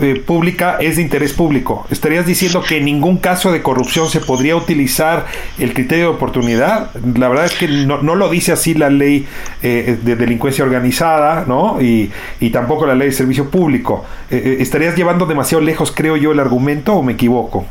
eh, 0.00 0.22
pública 0.24 0.78
es 0.80 0.96
de 0.96 1.02
interés 1.02 1.32
público. 1.32 1.86
¿Estarías 1.90 2.26
diciendo 2.26 2.62
que 2.62 2.78
en 2.78 2.84
ningún 2.84 3.18
caso 3.18 3.52
de 3.52 3.62
corrupción 3.62 4.08
se 4.08 4.20
podría 4.20 4.56
utilizar 4.56 5.26
el 5.58 5.72
criterio 5.72 6.06
de 6.06 6.10
oportunidad? 6.10 6.90
La 7.16 7.28
verdad 7.28 7.46
es 7.46 7.54
que 7.54 7.68
no, 7.68 7.98
lo 8.02 8.28
dice 8.28 8.52
así 8.52 8.74
la 8.74 8.90
ley 8.90 9.26
eh, 9.62 9.96
de 10.02 10.16
delincuencia 10.16 10.64
organizada, 10.64 11.44
¿no? 11.46 11.80
Y, 11.80 12.10
y, 12.40 12.50
tampoco 12.50 12.86
la 12.86 12.94
ley 12.94 13.08
de 13.08 13.14
servicio 13.14 13.50
público. 13.50 14.04
Eh, 14.30 14.56
¿Estarías 14.60 14.96
llevando 14.96 15.26
demasiado 15.26 15.62
lejos, 15.62 15.92
creo 15.94 16.16
yo, 16.16 16.32
el 16.32 16.40
argumento 16.40 16.94
o 16.94 17.02
me 17.02 17.12
equivoco? 17.12 17.66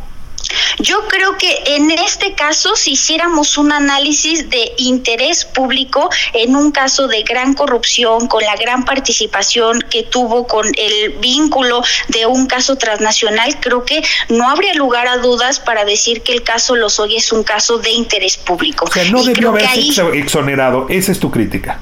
Yo 0.80 1.08
creo 1.08 1.38
que 1.38 1.76
en 1.76 1.92
este 1.92 2.34
caso, 2.34 2.76
si 2.76 2.94
hiciéramos 2.94 3.58
un 3.58 3.72
análisis 3.72 4.50
de 4.50 4.72
interés 4.78 5.46
público 5.46 6.10
en 6.34 6.56
un 6.56 6.72
caso 6.72 7.08
de 7.08 7.24
gran 7.24 7.54
corrupción, 7.54 8.28
con 8.28 8.44
la 8.44 8.56
gran 8.56 8.86
participación 8.86 9.80
que 9.90 10.04
tuvo 10.04 10.48
con 10.48 10.68
el 10.78 11.12
vínculo 11.20 11.84
de 12.08 12.26
un 12.26 12.48
caso 12.48 12.76
transnacional, 12.76 13.60
creo 13.60 13.86
que 13.86 14.04
no 14.30 14.50
habría 14.50 14.74
lugar 14.74 15.08
a 15.08 15.18
dudas 15.18 15.60
para 15.60 15.86
decir 15.86 16.22
que 16.22 16.34
el 16.34 16.44
caso 16.44 16.76
Lozoya 16.76 17.18
es 17.18 17.32
un 17.32 17.44
caso 17.44 17.78
de 17.78 17.92
interés 17.92 18.38
público. 18.38 18.86
O 18.86 18.92
sea, 18.92 19.04
no 19.06 19.24
debió 19.24 19.50
haberse 19.50 20.02
exonerado. 20.14 20.88
Esa 20.90 21.12
es 21.12 21.20
tu 21.20 21.32
crítica. 21.32 21.80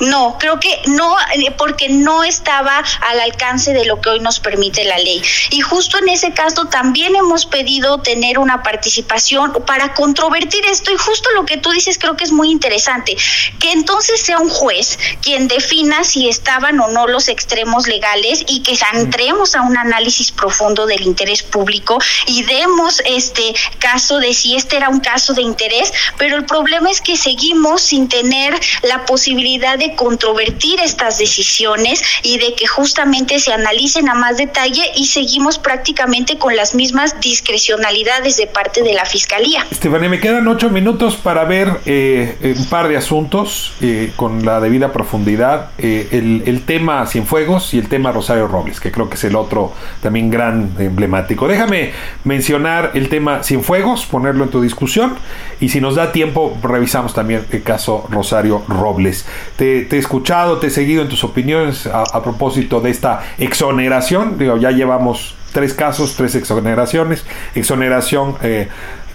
No, 0.00 0.36
creo 0.38 0.58
que 0.58 0.82
no, 0.86 1.16
eh, 1.34 1.50
porque 1.56 1.88
no 1.88 2.24
estaba 2.24 2.82
al 3.00 3.20
alcance 3.20 3.72
de 3.72 3.84
lo 3.84 4.00
que 4.00 4.10
hoy 4.10 4.20
nos 4.20 4.40
permite 4.40 4.84
la 4.84 4.98
ley. 4.98 5.22
Y 5.50 5.60
justo 5.60 5.98
en 5.98 6.08
ese 6.08 6.32
caso 6.32 6.66
también 6.66 7.14
hemos 7.14 7.46
pedido 7.46 7.98
tener 7.98 8.38
una 8.38 8.62
participación 8.62 9.52
para 9.66 9.94
controvertir 9.94 10.64
esto. 10.66 10.92
Y 10.92 10.96
justo 10.96 11.30
lo 11.32 11.46
que 11.46 11.56
tú 11.58 11.70
dices 11.70 11.98
creo 11.98 12.16
que 12.16 12.24
es 12.24 12.32
muy 12.32 12.50
interesante, 12.50 13.16
que 13.60 13.72
entonces 13.72 14.20
sea 14.20 14.38
un 14.38 14.48
juez 14.48 14.98
quien 15.22 15.48
defina 15.48 16.04
si 16.04 16.28
estaban 16.28 16.80
o 16.80 16.88
no 16.88 17.06
los 17.06 17.28
extremos 17.28 17.86
legales 17.86 18.44
y 18.48 18.62
que 18.62 18.76
entremos 18.92 19.54
a 19.54 19.62
un 19.62 19.76
análisis 19.76 20.30
profundo 20.32 20.86
del 20.86 21.02
interés 21.02 21.42
público 21.42 21.98
y 22.26 22.42
demos 22.42 23.00
este 23.06 23.54
caso 23.78 24.18
de 24.18 24.34
si 24.34 24.56
este 24.56 24.76
era 24.76 24.88
un 24.88 25.00
caso 25.00 25.34
de 25.34 25.42
interés. 25.42 25.92
Pero 26.18 26.36
el 26.36 26.44
problema 26.44 26.90
es 26.90 27.00
que 27.00 27.16
seguimos 27.16 27.82
sin 27.82 28.08
tener 28.08 28.58
la 28.82 29.06
posibilidad 29.06 29.78
de 29.78 29.93
controvertir 29.94 30.80
estas 30.80 31.18
decisiones 31.18 32.02
y 32.22 32.38
de 32.38 32.54
que 32.54 32.66
justamente 32.66 33.38
se 33.38 33.52
analicen 33.52 34.08
a 34.08 34.14
más 34.14 34.36
detalle 34.36 34.82
y 34.96 35.06
seguimos 35.06 35.58
prácticamente 35.58 36.38
con 36.38 36.56
las 36.56 36.74
mismas 36.74 37.20
discrecionalidades 37.20 38.36
de 38.36 38.46
parte 38.46 38.82
de 38.82 38.94
la 38.94 39.04
Fiscalía. 39.04 39.66
Estefania, 39.70 40.08
me 40.08 40.20
quedan 40.20 40.46
ocho 40.48 40.70
minutos 40.70 41.16
para 41.16 41.44
ver 41.44 41.68
eh, 41.86 42.54
un 42.56 42.66
par 42.66 42.88
de 42.88 42.96
asuntos 42.96 43.72
eh, 43.80 44.12
con 44.16 44.44
la 44.44 44.60
debida 44.60 44.92
profundidad. 44.92 45.70
Eh, 45.78 46.08
el, 46.12 46.42
el 46.46 46.64
tema 46.64 47.06
Cienfuegos 47.06 47.74
y 47.74 47.78
el 47.78 47.88
tema 47.88 48.12
Rosario 48.12 48.46
Robles, 48.46 48.80
que 48.80 48.90
creo 48.90 49.08
que 49.08 49.16
es 49.16 49.24
el 49.24 49.36
otro 49.36 49.72
también 50.02 50.30
gran 50.30 50.74
emblemático. 50.78 51.48
Déjame 51.48 51.92
mencionar 52.24 52.92
el 52.94 53.08
tema 53.08 53.42
Cienfuegos, 53.42 54.06
ponerlo 54.06 54.44
en 54.44 54.50
tu 54.50 54.60
discusión 54.60 55.16
y 55.60 55.68
si 55.68 55.80
nos 55.80 55.94
da 55.94 56.12
tiempo 56.12 56.56
revisamos 56.62 57.14
también 57.14 57.44
el 57.50 57.62
caso 57.62 58.06
Rosario 58.10 58.64
Robles. 58.68 59.26
Te 59.56 59.73
te, 59.82 59.96
he 59.96 59.98
escuchado, 59.98 60.58
te 60.58 60.68
he 60.68 60.70
seguido 60.70 61.02
en 61.02 61.08
tus 61.08 61.24
opiniones 61.24 61.86
a, 61.86 62.22
propósito 62.22 62.80
de 62.80 62.90
esta 62.90 63.22
exoneración. 63.38 64.38
Ya 64.60 64.70
llevamos 64.70 65.34
tres 65.52 65.74
casos, 65.74 66.14
tres 66.16 66.34
exoneraciones. 66.34 67.24
Exoneración 67.54 68.36
eh, 68.42 68.68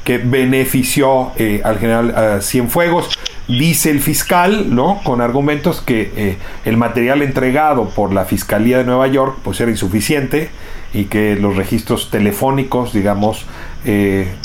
que 0.03 0.18
benefició 0.18 1.32
eh, 1.38 1.62
al 1.64 1.80
general 1.80 2.41
Cienfuegos. 2.41 3.10
Dice 3.49 3.89
el 3.89 3.99
fiscal, 3.99 4.76
¿no? 4.76 5.01
Con 5.03 5.22
argumentos 5.22 5.82
que 5.82 6.12
eh, 6.16 6.38
el 6.66 6.78
material 6.78 7.24
entregado 7.24 7.89
por 7.89 8.14
la 8.14 8.26
Fiscalía 8.26 8.78
de 8.78 8.84
Nueva 8.84 9.07
York 9.07 9.39
pues 9.43 9.60
era 9.60 9.72
insuficiente 9.72 10.49
y 10.93 11.05
que 11.05 11.36
los 11.36 11.55
registros 11.55 12.12
telefónicos, 12.12 12.93
digamos, 12.93 13.47
eh, 13.86 14.36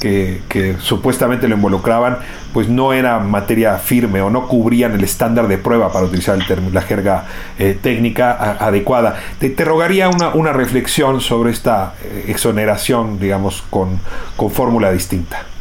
que, 0.48 0.76
supuestamente 0.78 1.48
lo 1.48 1.56
involucraban, 1.56 2.18
pues 2.52 2.68
no 2.68 2.92
era 2.92 3.18
materia 3.18 3.76
firme 3.78 4.20
o 4.22 4.30
no 4.30 4.46
cubrían 4.46 4.92
el 4.92 5.02
estándar 5.02 5.48
de 5.48 5.58
prueba 5.58 5.92
para 5.92 6.06
utilizar 6.06 6.38
el 6.38 6.74
la 6.74 6.82
jerga 6.82 7.24
eh, 7.58 7.76
técnica 7.80 8.56
adecuada. 8.60 9.16
Te, 9.38 9.52
rogaría 9.64 10.08
una, 10.08 10.52
reflexión 10.52 11.20
sobre 11.20 11.50
esta 11.50 11.94
eh, 12.04 12.26
exoneración, 12.28 13.18
digamos, 13.18 13.62
con 13.70 14.00
fórmula 14.50 14.92
distinta. 14.92 15.53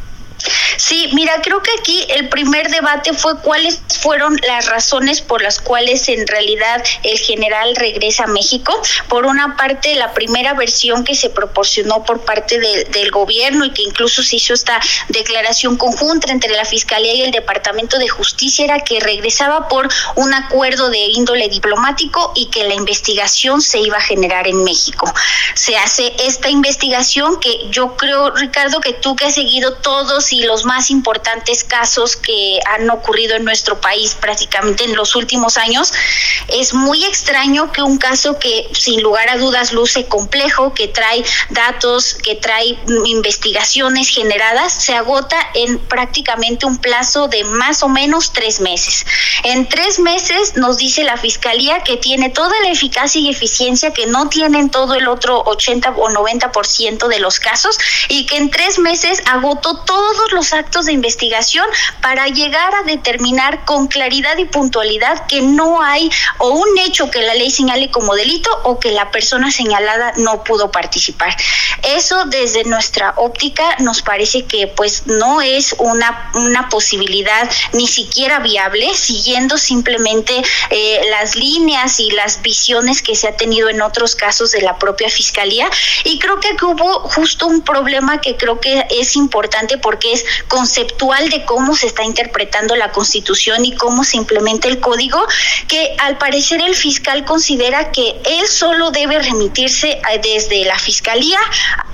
Sí, 0.76 1.10
mira, 1.12 1.40
creo 1.42 1.62
que 1.62 1.70
aquí 1.78 2.04
el 2.10 2.28
primer 2.28 2.70
debate 2.70 3.12
fue 3.12 3.38
cuáles 3.40 3.80
fueron 4.00 4.36
las 4.46 4.66
razones 4.66 5.20
por 5.20 5.42
las 5.42 5.60
cuales 5.60 6.08
en 6.08 6.26
realidad 6.26 6.84
el 7.02 7.18
general 7.18 7.74
regresa 7.76 8.24
a 8.24 8.26
México. 8.26 8.80
Por 9.08 9.26
una 9.26 9.56
parte, 9.56 9.94
la 9.94 10.12
primera 10.12 10.54
versión 10.54 11.04
que 11.04 11.14
se 11.14 11.30
proporcionó 11.30 12.04
por 12.04 12.24
parte 12.24 12.58
del 12.58 13.10
gobierno 13.10 13.64
y 13.64 13.70
que 13.70 13.82
incluso 13.82 14.22
se 14.22 14.36
hizo 14.36 14.54
esta 14.54 14.80
declaración 15.08 15.76
conjunta 15.76 16.32
entre 16.32 16.54
la 16.54 16.64
Fiscalía 16.64 17.14
y 17.14 17.22
el 17.22 17.30
Departamento 17.30 17.98
de 17.98 18.08
Justicia 18.08 18.64
era 18.64 18.80
que 18.80 19.00
regresaba 19.00 19.68
por 19.68 19.88
un 20.16 20.34
acuerdo 20.34 20.90
de 20.90 20.98
índole 20.98 21.48
diplomático 21.48 22.32
y 22.34 22.46
que 22.46 22.64
la 22.64 22.74
investigación 22.74 23.62
se 23.62 23.78
iba 23.78 23.96
a 23.96 24.00
generar 24.00 24.46
en 24.46 24.64
México. 24.64 25.12
Se 25.54 25.76
hace 25.76 26.14
esta 26.18 26.50
investigación 26.50 27.38
que 27.40 27.68
yo 27.70 27.96
creo, 27.96 28.30
Ricardo, 28.30 28.80
que 28.80 28.92
tú 28.92 29.16
que 29.16 29.26
has 29.26 29.34
seguido 29.34 29.74
todos 29.74 30.32
y 30.34 30.44
los 30.44 30.64
más 30.64 30.90
importantes 30.90 31.62
casos 31.62 32.16
que 32.16 32.58
han 32.66 32.90
ocurrido 32.90 33.36
en 33.36 33.44
nuestro 33.44 33.80
país 33.80 34.16
prácticamente 34.20 34.84
en 34.84 34.96
los 34.96 35.14
últimos 35.14 35.56
años. 35.56 35.92
Es 36.48 36.74
muy 36.74 37.04
extraño 37.04 37.70
que 37.72 37.82
un 37.82 37.98
caso 37.98 38.38
que 38.38 38.68
sin 38.72 39.00
lugar 39.02 39.28
a 39.30 39.36
dudas 39.36 39.72
luce 39.72 40.06
complejo, 40.06 40.74
que 40.74 40.88
trae 40.88 41.24
datos, 41.50 42.14
que 42.14 42.34
trae 42.34 42.78
investigaciones 43.06 44.08
generadas, 44.08 44.72
se 44.72 44.94
agota 44.94 45.36
en 45.54 45.78
prácticamente 45.78 46.66
un 46.66 46.78
plazo 46.78 47.28
de 47.28 47.44
más 47.44 47.82
o 47.82 47.88
menos 47.88 48.32
tres 48.32 48.60
meses. 48.60 49.06
En 49.44 49.68
tres 49.68 49.98
meses 49.98 50.56
nos 50.56 50.78
dice 50.78 51.04
la 51.04 51.16
Fiscalía 51.16 51.80
que 51.84 51.96
tiene 51.96 52.30
toda 52.30 52.54
la 52.62 52.70
eficacia 52.70 53.20
y 53.20 53.30
eficiencia 53.30 53.92
que 53.92 54.06
no 54.06 54.28
tienen 54.28 54.70
todo 54.70 54.94
el 54.94 55.06
otro 55.06 55.42
80 55.46 55.90
o 55.90 56.08
90% 56.08 57.06
de 57.06 57.18
los 57.20 57.38
casos 57.38 57.78
y 58.08 58.26
que 58.26 58.36
en 58.36 58.50
tres 58.50 58.78
meses 58.78 59.22
agotó 59.26 59.76
todos 60.24 60.32
los 60.32 60.52
actos 60.52 60.86
de 60.86 60.92
investigación 60.92 61.66
para 62.00 62.26
llegar 62.28 62.74
a 62.74 62.82
determinar 62.82 63.64
con 63.64 63.88
claridad 63.88 64.36
y 64.38 64.44
puntualidad 64.44 65.26
que 65.26 65.42
no 65.42 65.82
hay 65.82 66.10
o 66.38 66.50
un 66.50 66.78
hecho 66.78 67.10
que 67.10 67.22
la 67.22 67.34
ley 67.34 67.50
señale 67.50 67.90
como 67.90 68.14
delito 68.14 68.50
o 68.64 68.78
que 68.78 68.92
la 68.92 69.10
persona 69.10 69.50
señalada 69.50 70.12
no 70.16 70.44
pudo 70.44 70.70
participar. 70.70 71.36
Eso 71.82 72.24
desde 72.26 72.64
nuestra 72.64 73.14
óptica 73.16 73.76
nos 73.80 74.02
parece 74.02 74.44
que 74.46 74.66
pues 74.66 75.06
no 75.06 75.40
es 75.40 75.74
una, 75.78 76.30
una 76.34 76.68
posibilidad 76.68 77.50
ni 77.72 77.86
siquiera 77.86 78.38
viable, 78.38 78.94
siguiendo 78.94 79.58
simplemente 79.58 80.42
eh, 80.70 81.00
las 81.10 81.36
líneas 81.36 82.00
y 82.00 82.10
las 82.10 82.42
visiones 82.42 83.02
que 83.02 83.14
se 83.14 83.28
ha 83.28 83.36
tenido 83.36 83.68
en 83.68 83.82
otros 83.82 84.14
casos 84.14 84.52
de 84.52 84.62
la 84.62 84.78
propia 84.78 85.08
fiscalía. 85.08 85.68
Y 86.04 86.18
creo 86.18 86.40
que 86.40 86.54
hubo 86.64 87.00
justo 87.00 87.46
un 87.46 87.62
problema 87.62 88.20
que 88.20 88.36
creo 88.36 88.60
que 88.60 88.86
es 88.90 89.16
importante 89.16 89.78
porque 89.78 90.03
es 90.12 90.24
conceptual 90.48 91.28
de 91.30 91.44
cómo 91.44 91.74
se 91.74 91.86
está 91.86 92.04
interpretando 92.04 92.76
la 92.76 92.92
Constitución 92.92 93.64
y 93.64 93.74
cómo 93.74 94.04
se 94.04 94.16
implementa 94.16 94.68
el 94.68 94.80
código, 94.80 95.24
que 95.68 95.94
al 95.98 96.18
parecer 96.18 96.60
el 96.60 96.74
fiscal 96.74 97.24
considera 97.24 97.90
que 97.90 98.20
él 98.24 98.46
solo 98.48 98.90
debe 98.90 99.18
remitirse 99.18 99.90
eh, 99.90 100.20
desde 100.22 100.64
la 100.64 100.78
Fiscalía 100.78 101.38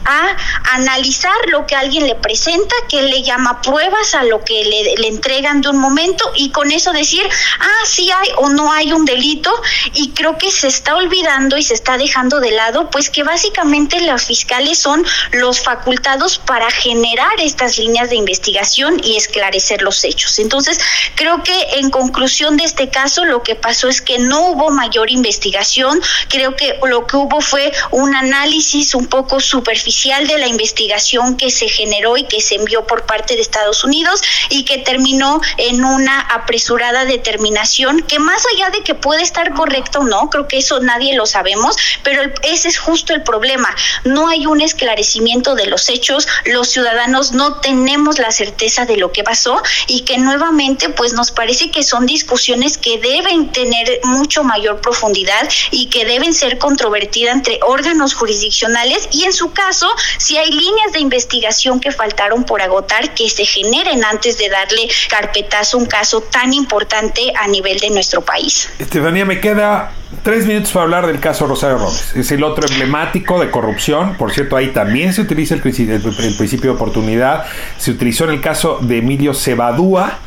a 0.04 0.36
analizar 0.72 1.34
lo 1.48 1.66
que 1.66 1.74
alguien 1.74 2.06
le 2.06 2.14
presenta, 2.14 2.74
que 2.88 3.02
le 3.02 3.22
llama 3.22 3.60
pruebas 3.60 4.14
a 4.14 4.24
lo 4.24 4.42
que 4.44 4.64
le, 4.64 4.94
le, 4.96 5.08
entregan 5.08 5.60
de 5.60 5.68
un 5.68 5.78
momento 5.78 6.24
y 6.34 6.50
con 6.50 6.72
eso 6.72 6.92
decir, 6.92 7.22
ah, 7.60 7.84
sí 7.84 8.10
hay 8.10 8.28
o 8.38 8.48
no 8.48 8.72
hay 8.72 8.92
un 8.92 9.04
delito 9.04 9.52
y 9.92 10.10
creo 10.10 10.38
que 10.38 10.50
se 10.50 10.68
está 10.68 10.96
olvidando 10.96 11.58
y 11.58 11.62
se 11.62 11.74
está 11.74 11.98
dejando 11.98 12.40
de 12.40 12.50
lado, 12.52 12.88
pues 12.90 13.10
que 13.10 13.22
básicamente 13.22 14.00
los 14.00 14.24
fiscales 14.24 14.78
son 14.78 15.04
los 15.32 15.60
facultados 15.60 16.38
para 16.38 16.70
generar 16.70 17.40
estas 17.40 17.78
líneas 17.78 17.99
de 18.08 18.16
investigación 18.16 19.00
y 19.04 19.16
esclarecer 19.16 19.82
los 19.82 20.04
hechos. 20.04 20.38
Entonces, 20.38 20.78
creo 21.14 21.42
que 21.42 21.52
en 21.74 21.90
conclusión 21.90 22.56
de 22.56 22.64
este 22.64 22.88
caso, 22.88 23.24
lo 23.24 23.42
que 23.42 23.54
pasó 23.54 23.88
es 23.88 24.00
que 24.00 24.18
no 24.18 24.50
hubo 24.50 24.70
mayor 24.70 25.10
investigación, 25.10 26.00
creo 26.28 26.56
que 26.56 26.78
lo 26.86 27.06
que 27.06 27.16
hubo 27.16 27.40
fue 27.40 27.72
un 27.90 28.14
análisis 28.14 28.94
un 28.94 29.06
poco 29.06 29.40
superficial 29.40 30.26
de 30.26 30.38
la 30.38 30.46
investigación 30.46 31.36
que 31.36 31.50
se 31.50 31.68
generó 31.68 32.16
y 32.16 32.24
que 32.24 32.40
se 32.40 32.54
envió 32.54 32.86
por 32.86 33.04
parte 33.04 33.34
de 33.34 33.42
Estados 33.42 33.84
Unidos 33.84 34.22
y 34.48 34.64
que 34.64 34.78
terminó 34.78 35.40
en 35.58 35.84
una 35.84 36.20
apresurada 36.20 37.04
determinación 37.04 38.02
que 38.02 38.18
más 38.18 38.44
allá 38.54 38.70
de 38.70 38.82
que 38.82 38.94
puede 38.94 39.22
estar 39.22 39.52
correcto 39.54 40.00
o 40.00 40.04
no, 40.04 40.30
creo 40.30 40.48
que 40.48 40.58
eso 40.58 40.80
nadie 40.80 41.14
lo 41.14 41.26
sabemos, 41.26 41.76
pero 42.02 42.22
ese 42.42 42.68
es 42.68 42.78
justo 42.78 43.12
el 43.12 43.22
problema. 43.22 43.74
No 44.04 44.28
hay 44.28 44.46
un 44.46 44.60
esclarecimiento 44.60 45.54
de 45.54 45.66
los 45.66 45.88
hechos, 45.88 46.28
los 46.44 46.68
ciudadanos 46.68 47.32
no 47.32 47.60
tenemos 47.60 47.89
la 48.18 48.30
certeza 48.30 48.86
de 48.86 48.96
lo 48.96 49.10
que 49.12 49.24
pasó 49.24 49.62
y 49.86 50.02
que 50.02 50.18
nuevamente 50.18 50.88
pues 50.90 51.12
nos 51.12 51.30
parece 51.32 51.70
que 51.70 51.82
son 51.82 52.06
discusiones 52.06 52.78
que 52.78 52.98
deben 52.98 53.50
tener 53.50 54.00
mucho 54.04 54.44
mayor 54.44 54.80
profundidad 54.80 55.48
y 55.70 55.86
que 55.86 56.04
deben 56.04 56.32
ser 56.32 56.58
controvertidas 56.58 57.34
entre 57.34 57.58
órganos 57.66 58.14
jurisdiccionales 58.14 59.08
y 59.12 59.24
en 59.24 59.32
su 59.32 59.52
caso, 59.52 59.88
si 60.18 60.36
hay 60.36 60.50
líneas 60.50 60.92
de 60.92 61.00
investigación 61.00 61.80
que 61.80 61.90
faltaron 61.90 62.44
por 62.44 62.62
agotar, 62.62 63.14
que 63.14 63.28
se 63.28 63.44
generen 63.44 64.04
antes 64.04 64.38
de 64.38 64.48
darle 64.48 64.88
carpetazo 65.08 65.76
a 65.76 65.80
un 65.80 65.86
caso 65.86 66.20
tan 66.20 66.52
importante 66.52 67.32
a 67.36 67.48
nivel 67.48 67.78
de 67.80 67.90
nuestro 67.90 68.22
país. 68.22 68.68
Estefanía, 68.78 69.24
me 69.24 69.40
queda 69.40 69.92
tres 70.22 70.46
minutos 70.46 70.72
para 70.72 70.84
hablar 70.84 71.06
del 71.06 71.20
caso 71.20 71.46
Rosario 71.46 71.78
Robles. 71.78 72.14
Es 72.16 72.30
el 72.32 72.42
otro 72.42 72.66
emblemático 72.68 73.40
de 73.40 73.50
corrupción. 73.50 74.14
Por 74.16 74.32
cierto, 74.32 74.56
ahí 74.56 74.68
también 74.68 75.12
se 75.12 75.22
utiliza 75.22 75.54
el, 75.54 75.60
principio 75.60 76.70
de 76.70 76.76
oportunidad. 76.76 77.44
Se 77.78 77.90
utilizó 77.90 78.24
en 78.24 78.30
el 78.30 78.40
caso 78.40 78.78
de 78.80 78.98
Emilio 78.98 79.34
Cebadúa, 79.34 80.18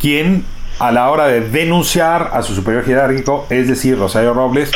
quien 0.00 0.44
a 0.78 0.92
la 0.92 1.10
hora 1.10 1.26
de 1.26 1.42
denunciar 1.42 2.30
a 2.32 2.42
su 2.42 2.54
superior 2.54 2.84
jerárquico, 2.84 3.46
es 3.50 3.68
decir, 3.68 3.98
Rosario 3.98 4.32
Robles, 4.32 4.70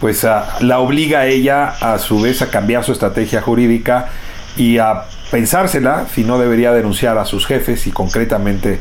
pues 0.00 0.26
la 0.60 0.78
obliga 0.80 1.20
a 1.20 1.26
ella 1.26 1.74
a 1.80 1.98
su 1.98 2.20
vez 2.20 2.42
a 2.42 2.50
cambiar 2.50 2.84
su 2.84 2.92
estrategia 2.92 3.40
jurídica 3.40 4.08
y 4.56 4.78
a 4.78 5.04
pensársela 5.30 6.06
si 6.12 6.24
no 6.24 6.38
debería 6.38 6.72
denunciar 6.72 7.18
a 7.18 7.24
sus 7.24 7.46
jefes 7.46 7.86
y 7.86 7.92
concretamente 7.92 8.80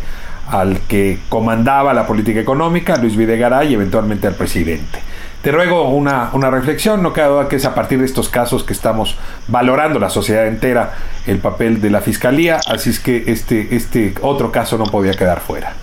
al 0.50 0.82
que 0.82 1.20
comandaba 1.30 1.94
la 1.94 2.06
política 2.06 2.40
económica, 2.40 2.98
Luis 2.98 3.16
Videgaray, 3.16 3.72
y 3.72 3.74
eventualmente 3.76 4.28
al 4.28 4.36
presidente. 4.36 5.00
Te 5.44 5.52
ruego 5.52 5.90
una, 5.90 6.30
una 6.32 6.50
reflexión, 6.50 7.04
no 7.04 7.12
queda 7.12 7.28
duda 7.28 7.50
que 7.50 7.58
es 7.58 7.66
a 7.66 7.76
partir 7.76 8.00
de 8.00 8.06
estos 8.06 8.30
casos 8.30 8.64
que 8.64 8.72
estamos 8.72 9.18
valorando 9.50 10.00
la 10.00 10.10
sociedad 10.10 10.48
entera 10.48 10.94
el 11.28 11.40
papel 11.40 11.82
de 11.82 11.90
la 11.90 12.00
fiscalía, 12.00 12.62
así 12.66 12.92
es 12.92 13.02
que 13.02 13.26
este, 13.28 13.76
este 13.76 14.16
otro 14.22 14.54
caso 14.54 14.78
no 14.78 14.86
podía 14.86 15.12
quedar 15.12 15.42
fuera. 15.42 15.76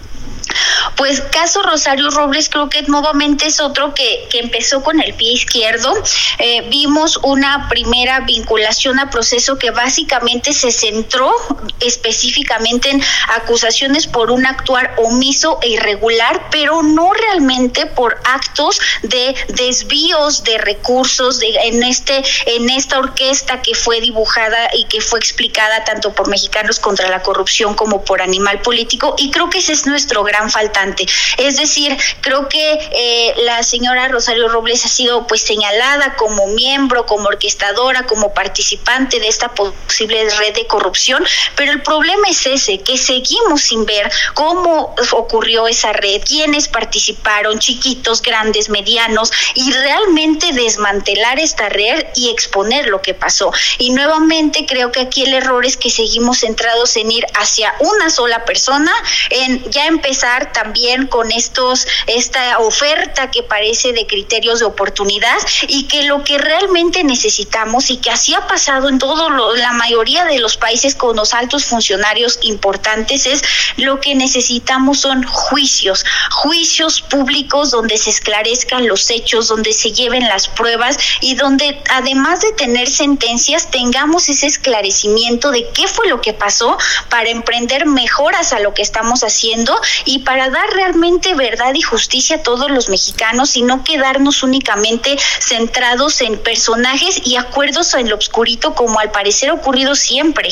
Pues 0.96 1.22
caso 1.22 1.62
Rosario 1.62 2.10
Robles 2.10 2.48
creo 2.48 2.68
que 2.68 2.82
nuevamente 2.82 3.46
es 3.46 3.60
otro 3.60 3.94
que, 3.94 4.28
que 4.30 4.38
empezó 4.38 4.82
con 4.82 5.00
el 5.00 5.14
pie 5.14 5.32
izquierdo. 5.32 5.94
Eh, 6.38 6.66
vimos 6.68 7.18
una 7.22 7.68
primera 7.68 8.20
vinculación 8.20 8.98
a 8.98 9.08
proceso 9.08 9.58
que 9.58 9.70
básicamente 9.70 10.52
se 10.52 10.70
centró 10.70 11.32
específicamente 11.80 12.90
en 12.90 13.02
acusaciones 13.34 14.06
por 14.06 14.30
un 14.30 14.44
actuar 14.44 14.94
omiso 14.98 15.58
e 15.62 15.70
irregular, 15.70 16.48
pero 16.50 16.82
no 16.82 17.12
realmente 17.12 17.59
por 17.94 18.18
actos 18.24 18.80
de 19.02 19.34
desvíos 19.48 20.44
de 20.44 20.58
recursos 20.58 21.40
en 21.42 21.82
este 21.82 22.22
en 22.46 22.70
esta 22.70 22.98
orquesta 22.98 23.62
que 23.62 23.74
fue 23.74 24.00
dibujada 24.00 24.70
y 24.74 24.84
que 24.84 25.00
fue 25.00 25.18
explicada 25.18 25.84
tanto 25.84 26.12
por 26.12 26.28
Mexicanos 26.28 26.80
contra 26.80 27.08
la 27.08 27.22
corrupción 27.22 27.74
como 27.74 28.04
por 28.04 28.22
Animal 28.22 28.60
Político 28.62 29.14
y 29.18 29.30
creo 29.30 29.50
que 29.50 29.58
ese 29.58 29.72
es 29.72 29.86
nuestro 29.86 30.22
gran 30.22 30.50
faltante. 30.50 31.06
Es 31.36 31.56
decir, 31.56 31.96
creo 32.20 32.48
que 32.48 32.72
eh, 32.92 33.34
la 33.44 33.62
señora 33.62 34.08
Rosario 34.08 34.48
Robles 34.48 34.84
ha 34.84 34.88
sido 34.88 35.26
pues 35.26 35.42
señalada 35.42 36.16
como 36.16 36.46
miembro, 36.48 37.06
como 37.06 37.28
orquestadora, 37.28 38.06
como 38.06 38.32
participante 38.32 39.20
de 39.20 39.28
esta 39.28 39.54
posible 39.54 40.28
red 40.38 40.54
de 40.54 40.66
corrupción, 40.66 41.24
pero 41.56 41.72
el 41.72 41.82
problema 41.82 42.28
es 42.28 42.46
ese, 42.46 42.78
que 42.80 42.96
seguimos 42.96 43.62
sin 43.62 43.84
ver 43.84 44.10
cómo 44.34 44.94
ocurrió 45.12 45.66
esa 45.66 45.92
red, 45.92 46.22
quiénes 46.24 46.68
participaron, 46.68 47.49
chiquitos, 47.58 48.22
grandes, 48.22 48.68
medianos, 48.68 49.30
y 49.54 49.72
realmente 49.72 50.52
desmantelar 50.52 51.38
esta 51.38 51.68
red 51.68 52.06
y 52.14 52.30
exponer 52.30 52.86
lo 52.86 53.02
que 53.02 53.14
pasó. 53.14 53.52
Y 53.78 53.90
nuevamente 53.90 54.66
creo 54.66 54.92
que 54.92 55.00
aquí 55.00 55.22
el 55.22 55.34
error 55.34 55.64
es 55.64 55.76
que 55.76 55.90
seguimos 55.90 56.40
centrados 56.40 56.96
en 56.96 57.10
ir 57.10 57.26
hacia 57.34 57.74
una 57.80 58.10
sola 58.10 58.44
persona, 58.44 58.92
en 59.30 59.70
ya 59.70 59.86
empezar 59.86 60.52
también 60.52 61.06
con 61.06 61.32
estos, 61.32 61.86
esta 62.06 62.58
oferta 62.58 63.30
que 63.30 63.42
parece 63.42 63.92
de 63.92 64.06
criterios 64.06 64.60
de 64.60 64.66
oportunidad 64.66 65.38
y 65.68 65.84
que 65.88 66.04
lo 66.04 66.24
que 66.24 66.38
realmente 66.38 67.04
necesitamos 67.04 67.90
y 67.90 67.98
que 67.98 68.10
así 68.10 68.34
ha 68.34 68.46
pasado 68.46 68.88
en 68.88 68.98
todo 68.98 69.30
la 69.56 69.72
mayoría 69.72 70.24
de 70.24 70.38
los 70.38 70.56
países 70.56 70.94
con 70.94 71.16
los 71.16 71.34
altos 71.34 71.64
funcionarios 71.64 72.38
importantes 72.42 73.26
es 73.26 73.42
lo 73.76 74.00
que 74.00 74.14
necesitamos 74.14 75.00
son 75.00 75.22
juicios, 75.24 76.04
juicios 76.30 77.00
públicos 77.02 77.39
donde 77.48 77.96
se 77.96 78.10
esclarezcan 78.10 78.86
los 78.86 79.10
hechos, 79.10 79.48
donde 79.48 79.72
se 79.72 79.92
lleven 79.92 80.28
las 80.28 80.48
pruebas 80.48 80.98
y 81.20 81.34
donde 81.34 81.80
además 81.90 82.40
de 82.40 82.52
tener 82.52 82.88
sentencias 82.88 83.70
tengamos 83.70 84.28
ese 84.28 84.46
esclarecimiento 84.46 85.50
de 85.50 85.66
qué 85.74 85.86
fue 85.88 86.08
lo 86.08 86.20
que 86.20 86.32
pasó 86.32 86.76
para 87.08 87.30
emprender 87.30 87.86
mejoras 87.86 88.52
a 88.52 88.60
lo 88.60 88.74
que 88.74 88.82
estamos 88.82 89.22
haciendo 89.24 89.74
y 90.04 90.20
para 90.20 90.50
dar 90.50 90.68
realmente 90.74 91.34
verdad 91.34 91.74
y 91.74 91.82
justicia 91.82 92.36
a 92.36 92.42
todos 92.42 92.70
los 92.70 92.88
mexicanos 92.88 93.56
y 93.56 93.62
no 93.62 93.84
quedarnos 93.84 94.42
únicamente 94.42 95.16
centrados 95.40 96.20
en 96.20 96.38
personajes 96.38 97.22
y 97.24 97.36
acuerdos 97.36 97.94
en 97.94 98.08
lo 98.08 98.16
obscurito 98.16 98.74
como 98.74 98.98
al 98.98 99.10
parecer 99.10 99.50
ha 99.50 99.54
ocurrido 99.54 99.94
siempre. 99.94 100.50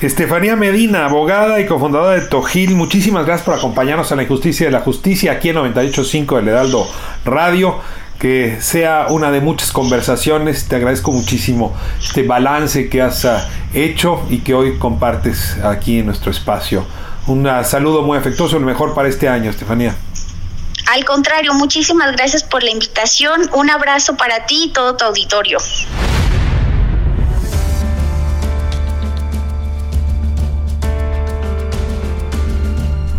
Estefanía 0.00 0.56
Medina, 0.56 1.06
abogada 1.06 1.60
y 1.60 1.66
cofundadora 1.66 2.20
de 2.20 2.26
Tojil, 2.28 2.74
muchísimas 2.74 3.26
gracias 3.26 3.44
por 3.44 3.54
acompañarnos 3.54 4.10
en 4.10 4.18
la 4.18 4.22
Injusticia 4.22 4.66
de 4.66 4.72
la 4.72 4.80
Justicia 4.80 5.32
aquí 5.32 5.50
en 5.50 5.56
98.5 6.14 6.36
del 6.36 6.48
Heraldo 6.48 6.88
Radio 7.24 7.80
que 8.18 8.58
sea 8.60 9.06
una 9.10 9.30
de 9.30 9.40
muchas 9.40 9.72
conversaciones. 9.72 10.66
Te 10.68 10.76
agradezco 10.76 11.12
muchísimo 11.12 11.76
este 12.00 12.22
balance 12.22 12.88
que 12.88 13.02
has 13.02 13.24
ah, 13.24 13.48
hecho 13.74 14.24
y 14.30 14.38
que 14.38 14.54
hoy 14.54 14.78
compartes 14.78 15.58
aquí 15.62 15.98
en 15.98 16.06
nuestro 16.06 16.30
espacio 16.30 16.86
un 17.26 17.48
saludo 17.64 18.02
muy 18.02 18.18
afectuoso, 18.18 18.58
lo 18.58 18.66
mejor 18.66 18.94
para 18.94 19.08
este 19.08 19.28
año, 19.28 19.50
Estefanía. 19.50 19.96
Al 20.92 21.04
contrario, 21.06 21.54
muchísimas 21.54 22.12
gracias 22.12 22.44
por 22.44 22.62
la 22.62 22.70
invitación. 22.70 23.48
Un 23.54 23.70
abrazo 23.70 24.16
para 24.16 24.44
ti 24.44 24.64
y 24.64 24.72
todo 24.72 24.96
tu 24.96 25.06
auditorio. 25.06 25.58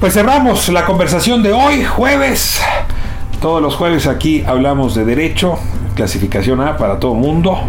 Pues 0.05 0.13
cerramos 0.13 0.69
la 0.69 0.85
conversación 0.85 1.41
de 1.41 1.51
hoy, 1.51 1.83
jueves. 1.83 2.61
Todos 3.41 3.59
los 3.59 3.73
jueves 3.73 4.05
aquí 4.05 4.43
hablamos 4.45 4.93
de 4.93 5.03
derecho, 5.03 5.57
clasificación 5.95 6.61
A 6.61 6.77
para 6.77 6.99
todo 6.99 7.15
mundo 7.15 7.59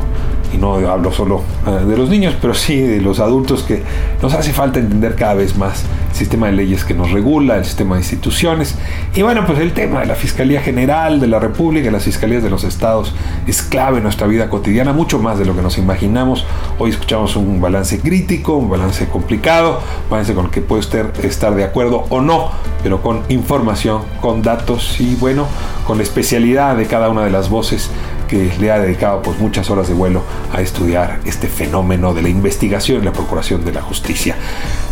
y 0.57 0.59
no 0.59 0.75
hablo 0.75 1.13
solo 1.13 1.43
eh, 1.67 1.85
de 1.85 1.97
los 1.97 2.09
niños, 2.09 2.35
pero 2.41 2.55
sí 2.55 2.81
de 2.81 3.01
los 3.01 3.21
adultos 3.21 3.63
que 3.63 3.83
nos 4.23 4.33
hace 4.35 4.53
falta 4.53 4.79
entender 4.79 5.15
cada 5.15 5.35
vez 5.35 5.57
más 5.57 5.85
el 6.11 6.17
sistema 6.17 6.47
de 6.47 6.53
leyes 6.53 6.85
que 6.85 6.95
nos 6.95 7.11
regula, 7.13 7.57
el 7.57 7.65
sistema 7.65 7.97
de 7.97 8.01
instituciones. 8.01 8.75
Y 9.15 9.23
bueno, 9.23 9.45
pues 9.47 9.59
el 9.59 9.73
tema 9.73 10.01
de 10.01 10.07
la 10.07 10.15
Fiscalía 10.15 10.61
General 10.63 11.21
de 11.21 11.27
la 11.27 11.39
República, 11.39 11.91
las 11.91 12.05
fiscalías 12.05 12.43
de 12.43 12.51
los 12.51 12.65
estados, 12.65 13.15
es 13.47 13.63
clave 13.63 13.99
en 13.99 14.05
nuestra 14.05 14.27
vida 14.27 14.49
cotidiana, 14.49 14.93
mucho 14.93 15.19
más 15.19 15.39
de 15.39 15.45
lo 15.45 15.55
que 15.55 15.63
nos 15.63 15.79
imaginamos. 15.79 16.45
Hoy 16.79 16.91
escuchamos 16.91 17.37
un 17.37 17.61
balance 17.61 18.01
crítico, 18.01 18.55
un 18.57 18.71
balance 18.71 19.07
complicado, 19.09 19.81
un 20.05 20.11
balance 20.11 20.35
con 20.35 20.47
el 20.47 20.51
que 20.51 20.63
puede 20.63 20.81
estar 20.81 21.55
de 21.55 21.65
acuerdo 21.65 22.05
o 22.09 22.21
no, 22.21 22.51
pero 22.83 23.03
con 23.03 23.23
información, 23.29 24.03
con 24.21 24.43
datos 24.43 25.01
y 25.01 25.15
bueno, 25.17 25.47
con 25.87 25.99
la 25.99 26.03
especialidad 26.03 26.77
de 26.77 26.87
cada 26.87 27.11
una 27.11 27.25
de 27.25 27.31
las 27.31 27.51
voces 27.51 27.91
que 28.27 28.53
le 28.59 28.71
ha 28.71 28.79
dedicado 28.79 29.23
pues 29.23 29.39
muchas 29.39 29.71
horas 29.71 29.89
de 29.89 29.95
vuelo 29.95 30.23
a 30.53 30.61
estudiar 30.61 31.21
este 31.25 31.49
fenómeno 31.49 32.15
de 32.15 32.23
la 32.23 32.29
investigación 32.29 33.03
y 33.03 33.05
la 33.05 33.13
procuración 33.13 33.65
de 33.65 33.73
la 33.73 33.83
justicia. 33.83 34.37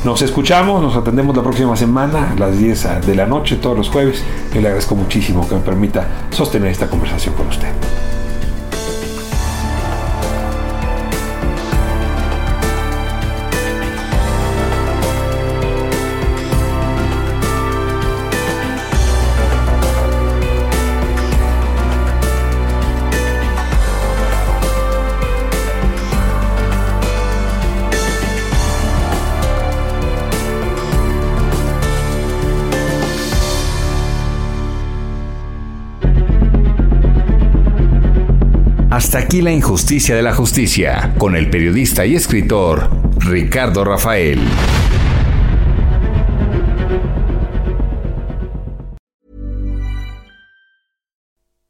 Nos 0.05 0.23
escuchamos, 0.23 0.83
nos 0.83 0.97
atendemos 0.97 1.37
la 1.37 1.43
próxima 1.43 1.77
semana 1.77 2.33
a 2.33 2.35
las 2.35 2.59
10 2.59 3.07
de 3.07 3.15
la 3.15 3.27
noche, 3.27 3.57
todos 3.57 3.77
los 3.77 3.89
jueves. 3.89 4.23
y 4.53 4.55
le 4.55 4.69
agradezco 4.69 4.95
muchísimo 4.95 5.49
que 5.49 5.55
me 5.55 5.61
permita 5.61 6.07
sostener 6.31 6.71
esta 6.71 6.89
conversación 6.89 7.35
con 7.35 7.49
usted. 7.49 7.69
Aquí 39.15 39.43
la 39.43 39.53
injusticia 39.53 40.17
de 40.17 40.23
la 40.23 40.35
justicia, 40.35 41.15
con 41.19 41.37
el 41.37 41.49
periodista 41.49 42.05
y 42.05 42.17
escritor 42.17 42.91
Ricardo 43.19 43.85
Rafael. 43.85 44.41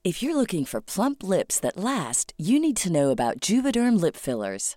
If 0.03 0.23
you're 0.23 0.35
looking 0.35 0.65
for 0.65 0.81
plump 0.81 1.23
lips 1.23 1.61
that 1.61 1.77
last, 1.77 2.33
you 2.39 2.59
need 2.59 2.79
to 2.79 2.91
know 2.91 3.11
about 3.11 3.41
Juvederm 3.41 4.01
lip 4.01 4.17
fillers. 4.17 4.77